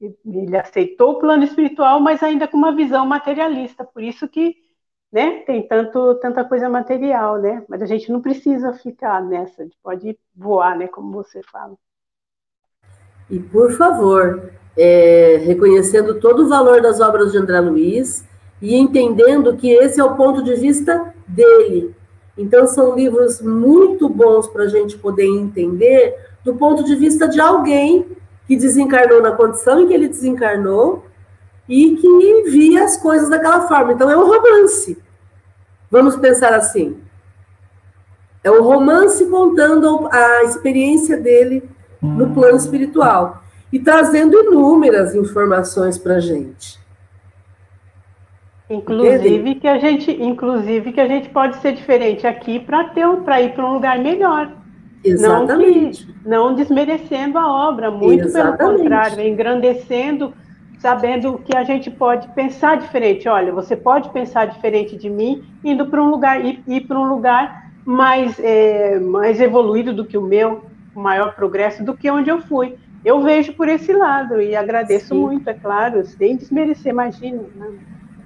ele, 0.00 0.18
ele 0.24 0.56
aceitou 0.56 1.12
o 1.12 1.18
plano 1.18 1.44
espiritual, 1.44 2.00
mas 2.00 2.22
ainda 2.22 2.48
com 2.48 2.56
uma 2.56 2.74
visão 2.74 3.06
materialista. 3.06 3.84
Por 3.84 4.02
isso 4.02 4.28
que 4.28 4.56
né, 5.12 5.40
tem 5.40 5.66
tanto, 5.66 6.14
tanta 6.16 6.44
coisa 6.44 6.68
material, 6.68 7.38
né? 7.40 7.64
Mas 7.68 7.82
a 7.82 7.86
gente 7.86 8.10
não 8.12 8.20
precisa 8.20 8.72
ficar 8.74 9.22
nessa, 9.22 9.62
a 9.62 9.64
gente 9.64 9.76
pode 9.82 10.18
voar, 10.34 10.76
né? 10.78 10.86
Como 10.86 11.12
você 11.12 11.42
fala. 11.42 11.74
E 13.28 13.38
por 13.38 13.72
favor, 13.76 14.52
é, 14.76 15.42
reconhecendo 15.44 16.14
todo 16.14 16.44
o 16.44 16.48
valor 16.48 16.80
das 16.80 17.00
obras 17.00 17.32
de 17.32 17.38
André 17.38 17.60
Luiz 17.60 18.24
e 18.60 18.76
entendendo 18.76 19.56
que 19.56 19.70
esse 19.70 20.00
é 20.00 20.04
o 20.04 20.16
ponto 20.16 20.42
de 20.42 20.54
vista 20.54 21.14
dele. 21.26 21.94
Então, 22.36 22.66
são 22.66 22.94
livros 22.94 23.40
muito 23.40 24.08
bons 24.08 24.46
para 24.46 24.64
a 24.64 24.68
gente 24.68 24.96
poder 24.96 25.26
entender 25.26 26.16
do 26.44 26.54
ponto 26.54 26.84
de 26.84 26.94
vista 26.94 27.28
de 27.28 27.40
alguém 27.40 28.06
que 28.46 28.56
desencarnou 28.56 29.22
na 29.22 29.32
condição 29.32 29.80
em 29.80 29.86
que 29.86 29.94
ele 29.94 30.08
desencarnou 30.08 31.04
e 31.68 31.96
que 31.96 32.50
via 32.50 32.82
as 32.84 32.96
coisas 32.96 33.30
daquela 33.30 33.68
forma. 33.68 33.92
Então 33.92 34.10
é 34.10 34.16
um 34.16 34.26
romance. 34.26 34.98
Vamos 35.88 36.16
pensar 36.16 36.52
assim. 36.52 36.98
É 38.42 38.50
um 38.50 38.62
romance 38.62 39.24
contando 39.26 40.08
a 40.10 40.42
experiência 40.44 41.16
dele 41.16 41.62
no 42.02 42.34
plano 42.34 42.56
espiritual 42.56 43.39
e 43.72 43.78
trazendo 43.78 44.36
inúmeras 44.38 45.14
informações 45.14 45.96
para 45.98 46.16
a 46.16 46.20
gente. 46.20 46.78
Inclusive 48.68 49.56
que 49.56 49.66
a 49.66 49.78
gente, 49.78 50.10
inclusive 50.12 50.92
que 50.92 51.00
a 51.00 51.08
gente 51.08 51.28
pode 51.30 51.56
ser 51.56 51.72
diferente 51.72 52.26
aqui 52.26 52.60
para 52.60 52.84
ter 52.84 53.04
para 53.24 53.42
ir 53.42 53.52
para 53.52 53.66
um 53.66 53.74
lugar 53.74 53.98
melhor. 53.98 54.52
Exatamente. 55.02 56.06
Não, 56.06 56.22
que, 56.22 56.28
não 56.28 56.54
desmerecendo 56.54 57.38
a 57.38 57.68
obra, 57.68 57.90
muito 57.90 58.26
Exatamente. 58.26 58.58
pelo 58.58 58.78
contrário, 58.78 59.26
engrandecendo, 59.26 60.32
sabendo 60.78 61.38
que 61.38 61.56
a 61.56 61.64
gente 61.64 61.90
pode 61.90 62.28
pensar 62.28 62.76
diferente. 62.76 63.28
Olha, 63.28 63.52
você 63.52 63.76
pode 63.76 64.10
pensar 64.10 64.46
diferente 64.46 64.96
de 64.96 65.10
mim, 65.10 65.42
indo 65.64 65.86
para 65.86 66.02
um 66.02 66.08
lugar, 66.08 66.44
ir, 66.44 66.62
ir 66.68 66.82
para 66.82 66.98
um 66.98 67.08
lugar 67.08 67.70
mais, 67.84 68.38
é, 68.38 69.00
mais 69.00 69.40
evoluído 69.40 69.92
do 69.92 70.04
que 70.04 70.16
o 70.16 70.22
meu, 70.22 70.62
maior 70.94 71.34
progresso 71.34 71.82
do 71.84 71.94
que 71.94 72.10
onde 72.10 72.30
eu 72.30 72.40
fui. 72.40 72.76
Eu 73.04 73.22
vejo 73.22 73.54
por 73.54 73.68
esse 73.68 73.92
lado 73.92 74.40
e 74.40 74.54
agradeço 74.54 75.14
Sim. 75.14 75.20
muito, 75.20 75.48
é 75.48 75.54
claro, 75.54 76.04
sem 76.04 76.36
desmerecer, 76.36 76.92
imagina. 76.92 77.42
Né? 77.54 77.78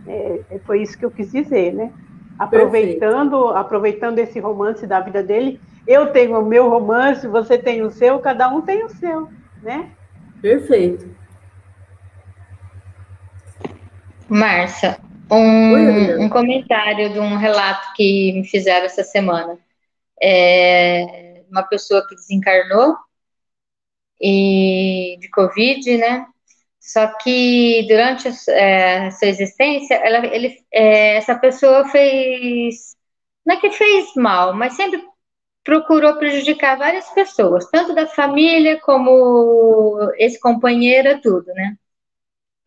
É, 0.07 0.41
é, 0.51 0.59
foi 0.61 0.83
isso 0.83 0.99
que 0.99 1.05
eu 1.05 1.11
quis 1.11 1.31
dizer, 1.31 1.73
né? 1.73 1.93
Aproveitando, 2.39 3.49
aproveitando 3.49 4.19
esse 4.19 4.41
romance 4.41 4.87
da 4.87 5.01
vida 5.01 5.23
dele, 5.23 5.61
eu 5.87 6.13
tenho 6.13 6.41
o 6.41 6.45
meu 6.45 6.69
romance, 6.69 7.29
você 7.29 7.57
tem 7.57 7.83
o 7.83 7.91
seu, 7.91 8.19
cada 8.19 8.49
um 8.49 8.61
tem 8.61 8.85
o 8.85 8.89
seu, 8.89 9.29
né? 9.63 9.91
Perfeito. 10.43 11.09
Márcia, 14.29 14.99
um, 15.31 16.25
um, 16.25 16.29
comentário 16.29 17.13
de 17.13 17.21
um 17.21 17.37
relato 17.37 17.93
que 17.95 18.33
me 18.33 18.45
fizeram 18.45 18.87
essa 18.87 19.05
semana. 19.05 19.57
É 20.21 21.43
uma 21.51 21.63
pessoa 21.63 22.05
que 22.09 22.17
desencarnou 22.17 22.97
e 24.25 25.19
de 25.21 25.29
Covid, 25.31 25.99
né? 25.99 26.27
Só 26.81 27.07
que 27.19 27.87
durante 27.89 28.29
a, 28.29 28.33
é, 28.53 29.11
sua 29.11 29.29
existência, 29.29 29.95
ela, 29.97 30.27
ele, 30.27 30.59
é, 30.73 31.17
essa 31.17 31.35
pessoa 31.39 31.87
fez, 31.89 32.97
não 33.45 33.57
é 33.57 33.61
que 33.61 33.71
fez 33.71 34.15
mal, 34.17 34.55
mas 34.55 34.75
sempre 34.75 35.03
procurou 35.65 36.17
prejudicar 36.17 36.79
várias 36.79 37.09
pessoas, 37.11 37.69
tanto 37.71 37.95
da 37.95 38.07
família 38.07 38.81
como 38.81 39.99
esse 40.19 40.41
companheiro, 40.41 41.21
tudo, 41.21 41.47
né? 41.55 41.77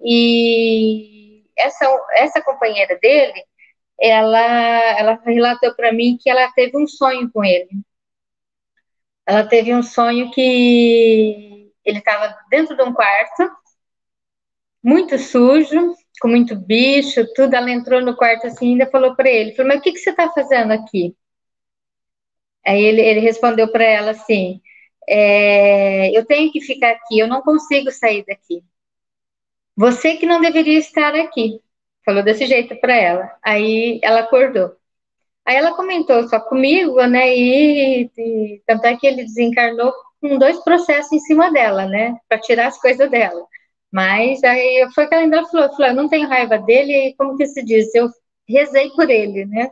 E 0.02 1.44
essa, 1.58 1.86
essa 2.14 2.42
companheira 2.42 2.98
dele, 3.02 3.44
ela, 4.00 4.40
ela 5.00 5.22
relatou 5.26 5.74
para 5.76 5.92
mim 5.92 6.18
que 6.22 6.30
ela 6.30 6.52
teve 6.54 6.78
um 6.78 6.88
sonho 6.88 7.32
com 7.32 7.44
ele. 7.44 7.70
Ela 9.28 9.46
teve 9.46 9.74
um 9.76 9.84
sonho 9.84 10.32
que 10.32 11.70
ele 11.86 12.00
estava 12.00 12.36
dentro 12.50 12.76
de 12.78 12.84
um 12.84 12.94
quarto, 12.94 13.44
muito 14.84 15.18
sujo, 15.20 15.96
com 16.22 16.30
muito 16.30 16.56
bicho, 16.56 17.26
tudo. 17.36 17.54
Ela 17.54 17.72
entrou 17.72 18.02
no 18.02 18.16
quarto 18.16 18.48
assim 18.48 18.70
e 18.70 18.72
ainda 18.72 18.90
falou 18.90 19.16
para 19.16 19.30
ele: 19.30 19.56
falou, 19.56 19.70
Mas 19.70 19.80
o 19.80 19.84
que, 19.84 19.92
que 19.92 20.00
você 20.00 20.12
está 20.12 20.30
fazendo 20.32 20.72
aqui? 20.72 21.16
Aí 22.66 22.82
ele, 22.84 23.02
ele 23.02 23.20
respondeu 23.20 23.72
para 23.72 23.84
ela 23.84 24.12
assim: 24.12 24.62
é, 25.08 26.18
Eu 26.18 26.26
tenho 26.26 26.52
que 26.52 26.62
ficar 26.62 26.92
aqui, 26.92 27.20
eu 27.20 27.28
não 27.28 27.42
consigo 27.42 27.92
sair 27.92 28.26
daqui. 28.26 28.64
Você 29.76 30.16
que 30.18 30.26
não 30.26 30.42
deveria 30.42 30.80
estar 30.80 31.16
aqui. 31.16 31.62
Falou 32.06 32.24
desse 32.24 32.46
jeito 32.48 32.80
para 32.80 32.96
ela. 32.96 33.38
Aí 33.44 34.00
ela 34.04 34.22
acordou. 34.22 34.77
Aí 35.48 35.56
ela 35.56 35.74
comentou 35.74 36.28
só 36.28 36.42
comigo, 36.42 37.02
né? 37.06 37.34
E, 37.34 38.12
e 38.18 38.62
tanto 38.68 38.86
é 38.86 38.98
que 38.98 39.08
ele 39.08 39.24
desencarnou 39.24 39.94
com 40.20 40.38
dois 40.38 40.60
processos 40.62 41.14
em 41.14 41.20
cima 41.22 41.50
dela, 41.50 41.86
né? 41.86 42.18
Para 42.28 42.38
tirar 42.38 42.68
as 42.68 42.78
coisas 42.82 43.10
dela. 43.10 43.46
Mas 43.90 44.44
aí 44.44 44.86
foi 44.94 45.08
que 45.08 45.14
ela 45.16 45.24
ainda 45.24 45.46
falou, 45.46 45.70
falou, 45.70 45.88
eu 45.88 45.96
não 45.96 46.10
tenho 46.10 46.28
raiva 46.28 46.58
dele, 46.58 46.92
e 46.92 47.16
como 47.16 47.38
que 47.38 47.48
se 47.48 47.64
diz? 47.64 47.96
Eu 47.96 48.10
rezei 48.46 48.90
por 48.90 49.10
ele, 49.10 49.46
né? 49.46 49.72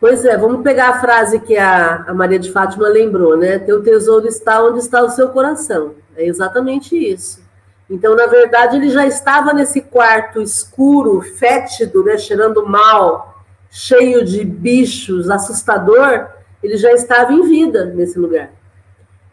Pois 0.00 0.24
é, 0.24 0.36
vamos 0.36 0.64
pegar 0.64 0.88
a 0.88 1.00
frase 1.00 1.38
que 1.38 1.56
a, 1.56 2.02
a 2.02 2.14
Maria 2.14 2.40
de 2.40 2.50
Fátima 2.50 2.88
lembrou, 2.88 3.36
né? 3.36 3.60
Teu 3.60 3.80
tesouro 3.80 4.26
está 4.26 4.60
onde 4.60 4.80
está 4.80 5.02
o 5.02 5.10
seu 5.10 5.28
coração. 5.30 5.94
É 6.16 6.24
exatamente 6.26 6.96
isso. 6.96 7.45
Então, 7.88 8.16
na 8.16 8.26
verdade, 8.26 8.76
ele 8.76 8.90
já 8.90 9.06
estava 9.06 9.52
nesse 9.52 9.80
quarto 9.80 10.42
escuro, 10.42 11.20
fétido, 11.20 12.02
né? 12.04 12.18
Cheirando 12.18 12.66
mal, 12.66 13.44
cheio 13.70 14.24
de 14.24 14.44
bichos, 14.44 15.30
assustador. 15.30 16.26
Ele 16.62 16.76
já 16.76 16.92
estava 16.92 17.32
em 17.32 17.42
vida 17.42 17.84
nesse 17.84 18.18
lugar. 18.18 18.50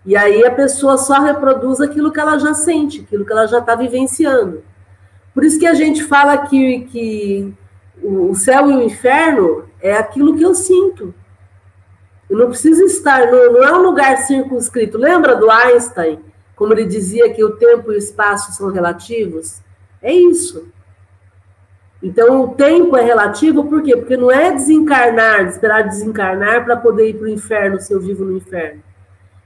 E 0.05 0.15
aí 0.15 0.45
a 0.45 0.51
pessoa 0.51 0.97
só 0.97 1.19
reproduz 1.21 1.79
aquilo 1.79 2.11
que 2.11 2.19
ela 2.19 2.37
já 2.37 2.53
sente, 2.53 3.01
aquilo 3.01 3.25
que 3.25 3.31
ela 3.31 3.47
já 3.47 3.59
está 3.59 3.73
vivenciando. 3.73 4.63
Por 5.33 5.43
isso 5.43 5.57
que 5.57 5.65
a 5.65 5.73
gente 5.73 6.03
fala 6.03 6.45
que, 6.45 6.81
que 6.91 7.53
o 8.03 8.35
céu 8.35 8.69
e 8.69 8.75
o 8.75 8.83
inferno 8.83 9.65
é 9.81 9.93
aquilo 9.93 10.35
que 10.35 10.43
eu 10.43 10.53
sinto. 10.53 11.13
Eu 12.29 12.37
não 12.37 12.49
preciso 12.49 12.83
estar, 12.83 13.31
não, 13.31 13.53
não 13.53 13.63
é 13.63 13.73
um 13.73 13.81
lugar 13.81 14.17
circunscrito. 14.17 14.97
Lembra 14.97 15.35
do 15.35 15.49
Einstein, 15.49 16.19
como 16.55 16.73
ele 16.73 16.85
dizia 16.85 17.33
que 17.33 17.43
o 17.43 17.55
tempo 17.57 17.91
e 17.91 17.95
o 17.95 17.97
espaço 17.97 18.51
são 18.53 18.71
relativos? 18.71 19.61
É 20.01 20.13
isso. 20.13 20.67
Então, 22.01 22.43
o 22.43 22.47
tempo 22.49 22.97
é 22.97 23.01
relativo, 23.01 23.63
por 23.63 23.81
quê? 23.81 23.95
Porque 23.95 24.17
não 24.17 24.29
é 24.29 24.51
desencarnar, 24.51 25.45
esperar 25.45 25.87
desencarnar 25.87 26.65
para 26.65 26.75
poder 26.75 27.09
ir 27.09 27.13
para 27.13 27.25
o 27.25 27.29
inferno 27.29 27.79
se 27.79 27.93
eu 27.93 28.01
vivo 28.01 28.25
no 28.25 28.35
inferno. 28.35 28.83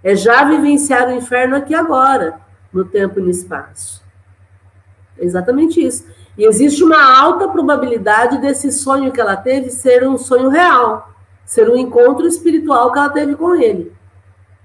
É 0.04 0.16
já 0.16 0.44
vivenciar 0.44 1.08
o 1.08 1.12
inferno 1.12 1.56
aqui 1.56 1.76
agora, 1.76 2.40
no 2.74 2.84
tempo 2.84 3.20
e 3.20 3.24
no 3.24 3.30
espaço. 3.30 4.04
É 5.20 5.24
exatamente 5.24 5.80
isso. 5.80 6.06
E 6.36 6.46
existe 6.46 6.84
uma 6.84 7.20
alta 7.20 7.48
probabilidade 7.48 8.40
desse 8.40 8.72
sonho 8.72 9.12
que 9.12 9.22
ela 9.22 9.36
teve 9.36 9.70
ser 9.70 10.08
um 10.08 10.18
sonho 10.18 10.50
real, 10.50 11.12
ser 11.46 11.70
um 11.70 11.78
encontro 11.78 12.28
espiritual 12.28 12.92
que 12.92 12.98
ela 12.98 13.10
teve 13.10 13.36
com 13.36 13.56
ele. 13.56 13.92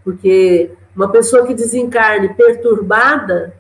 Porque 0.02 0.70
uma 0.94 1.10
pessoa 1.10 1.46
que 1.46 1.54
desencarne 1.54 2.34
perturbada, 2.34 3.54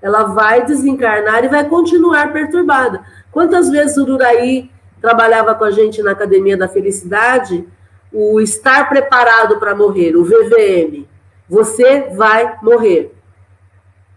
ela 0.00 0.24
vai 0.24 0.64
desencarnar 0.64 1.44
e 1.44 1.48
vai 1.48 1.68
continuar 1.68 2.32
perturbada. 2.32 3.02
Quantas 3.30 3.70
vezes 3.70 3.96
o 3.96 4.04
Duraí 4.04 4.70
trabalhava 5.00 5.54
com 5.54 5.64
a 5.64 5.70
gente 5.70 6.02
na 6.02 6.12
Academia 6.12 6.56
da 6.56 6.68
Felicidade, 6.68 7.66
o 8.12 8.40
estar 8.40 8.88
preparado 8.88 9.58
para 9.58 9.74
morrer, 9.74 10.16
o 10.16 10.24
VVM. 10.24 11.06
Você 11.48 12.10
vai 12.14 12.58
morrer. 12.62 13.14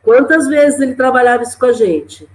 Quantas 0.02 0.48
vezes 0.48 0.80
ele 0.80 0.96
trabalhava 0.96 1.44
isso 1.44 1.60
com 1.60 1.66
a 1.66 1.74
gente? 1.74 2.28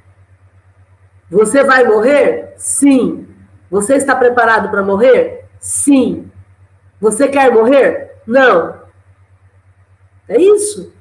Você 1.31 1.65
vai 1.65 1.85
morrer? 1.85 2.55
Sim. 2.57 3.27
Você 3.71 3.97
está 3.97 4.15
preparado 4.15 4.71
para 4.71 4.83
morrer? 4.83 5.47
Sim. 5.59 6.31
Você 7.01 7.29
quer 7.29 7.51
morrer? 7.51 8.13
Não. 8.27 8.84
É 10.29 10.41
isso. 10.41 10.93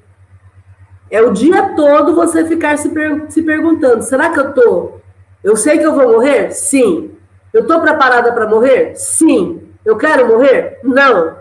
É 1.10 1.22
o 1.22 1.32
dia 1.32 1.76
todo 1.76 2.16
você 2.16 2.46
ficar 2.46 2.78
se, 2.78 2.90
per 2.90 3.30
se 3.30 3.44
perguntando: 3.44 4.02
será 4.02 4.32
que 4.32 4.40
eu 4.40 4.50
estou? 4.50 5.02
Eu 5.44 5.56
sei 5.56 5.78
que 5.78 5.86
eu 5.86 5.94
vou 5.94 6.14
morrer? 6.14 6.52
Sim. 6.52 7.16
Eu 7.54 7.62
estou 7.62 7.82
preparada 7.82 8.32
para 8.34 8.48
morrer? 8.48 8.96
Sim. 8.96 9.70
Eu 9.86 9.98
quero 9.98 10.28
morrer? 10.28 10.80
Não. 10.84 11.38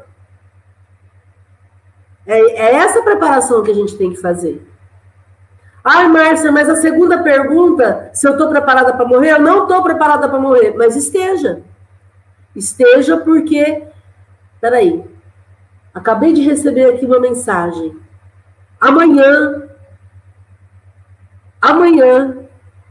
É, 2.26 2.38
é 2.38 2.74
essa 2.74 3.02
preparação 3.02 3.62
que 3.62 3.70
a 3.70 3.74
gente 3.74 3.96
tem 3.96 4.10
que 4.10 4.20
fazer. 4.20 4.66
Ai, 5.84 6.06
Márcia, 6.08 6.52
mas 6.52 6.68
a 6.68 6.76
segunda 6.76 7.22
pergunta, 7.22 8.10
se 8.12 8.26
eu 8.26 8.32
estou 8.32 8.48
preparada 8.48 8.92
para 8.92 9.06
morrer, 9.06 9.32
eu 9.32 9.40
não 9.40 9.62
estou 9.62 9.82
preparada 9.82 10.28
para 10.28 10.38
morrer, 10.38 10.74
mas 10.76 10.94
esteja. 10.94 11.62
Esteja 12.54 13.16
porque. 13.16 13.84
Peraí. 14.60 15.11
Acabei 15.94 16.32
de 16.32 16.42
receber 16.42 16.86
aqui 16.86 17.04
uma 17.04 17.20
mensagem. 17.20 17.96
Amanhã. 18.80 19.68
Amanhã. 21.60 22.38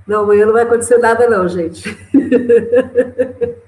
Não, 0.05 0.21
amanhã 0.21 0.45
não 0.45 0.53
vai 0.53 0.63
acontecer 0.63 0.97
nada, 0.97 1.29
não, 1.29 1.47
gente. 1.47 1.83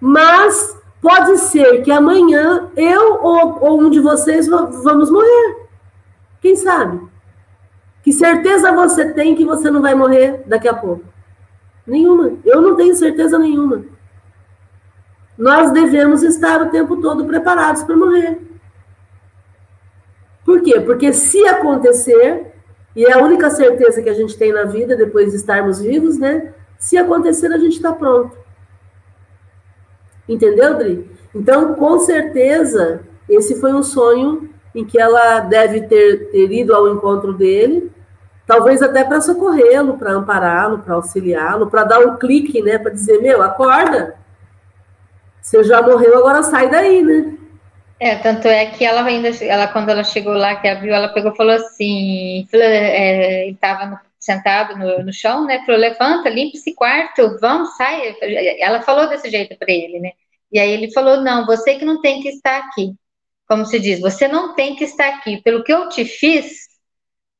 mas 0.00 0.78
pode 1.00 1.38
ser 1.38 1.82
que 1.82 1.90
amanhã 1.90 2.70
eu 2.76 3.20
ou, 3.22 3.64
ou 3.64 3.80
um 3.80 3.90
de 3.90 4.00
vocês 4.00 4.46
vamos 4.46 5.10
morrer. 5.10 5.66
Quem 6.40 6.56
sabe? 6.56 7.00
Que 8.02 8.12
certeza 8.12 8.72
você 8.72 9.12
tem 9.12 9.34
que 9.34 9.44
você 9.44 9.70
não 9.70 9.82
vai 9.82 9.94
morrer 9.94 10.42
daqui 10.46 10.68
a 10.68 10.74
pouco? 10.74 11.04
Nenhuma. 11.86 12.34
Eu 12.44 12.60
não 12.60 12.76
tenho 12.76 12.94
certeza 12.94 13.38
nenhuma. 13.38 13.84
Nós 15.36 15.70
devemos 15.70 16.22
estar 16.22 16.62
o 16.62 16.70
tempo 16.70 17.00
todo 17.00 17.24
preparados 17.24 17.82
para 17.82 17.96
morrer. 17.96 18.40
Por 20.44 20.62
quê? 20.62 20.80
Porque 20.80 21.12
se 21.12 21.46
acontecer, 21.46 22.54
e 22.94 23.04
é 23.04 23.12
a 23.12 23.22
única 23.22 23.50
certeza 23.50 24.00
que 24.00 24.08
a 24.08 24.14
gente 24.14 24.36
tem 24.36 24.52
na 24.52 24.64
vida 24.64 24.96
depois 24.96 25.30
de 25.30 25.36
estarmos 25.36 25.80
vivos, 25.80 26.18
né? 26.18 26.54
Se 26.78 26.96
acontecer, 26.96 27.52
a 27.52 27.58
gente 27.58 27.76
está 27.76 27.92
pronto. 27.92 28.36
Entendeu, 30.28 30.76
Dri? 30.76 31.10
Então, 31.34 31.74
com 31.74 31.98
certeza, 31.98 33.00
esse 33.28 33.60
foi 33.60 33.72
um 33.72 33.82
sonho 33.82 34.48
em 34.74 34.84
que 34.84 34.98
ela 34.98 35.40
deve 35.40 35.82
ter, 35.82 36.30
ter 36.30 36.50
ido 36.52 36.74
ao 36.74 36.88
encontro 36.88 37.32
dele 37.32 37.90
talvez 38.46 38.80
até 38.80 39.02
para 39.02 39.20
socorrê-lo, 39.20 39.98
para 39.98 40.12
ampará-lo, 40.12 40.78
para 40.78 40.94
auxiliá-lo, 40.94 41.66
para 41.66 41.84
dar 41.84 41.98
um 42.00 42.16
clique, 42.16 42.62
né, 42.62 42.78
para 42.78 42.92
dizer, 42.92 43.20
meu, 43.20 43.42
acorda. 43.42 44.14
Você 45.46 45.62
já 45.62 45.80
morreu, 45.80 46.18
agora 46.18 46.42
sai 46.42 46.68
daí, 46.68 47.02
né? 47.02 47.38
É, 48.00 48.16
tanto 48.16 48.48
é 48.48 48.66
que 48.66 48.84
ela 48.84 49.04
ainda, 49.04 49.28
ela 49.44 49.68
quando 49.68 49.90
ela 49.90 50.02
chegou 50.02 50.34
lá, 50.34 50.56
que 50.56 50.66
abriu, 50.66 50.92
ela 50.92 51.08
pegou 51.08 51.32
e 51.32 51.36
falou 51.36 51.52
assim, 51.52 52.48
é, 52.52 53.44
ele 53.44 53.52
estava 53.52 54.00
sentado 54.18 54.76
no, 54.76 55.04
no, 55.04 55.12
chão, 55.12 55.46
né, 55.46 55.62
falou, 55.64 55.80
levanta, 55.80 56.28
limpa 56.28 56.56
esse 56.56 56.74
quarto, 56.74 57.38
vamos, 57.40 57.76
sai. 57.76 58.16
Ela 58.58 58.82
falou 58.82 59.08
desse 59.08 59.30
jeito 59.30 59.56
para 59.56 59.72
ele, 59.72 60.00
né? 60.00 60.10
E 60.50 60.58
aí 60.58 60.68
ele 60.68 60.92
falou, 60.92 61.20
não, 61.20 61.46
você 61.46 61.76
que 61.76 61.84
não 61.84 62.00
tem 62.00 62.20
que 62.20 62.28
estar 62.28 62.58
aqui. 62.58 62.92
Como 63.48 63.64
se 63.64 63.78
diz, 63.78 64.00
você 64.00 64.26
não 64.26 64.56
tem 64.56 64.74
que 64.74 64.82
estar 64.82 65.08
aqui. 65.10 65.40
Pelo 65.42 65.62
que 65.62 65.72
eu 65.72 65.88
te 65.88 66.04
fiz, 66.04 66.66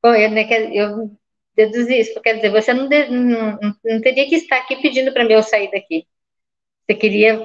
eu, 0.05 0.31
né, 0.31 0.47
eu 0.73 1.11
deduzi 1.57 1.99
isso, 1.99 2.21
quer 2.21 2.35
dizer, 2.35 2.51
você 2.51 2.73
não, 2.73 2.89
não, 2.89 3.59
não 3.85 4.01
teria 4.01 4.29
que 4.29 4.37
estar 4.37 4.59
aqui 4.59 4.77
pedindo 4.77 5.13
para 5.13 5.25
mim 5.25 5.33
eu 5.33 5.43
sair 5.43 5.73
daqui. 5.73 6.07
Você 6.87 6.95
queria, 6.95 7.43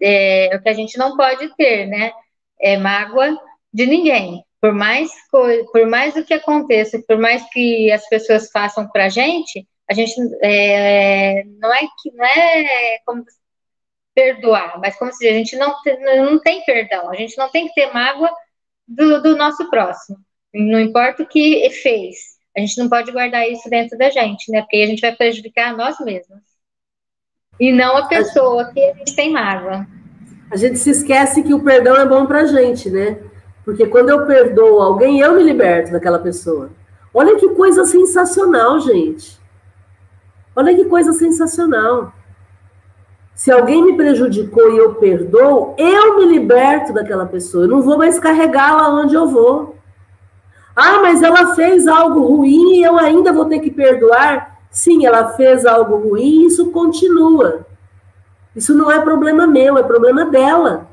é, 0.00 0.50
é, 0.50 0.56
o 0.56 0.62
que 0.62 0.68
a 0.68 0.72
gente 0.72 0.98
não 0.98 1.16
pode 1.16 1.54
ter, 1.56 1.86
né? 1.86 2.12
É 2.60 2.76
mágoa 2.76 3.38
de 3.72 3.86
ninguém. 3.86 4.44
Por 4.60 4.72
mais, 4.72 5.10
por 5.30 5.86
mais 5.88 6.16
o 6.16 6.24
que 6.24 6.34
aconteça, 6.34 7.02
por 7.06 7.18
mais 7.18 7.42
que 7.50 7.90
as 7.90 8.08
pessoas 8.08 8.50
façam 8.50 8.88
para 8.88 9.06
a 9.06 9.08
gente, 9.08 9.66
a 9.90 9.94
gente 9.94 10.14
é, 10.42 11.44
não 11.60 11.72
é 11.74 11.80
que 12.00 12.12
não 12.12 12.24
é 12.24 12.98
como 13.04 13.24
perdoar, 14.14 14.78
mas 14.80 14.96
como 14.96 15.12
se 15.12 15.26
a 15.28 15.32
gente 15.32 15.56
não, 15.56 15.74
não 16.16 16.38
tem 16.40 16.64
perdão, 16.64 17.10
a 17.10 17.14
gente 17.16 17.36
não 17.38 17.48
tem 17.50 17.66
que 17.68 17.74
ter 17.74 17.92
mágoa 17.92 18.30
do, 18.86 19.22
do 19.22 19.36
nosso 19.36 19.68
próximo. 19.70 20.18
Não 20.54 20.80
importa 20.80 21.22
o 21.22 21.26
que 21.26 21.68
fez, 21.70 22.32
a 22.56 22.60
gente 22.60 22.78
não 22.78 22.88
pode 22.88 23.10
guardar 23.10 23.48
isso 23.48 23.68
dentro 23.70 23.96
da 23.96 24.10
gente, 24.10 24.50
né? 24.50 24.60
Porque 24.60 24.76
a 24.76 24.86
gente 24.86 25.00
vai 25.00 25.14
prejudicar 25.14 25.76
nós 25.76 25.98
mesmos. 26.00 26.51
E 27.60 27.72
não 27.72 27.96
a 27.96 28.06
pessoa 28.06 28.64
que 28.72 28.82
a 28.82 28.94
gente 28.94 29.14
tem 29.14 29.32
mágoa. 29.32 29.86
A 30.50 30.56
gente 30.56 30.78
se 30.78 30.90
esquece 30.90 31.42
que 31.42 31.54
o 31.54 31.62
perdão 31.62 31.96
é 31.96 32.04
bom 32.04 32.26
pra 32.26 32.46
gente, 32.46 32.90
né? 32.90 33.18
Porque 33.64 33.86
quando 33.86 34.10
eu 34.10 34.26
perdoo 34.26 34.80
alguém, 34.80 35.20
eu 35.20 35.34
me 35.34 35.42
liberto 35.42 35.92
daquela 35.92 36.18
pessoa. 36.18 36.70
Olha 37.14 37.36
que 37.36 37.48
coisa 37.50 37.84
sensacional, 37.84 38.80
gente. 38.80 39.40
Olha 40.54 40.74
que 40.74 40.84
coisa 40.84 41.12
sensacional. 41.12 42.12
Se 43.34 43.50
alguém 43.50 43.84
me 43.84 43.96
prejudicou 43.96 44.72
e 44.72 44.78
eu 44.78 44.94
perdoo, 44.94 45.74
eu 45.78 46.18
me 46.18 46.26
liberto 46.26 46.92
daquela 46.92 47.26
pessoa. 47.26 47.64
Eu 47.64 47.68
não 47.68 47.82
vou 47.82 47.96
mais 47.96 48.18
carregá-la 48.18 48.88
onde 48.88 49.14
eu 49.14 49.26
vou. 49.26 49.76
Ah, 50.76 51.00
mas 51.00 51.22
ela 51.22 51.54
fez 51.54 51.86
algo 51.86 52.20
ruim 52.20 52.76
e 52.76 52.82
eu 52.82 52.98
ainda 52.98 53.32
vou 53.32 53.46
ter 53.46 53.60
que 53.60 53.70
perdoar? 53.70 54.51
Sim, 54.72 55.04
ela 55.04 55.34
fez 55.34 55.66
algo 55.66 55.96
ruim 55.96 56.22
e 56.22 56.46
isso 56.46 56.72
continua. 56.72 57.66
Isso 58.56 58.74
não 58.74 58.90
é 58.90 58.98
problema 59.00 59.46
meu, 59.46 59.76
é 59.76 59.82
problema 59.82 60.24
dela. 60.24 60.88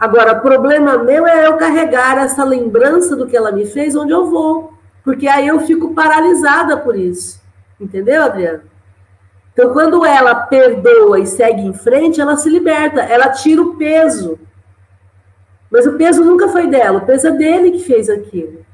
Agora, 0.00 0.34
problema 0.34 0.96
meu 0.96 1.26
é 1.26 1.46
eu 1.46 1.58
carregar 1.58 2.16
essa 2.16 2.42
lembrança 2.44 3.14
do 3.14 3.26
que 3.26 3.36
ela 3.36 3.52
me 3.52 3.66
fez 3.66 3.94
onde 3.94 4.12
eu 4.12 4.30
vou. 4.30 4.72
Porque 5.04 5.28
aí 5.28 5.46
eu 5.46 5.60
fico 5.60 5.92
paralisada 5.94 6.76
por 6.78 6.96
isso. 6.96 7.40
Entendeu, 7.78 8.22
Adriana? 8.22 8.64
Então, 9.52 9.72
quando 9.72 10.04
ela 10.06 10.34
perdoa 10.34 11.18
e 11.20 11.26
segue 11.26 11.60
em 11.60 11.74
frente, 11.74 12.20
ela 12.20 12.36
se 12.36 12.48
liberta, 12.48 13.02
ela 13.02 13.28
tira 13.28 13.60
o 13.60 13.76
peso. 13.76 14.38
Mas 15.70 15.86
o 15.86 15.98
peso 15.98 16.24
nunca 16.24 16.48
foi 16.48 16.66
dela, 16.66 16.98
o 16.98 17.06
peso 17.06 17.26
é 17.26 17.30
dele 17.32 17.72
que 17.72 17.84
fez 17.84 18.08
aquilo. 18.08 18.64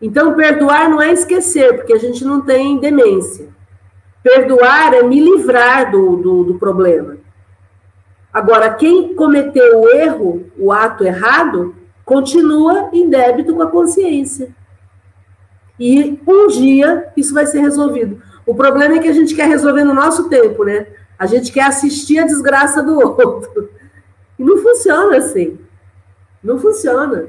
Então, 0.00 0.34
perdoar 0.34 0.88
não 0.88 1.00
é 1.00 1.12
esquecer, 1.12 1.76
porque 1.76 1.92
a 1.92 1.98
gente 1.98 2.24
não 2.24 2.40
tem 2.40 2.78
demência. 2.78 3.48
Perdoar 4.22 4.94
é 4.94 5.02
me 5.02 5.20
livrar 5.20 5.90
do, 5.90 6.16
do, 6.16 6.44
do 6.44 6.54
problema. 6.54 7.16
Agora, 8.32 8.74
quem 8.74 9.14
cometeu 9.14 9.80
o 9.80 9.88
erro, 9.90 10.46
o 10.58 10.72
ato 10.72 11.04
errado, 11.04 11.74
continua 12.04 12.90
em 12.92 13.08
débito 13.08 13.54
com 13.54 13.62
a 13.62 13.70
consciência. 13.70 14.48
E 15.78 16.20
um 16.26 16.48
dia 16.48 17.12
isso 17.16 17.32
vai 17.32 17.46
ser 17.46 17.60
resolvido. 17.60 18.20
O 18.46 18.54
problema 18.54 18.94
é 18.94 18.98
que 18.98 19.08
a 19.08 19.12
gente 19.12 19.34
quer 19.34 19.48
resolver 19.48 19.84
no 19.84 19.94
nosso 19.94 20.28
tempo, 20.28 20.64
né? 20.64 20.86
A 21.18 21.26
gente 21.26 21.52
quer 21.52 21.64
assistir 21.64 22.18
a 22.18 22.26
desgraça 22.26 22.82
do 22.82 22.98
outro. 23.00 23.70
E 24.38 24.44
não 24.44 24.58
funciona 24.58 25.16
assim. 25.16 25.58
Não 26.42 26.58
funciona. 26.58 27.26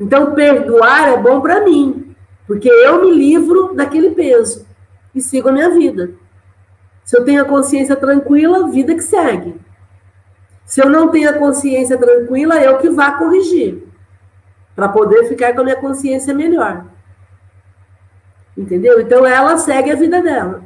Então, 0.00 0.34
perdoar 0.34 1.12
é 1.12 1.16
bom 1.16 1.40
para 1.40 1.64
mim, 1.64 2.03
porque 2.46 2.68
eu 2.68 3.02
me 3.02 3.10
livro 3.10 3.74
daquele 3.74 4.10
peso 4.10 4.66
e 5.14 5.20
sigo 5.20 5.48
a 5.48 5.52
minha 5.52 5.70
vida. 5.70 6.10
Se 7.04 7.16
eu 7.18 7.24
tenho 7.24 7.42
a 7.42 7.46
consciência 7.46 7.96
tranquila, 7.96 8.70
vida 8.70 8.94
que 8.94 9.02
segue. 9.02 9.60
Se 10.64 10.82
eu 10.82 10.88
não 10.88 11.08
tenho 11.08 11.28
a 11.28 11.34
consciência 11.34 11.98
tranquila, 11.98 12.60
eu 12.62 12.78
que 12.78 12.88
vá 12.90 13.12
corrigir. 13.12 13.86
Para 14.74 14.88
poder 14.88 15.28
ficar 15.28 15.54
com 15.54 15.60
a 15.60 15.64
minha 15.64 15.76
consciência 15.76 16.34
melhor. 16.34 16.86
Entendeu? 18.56 19.00
Então 19.00 19.26
ela 19.26 19.56
segue 19.56 19.90
a 19.90 19.96
vida 19.96 20.22
dela. 20.22 20.62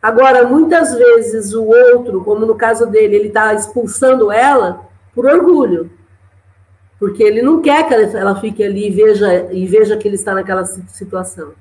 Agora, 0.00 0.46
muitas 0.46 0.94
vezes 0.94 1.54
o 1.54 1.64
outro, 1.64 2.24
como 2.24 2.44
no 2.44 2.56
caso 2.56 2.86
dele, 2.86 3.14
ele 3.14 3.28
está 3.28 3.54
expulsando 3.54 4.32
ela 4.32 4.88
por 5.14 5.26
orgulho. 5.26 5.90
Porque 7.02 7.20
ele 7.20 7.42
não 7.42 7.60
quer 7.60 7.88
que 7.88 7.94
ela 8.16 8.36
fique 8.40 8.62
ali 8.62 8.86
e 8.86 8.90
veja, 8.90 9.52
e 9.52 9.66
veja 9.66 9.96
que 9.96 10.06
ele 10.06 10.14
está 10.14 10.34
naquela 10.34 10.64
situação. 10.64 11.52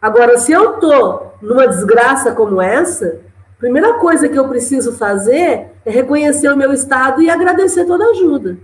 Agora, 0.00 0.38
se 0.38 0.52
eu 0.52 0.74
estou 0.74 1.34
numa 1.42 1.66
desgraça 1.66 2.30
como 2.32 2.62
essa, 2.62 3.20
Primeira 3.58 3.94
coisa 3.94 4.28
que 4.28 4.38
eu 4.38 4.48
preciso 4.48 4.92
fazer 4.92 5.72
é 5.84 5.90
reconhecer 5.90 6.48
o 6.48 6.56
meu 6.56 6.72
estado 6.72 7.20
e 7.20 7.28
agradecer 7.28 7.84
toda 7.86 8.04
a 8.04 8.10
ajuda. 8.10 8.56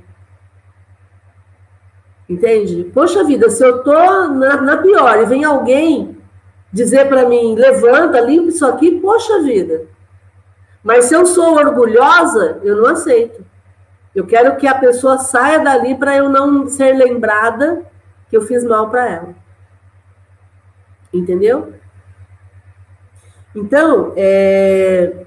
Entende? 2.28 2.84
Poxa 2.94 3.24
vida, 3.24 3.50
se 3.50 3.62
eu 3.64 3.82
tô 3.82 3.92
na, 3.92 4.60
na 4.60 4.76
pior 4.76 5.20
e 5.20 5.26
vem 5.26 5.42
alguém 5.44 6.16
dizer 6.72 7.08
para 7.08 7.28
mim, 7.28 7.56
levanta, 7.56 8.20
limpa 8.20 8.48
isso 8.48 8.64
aqui, 8.64 9.00
poxa 9.00 9.42
vida. 9.42 9.86
Mas 10.82 11.06
se 11.06 11.14
eu 11.14 11.26
sou 11.26 11.56
orgulhosa, 11.56 12.60
eu 12.62 12.76
não 12.76 12.86
aceito. 12.86 13.44
Eu 14.14 14.26
quero 14.26 14.56
que 14.56 14.66
a 14.66 14.74
pessoa 14.74 15.18
saia 15.18 15.58
dali 15.58 15.96
para 15.96 16.16
eu 16.16 16.28
não 16.28 16.68
ser 16.68 16.92
lembrada 16.92 17.82
que 18.28 18.36
eu 18.36 18.42
fiz 18.42 18.62
mal 18.64 18.88
para 18.88 19.10
ela. 19.10 19.34
Entendeu? 21.12 21.72
Então, 23.54 24.12
é, 24.16 25.24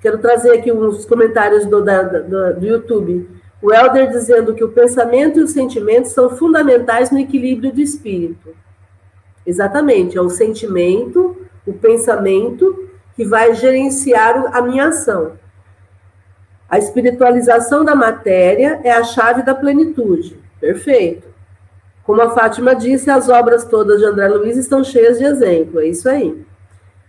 quero 0.00 0.18
trazer 0.18 0.52
aqui 0.52 0.72
uns 0.72 1.04
comentários 1.04 1.66
do, 1.66 1.82
da, 1.82 2.02
do, 2.02 2.60
do 2.60 2.66
YouTube. 2.66 3.28
O 3.60 3.72
Helder 3.72 4.10
dizendo 4.10 4.54
que 4.54 4.64
o 4.64 4.72
pensamento 4.72 5.38
e 5.38 5.42
os 5.42 5.52
sentimentos 5.52 6.12
são 6.12 6.30
fundamentais 6.30 7.10
no 7.10 7.18
equilíbrio 7.18 7.72
do 7.72 7.80
espírito. 7.80 8.54
Exatamente, 9.46 10.16
é 10.16 10.20
o 10.20 10.30
sentimento, 10.30 11.36
o 11.66 11.72
pensamento 11.72 12.88
que 13.14 13.24
vai 13.24 13.54
gerenciar 13.54 14.56
a 14.56 14.62
minha 14.62 14.88
ação. 14.88 15.32
A 16.74 16.78
espiritualização 16.78 17.84
da 17.84 17.94
matéria 17.94 18.80
é 18.82 18.90
a 18.90 19.04
chave 19.04 19.44
da 19.44 19.54
plenitude. 19.54 20.36
Perfeito. 20.60 21.28
Como 22.02 22.20
a 22.20 22.30
Fátima 22.30 22.74
disse, 22.74 23.08
as 23.08 23.28
obras 23.28 23.64
todas 23.64 24.00
de 24.00 24.06
André 24.06 24.26
Luiz 24.26 24.56
estão 24.56 24.82
cheias 24.82 25.18
de 25.18 25.24
exemplo. 25.24 25.78
É 25.78 25.86
isso 25.86 26.08
aí. 26.08 26.44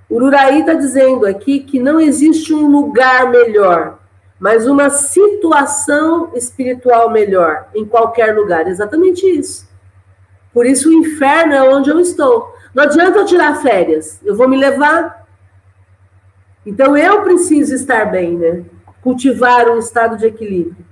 O 0.08 0.22
Uraí 0.22 0.60
está 0.60 0.76
dizendo 0.76 1.26
aqui 1.26 1.62
que 1.62 1.80
não 1.80 2.00
existe 2.00 2.54
um 2.54 2.68
lugar 2.68 3.32
melhor, 3.32 3.98
mas 4.40 4.68
uma 4.68 4.92
situação 4.92 6.30
espiritual 6.36 7.10
melhor 7.10 7.68
em 7.74 7.84
qualquer 7.84 8.36
lugar. 8.36 8.68
Exatamente 8.68 9.26
isso. 9.26 9.68
Por 10.54 10.68
isso 10.68 10.90
o 10.92 10.94
inferno 10.94 11.56
é 11.56 11.64
onde 11.64 11.90
eu 11.90 12.00
estou. 12.00 12.54
Não 12.72 12.84
adianta 12.84 13.18
eu 13.18 13.26
tirar 13.26 13.64
férias, 13.64 14.22
eu 14.24 14.36
vou 14.36 14.48
me 14.48 14.58
levar. 14.58 15.26
Então 16.64 16.96
eu 16.96 17.24
preciso 17.24 17.74
estar 17.74 18.06
bem, 18.12 18.38
né? 18.38 18.64
Cultivar 19.06 19.70
um 19.70 19.78
estado 19.78 20.18
de 20.18 20.26
equilíbrio. 20.26 20.84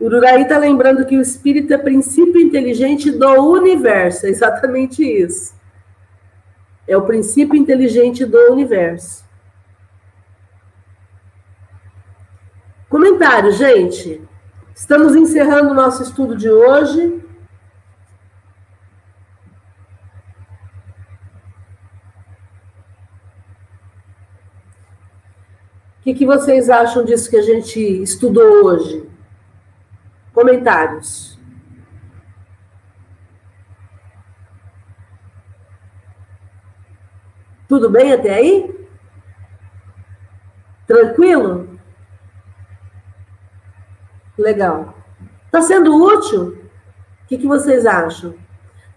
O 0.00 0.06
Uraí 0.06 0.40
está 0.40 0.56
lembrando 0.56 1.04
que 1.04 1.18
o 1.18 1.20
espírito 1.20 1.74
é 1.74 1.76
princípio 1.76 2.40
inteligente 2.40 3.10
do 3.10 3.28
universo. 3.52 4.24
É 4.24 4.30
exatamente 4.30 5.04
isso. 5.04 5.54
É 6.88 6.96
o 6.96 7.02
princípio 7.02 7.56
inteligente 7.56 8.24
do 8.24 8.38
universo. 8.50 9.22
Comentário, 12.88 13.52
gente. 13.52 14.22
Estamos 14.74 15.14
encerrando 15.14 15.72
o 15.72 15.74
nosso 15.74 16.02
estudo 16.02 16.34
de 16.34 16.48
hoje. 16.50 17.22
O 26.04 26.06
que, 26.06 26.12
que 26.12 26.26
vocês 26.26 26.68
acham 26.68 27.02
disso 27.02 27.30
que 27.30 27.36
a 27.38 27.40
gente 27.40 27.80
estudou 27.80 28.66
hoje? 28.66 29.08
Comentários. 30.34 31.38
Tudo 37.66 37.88
bem 37.88 38.12
até 38.12 38.34
aí? 38.34 38.86
Tranquilo? 40.86 41.80
Legal. 44.36 44.94
Está 45.46 45.62
sendo 45.62 45.96
útil? 45.96 46.68
O 47.22 47.26
que, 47.28 47.38
que 47.38 47.46
vocês 47.46 47.86
acham? 47.86 48.34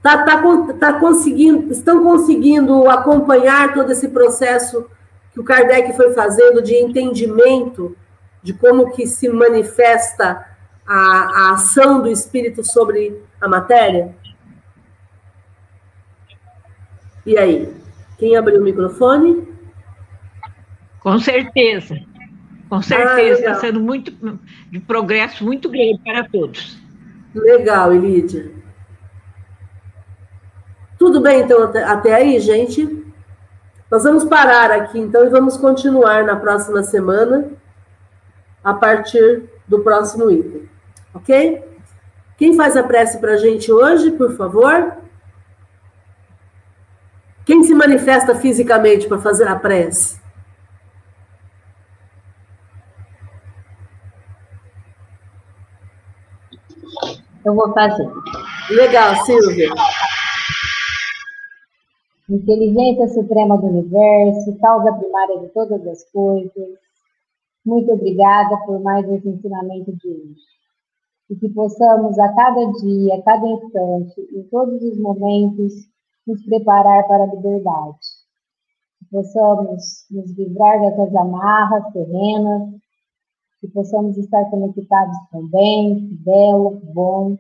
Tá, 0.02 0.26
tá, 0.26 0.42
tá 0.78 1.00
conseguindo, 1.00 1.72
estão 1.72 2.04
conseguindo 2.04 2.90
acompanhar 2.90 3.74
todo 3.74 3.94
esse 3.94 4.10
processo 4.10 4.90
que 5.38 5.42
o 5.42 5.44
Kardec 5.44 5.96
foi 5.96 6.14
fazendo 6.14 6.64
de 6.64 6.74
entendimento 6.74 7.96
de 8.42 8.54
como 8.54 8.92
que 8.92 9.06
se 9.06 9.30
manifesta 9.30 10.48
a, 10.86 10.96
a 10.96 11.52
ação 11.52 12.02
do 12.02 12.10
espírito 12.10 12.64
sobre 12.64 13.22
a 13.40 13.48
matéria? 13.48 14.16
E 17.24 17.38
aí? 17.38 17.72
Quem 18.18 18.36
abriu 18.36 18.60
o 18.60 18.64
microfone? 18.64 19.48
Com 21.02 21.20
certeza. 21.20 22.00
Com 22.68 22.82
certeza, 22.82 23.40
está 23.40 23.52
ah, 23.52 23.60
sendo 23.60 23.80
muito 23.80 24.12
de 24.72 24.80
progresso 24.80 25.46
muito 25.46 25.70
grande 25.70 26.02
para 26.04 26.28
todos. 26.28 26.80
Legal, 27.36 27.94
Elídia. 27.94 28.52
Tudo 30.98 31.22
bem, 31.22 31.42
então, 31.42 31.64
até 31.64 32.16
aí, 32.16 32.40
gente? 32.40 33.07
Nós 33.90 34.04
vamos 34.04 34.26
parar 34.26 34.72
aqui, 34.72 35.00
então, 35.00 35.26
e 35.26 35.30
vamos 35.30 35.56
continuar 35.58 36.24
na 36.26 36.36
próxima 36.36 36.84
semana, 36.84 37.50
a 38.64 38.74
partir 38.74 39.44
do 39.68 39.80
próximo 39.80 40.30
item. 40.30 40.70
Ok? 41.14 41.64
Quem 42.38 42.56
faz 42.56 42.76
a 42.76 42.84
prece 42.84 43.18
para 43.20 43.34
a 43.34 43.38
gente 43.38 43.72
hoje, 43.72 44.12
por 44.12 44.36
favor? 44.36 44.98
Quem 47.46 47.64
se 47.64 47.74
manifesta 47.74 48.36
fisicamente 48.36 49.08
para 49.08 49.20
fazer 49.20 49.48
a 49.48 49.56
prece? 49.56 50.20
Eu 57.46 57.56
vou 57.56 57.74
fazer. 57.74 58.10
Legal, 58.70 59.16
Silvia. 59.26 59.70
Inteligência 62.30 63.08
suprema 63.08 63.58
do 63.58 63.68
universo, 63.68 64.60
causa 64.60 64.92
primária 64.92 65.40
de 65.40 65.48
todas 65.54 65.88
as 65.88 66.04
coisas. 66.12 66.78
Muito 67.66 67.94
obrigada 67.94 68.58
por 68.66 68.82
mais 68.82 69.10
esse 69.10 69.30
ensinamento 69.30 69.96
de 69.96 70.10
hoje. 70.10 70.42
E 71.30 71.38
que 71.38 71.48
possamos 71.48 72.20
a 72.20 72.34
cada 72.34 72.70
dia, 72.82 73.16
a 73.16 73.22
cada 73.22 73.48
instante, 73.48 74.28
em 74.36 74.44
todos 74.50 74.84
os 74.84 75.00
momentos, 75.00 75.74
nos 76.28 76.44
preparar 76.44 77.08
para 77.08 77.24
a 77.24 77.28
liberdade. 77.28 77.98
Que 79.00 79.06
possamos 79.10 80.06
nos 80.12 80.30
livrar 80.38 80.82
dessas 80.82 81.16
amarras 81.16 81.94
terrenas, 81.94 82.74
que 83.62 83.70
possamos 83.70 84.18
estar 84.18 84.50
conectados 84.50 85.16
com 85.32 85.46
o 85.46 85.48
bem, 85.48 86.10
belo, 86.26 86.82
bom, 86.94 87.38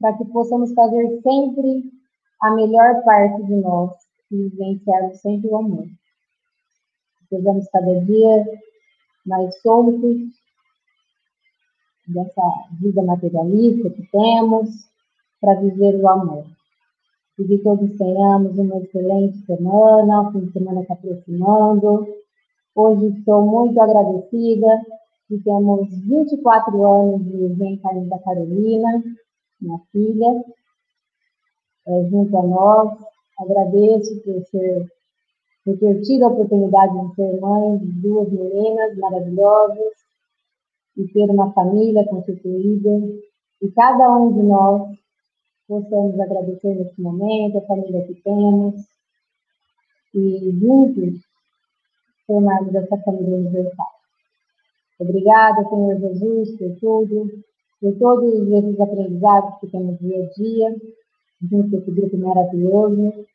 para 0.00 0.16
que 0.16 0.24
possamos 0.24 0.72
fazer 0.72 1.20
sempre 1.20 1.95
a 2.42 2.50
melhor 2.52 3.02
parte 3.04 3.42
de 3.44 3.54
nós 3.56 3.92
e 4.30 4.36
vivenciarmos 4.36 5.20
sempre 5.20 5.48
o 5.48 5.56
amor. 5.56 5.86
Sejamos 7.28 7.68
cada 7.70 8.00
dia 8.00 8.44
mais 9.24 9.60
soltos 9.60 10.18
dessa 12.06 12.42
vida 12.80 13.02
materialista 13.02 13.90
que 13.90 14.06
temos 14.10 14.68
para 15.40 15.60
viver 15.60 15.96
o 15.96 16.08
amor. 16.08 16.44
E 17.38 17.44
que 17.44 17.58
todos 17.58 17.96
tenhamos 17.98 18.58
uma 18.58 18.78
excelente 18.78 19.38
semana, 19.44 20.22
o 20.22 20.32
fim 20.32 20.46
de 20.46 20.52
semana 20.52 20.84
se 20.84 20.92
aproximando. 20.92 22.06
Hoje 22.74 23.06
estou 23.08 23.46
muito 23.46 23.78
agradecida 23.80 24.80
que 25.28 25.38
temos 25.38 25.88
24 26.06 26.86
anos 26.86 27.24
de 27.24 27.46
reencarne 27.54 28.08
da 28.08 28.18
Carolina, 28.20 29.02
minha 29.60 29.78
filha, 29.90 30.44
é, 31.86 32.08
junto 32.08 32.36
a 32.36 32.42
nós. 32.42 32.98
Agradeço 33.38 34.20
por, 34.22 34.42
ser, 34.46 34.86
por 35.64 35.78
ter 35.78 36.00
tido 36.02 36.24
a 36.24 36.28
oportunidade 36.28 37.08
de 37.08 37.14
ser 37.14 37.40
mãe 37.40 37.78
de 37.78 37.86
duas 38.00 38.30
meninas 38.30 38.96
maravilhosas 38.96 39.92
e 40.96 41.06
ter 41.08 41.30
uma 41.30 41.52
família 41.52 42.06
constituída. 42.06 42.90
E 43.62 43.68
cada 43.72 44.16
um 44.16 44.32
de 44.32 44.42
nós 44.42 44.96
possamos 45.68 46.18
agradecer 46.18 46.74
nesse 46.74 47.00
momento, 47.00 47.58
a 47.58 47.62
família 47.62 48.06
que 48.06 48.14
temos, 48.22 48.74
e 50.14 50.50
juntos 50.58 51.20
formarmos 52.26 52.74
essa 52.74 52.96
família 52.98 53.36
universal. 53.36 53.90
Obrigada, 54.98 55.68
Senhor 55.68 55.98
Jesus, 56.00 56.56
por 56.56 56.76
tudo, 56.80 57.30
por 57.80 57.94
todos 57.98 58.48
esses 58.48 58.80
aprendizados 58.80 59.60
que 59.60 59.66
temos 59.66 59.98
dia 59.98 60.24
a 60.24 60.28
dia, 60.30 60.76
junto 61.42 61.70
com 61.70 61.76
esse 61.78 61.90
grupo 61.90 62.16
maravilhoso, 62.18 63.26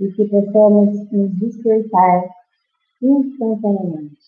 e 0.00 0.12
que 0.12 0.24
possamos 0.26 1.10
nos 1.10 1.30
despertar 1.38 2.24
instantaneamente. 3.02 4.18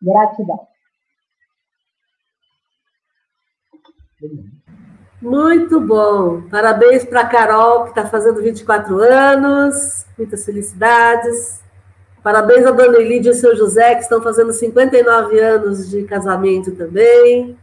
Gratidão. 0.00 0.66
Muito 5.20 5.80
bom. 5.80 6.42
Parabéns 6.48 7.04
para 7.04 7.20
a 7.20 7.26
Carol, 7.26 7.84
que 7.84 7.90
está 7.90 8.06
fazendo 8.06 8.42
24 8.42 8.96
anos. 8.98 10.04
Muitas 10.18 10.44
felicidades. 10.44 11.62
Parabéns 12.22 12.66
a 12.66 12.70
Dona 12.72 12.98
Elide 12.98 13.28
e 13.28 13.30
ao 13.30 13.34
seu 13.34 13.56
José, 13.56 13.94
que 13.94 14.02
estão 14.02 14.22
fazendo 14.22 14.52
59 14.52 15.40
anos 15.40 15.90
de 15.90 16.04
casamento 16.04 16.72
também. 16.72 17.56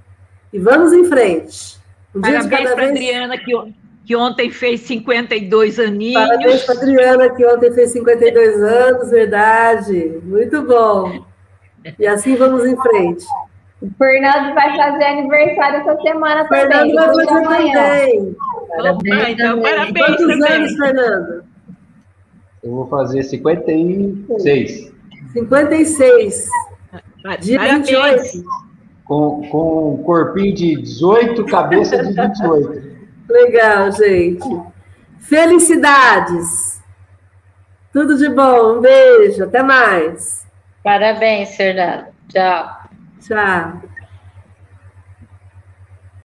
E 0.52 0.60
vamos 0.60 0.93
em 0.93 1.06
frente. 1.06 1.80
Um 2.16 2.22
Parabéns 2.22 2.47
para 2.47 2.76
vez... 2.76 2.91
Adriana, 2.91 3.38
que, 3.38 3.52
que 4.10 4.16
ontem 4.16 4.49
fez 4.49 4.82
52 4.82 5.78
aninhos. 5.78 6.28
Parabéns 6.28 6.64
para 6.64 6.76
Adriana, 6.78 7.30
que 7.30 7.45
ontem 7.45 7.72
fez 7.72 7.91
52 7.91 8.64
anos, 8.64 9.12
verdade. 9.12 10.20
Muito 10.24 10.64
bom. 10.64 11.24
E 11.99 12.07
assim 12.07 12.36
vamos 12.36 12.66
em 12.66 12.76
frente. 12.76 13.24
O 13.80 13.88
Fernando 13.99 14.55
vai 14.55 14.76
fazer 14.76 15.03
aniversário 15.03 15.82
essa 15.82 16.01
semana 16.01 16.43
também. 16.47 16.60
Fernando 16.60 16.95
vai 16.95 17.07
fazer 17.07 17.26
também. 17.28 18.36
Parabéns, 18.76 19.30
então, 19.30 19.62
parabéns 19.62 20.05
Quantos 20.07 20.26
também. 20.26 20.53
anos, 20.53 20.74
Fernando? 20.74 21.43
Eu 22.64 22.72
vou 22.72 22.88
fazer 22.88 23.22
56. 23.22 24.91
56. 25.34 26.49
Dia 27.41 27.60
Parabéns. 27.60 27.88
28. 28.34 28.43
Com, 29.05 29.47
com 29.51 29.93
um 29.93 30.03
corpinho 30.03 30.55
de 30.55 30.78
18, 30.78 31.45
cabeça 31.45 32.03
de 32.03 32.12
28. 32.12 32.88
Legal, 33.30 33.91
gente. 33.91 34.61
Felicidades. 35.19 36.82
Tudo 37.93 38.17
de 38.17 38.27
bom. 38.30 38.77
Um 38.77 38.82
beijo. 38.82 39.43
Até 39.43 39.61
mais. 39.61 40.45
Parabéns, 40.84 41.55
Fernando. 41.55 42.07
Tchau. 42.27 42.80
Tchau. 43.21 43.82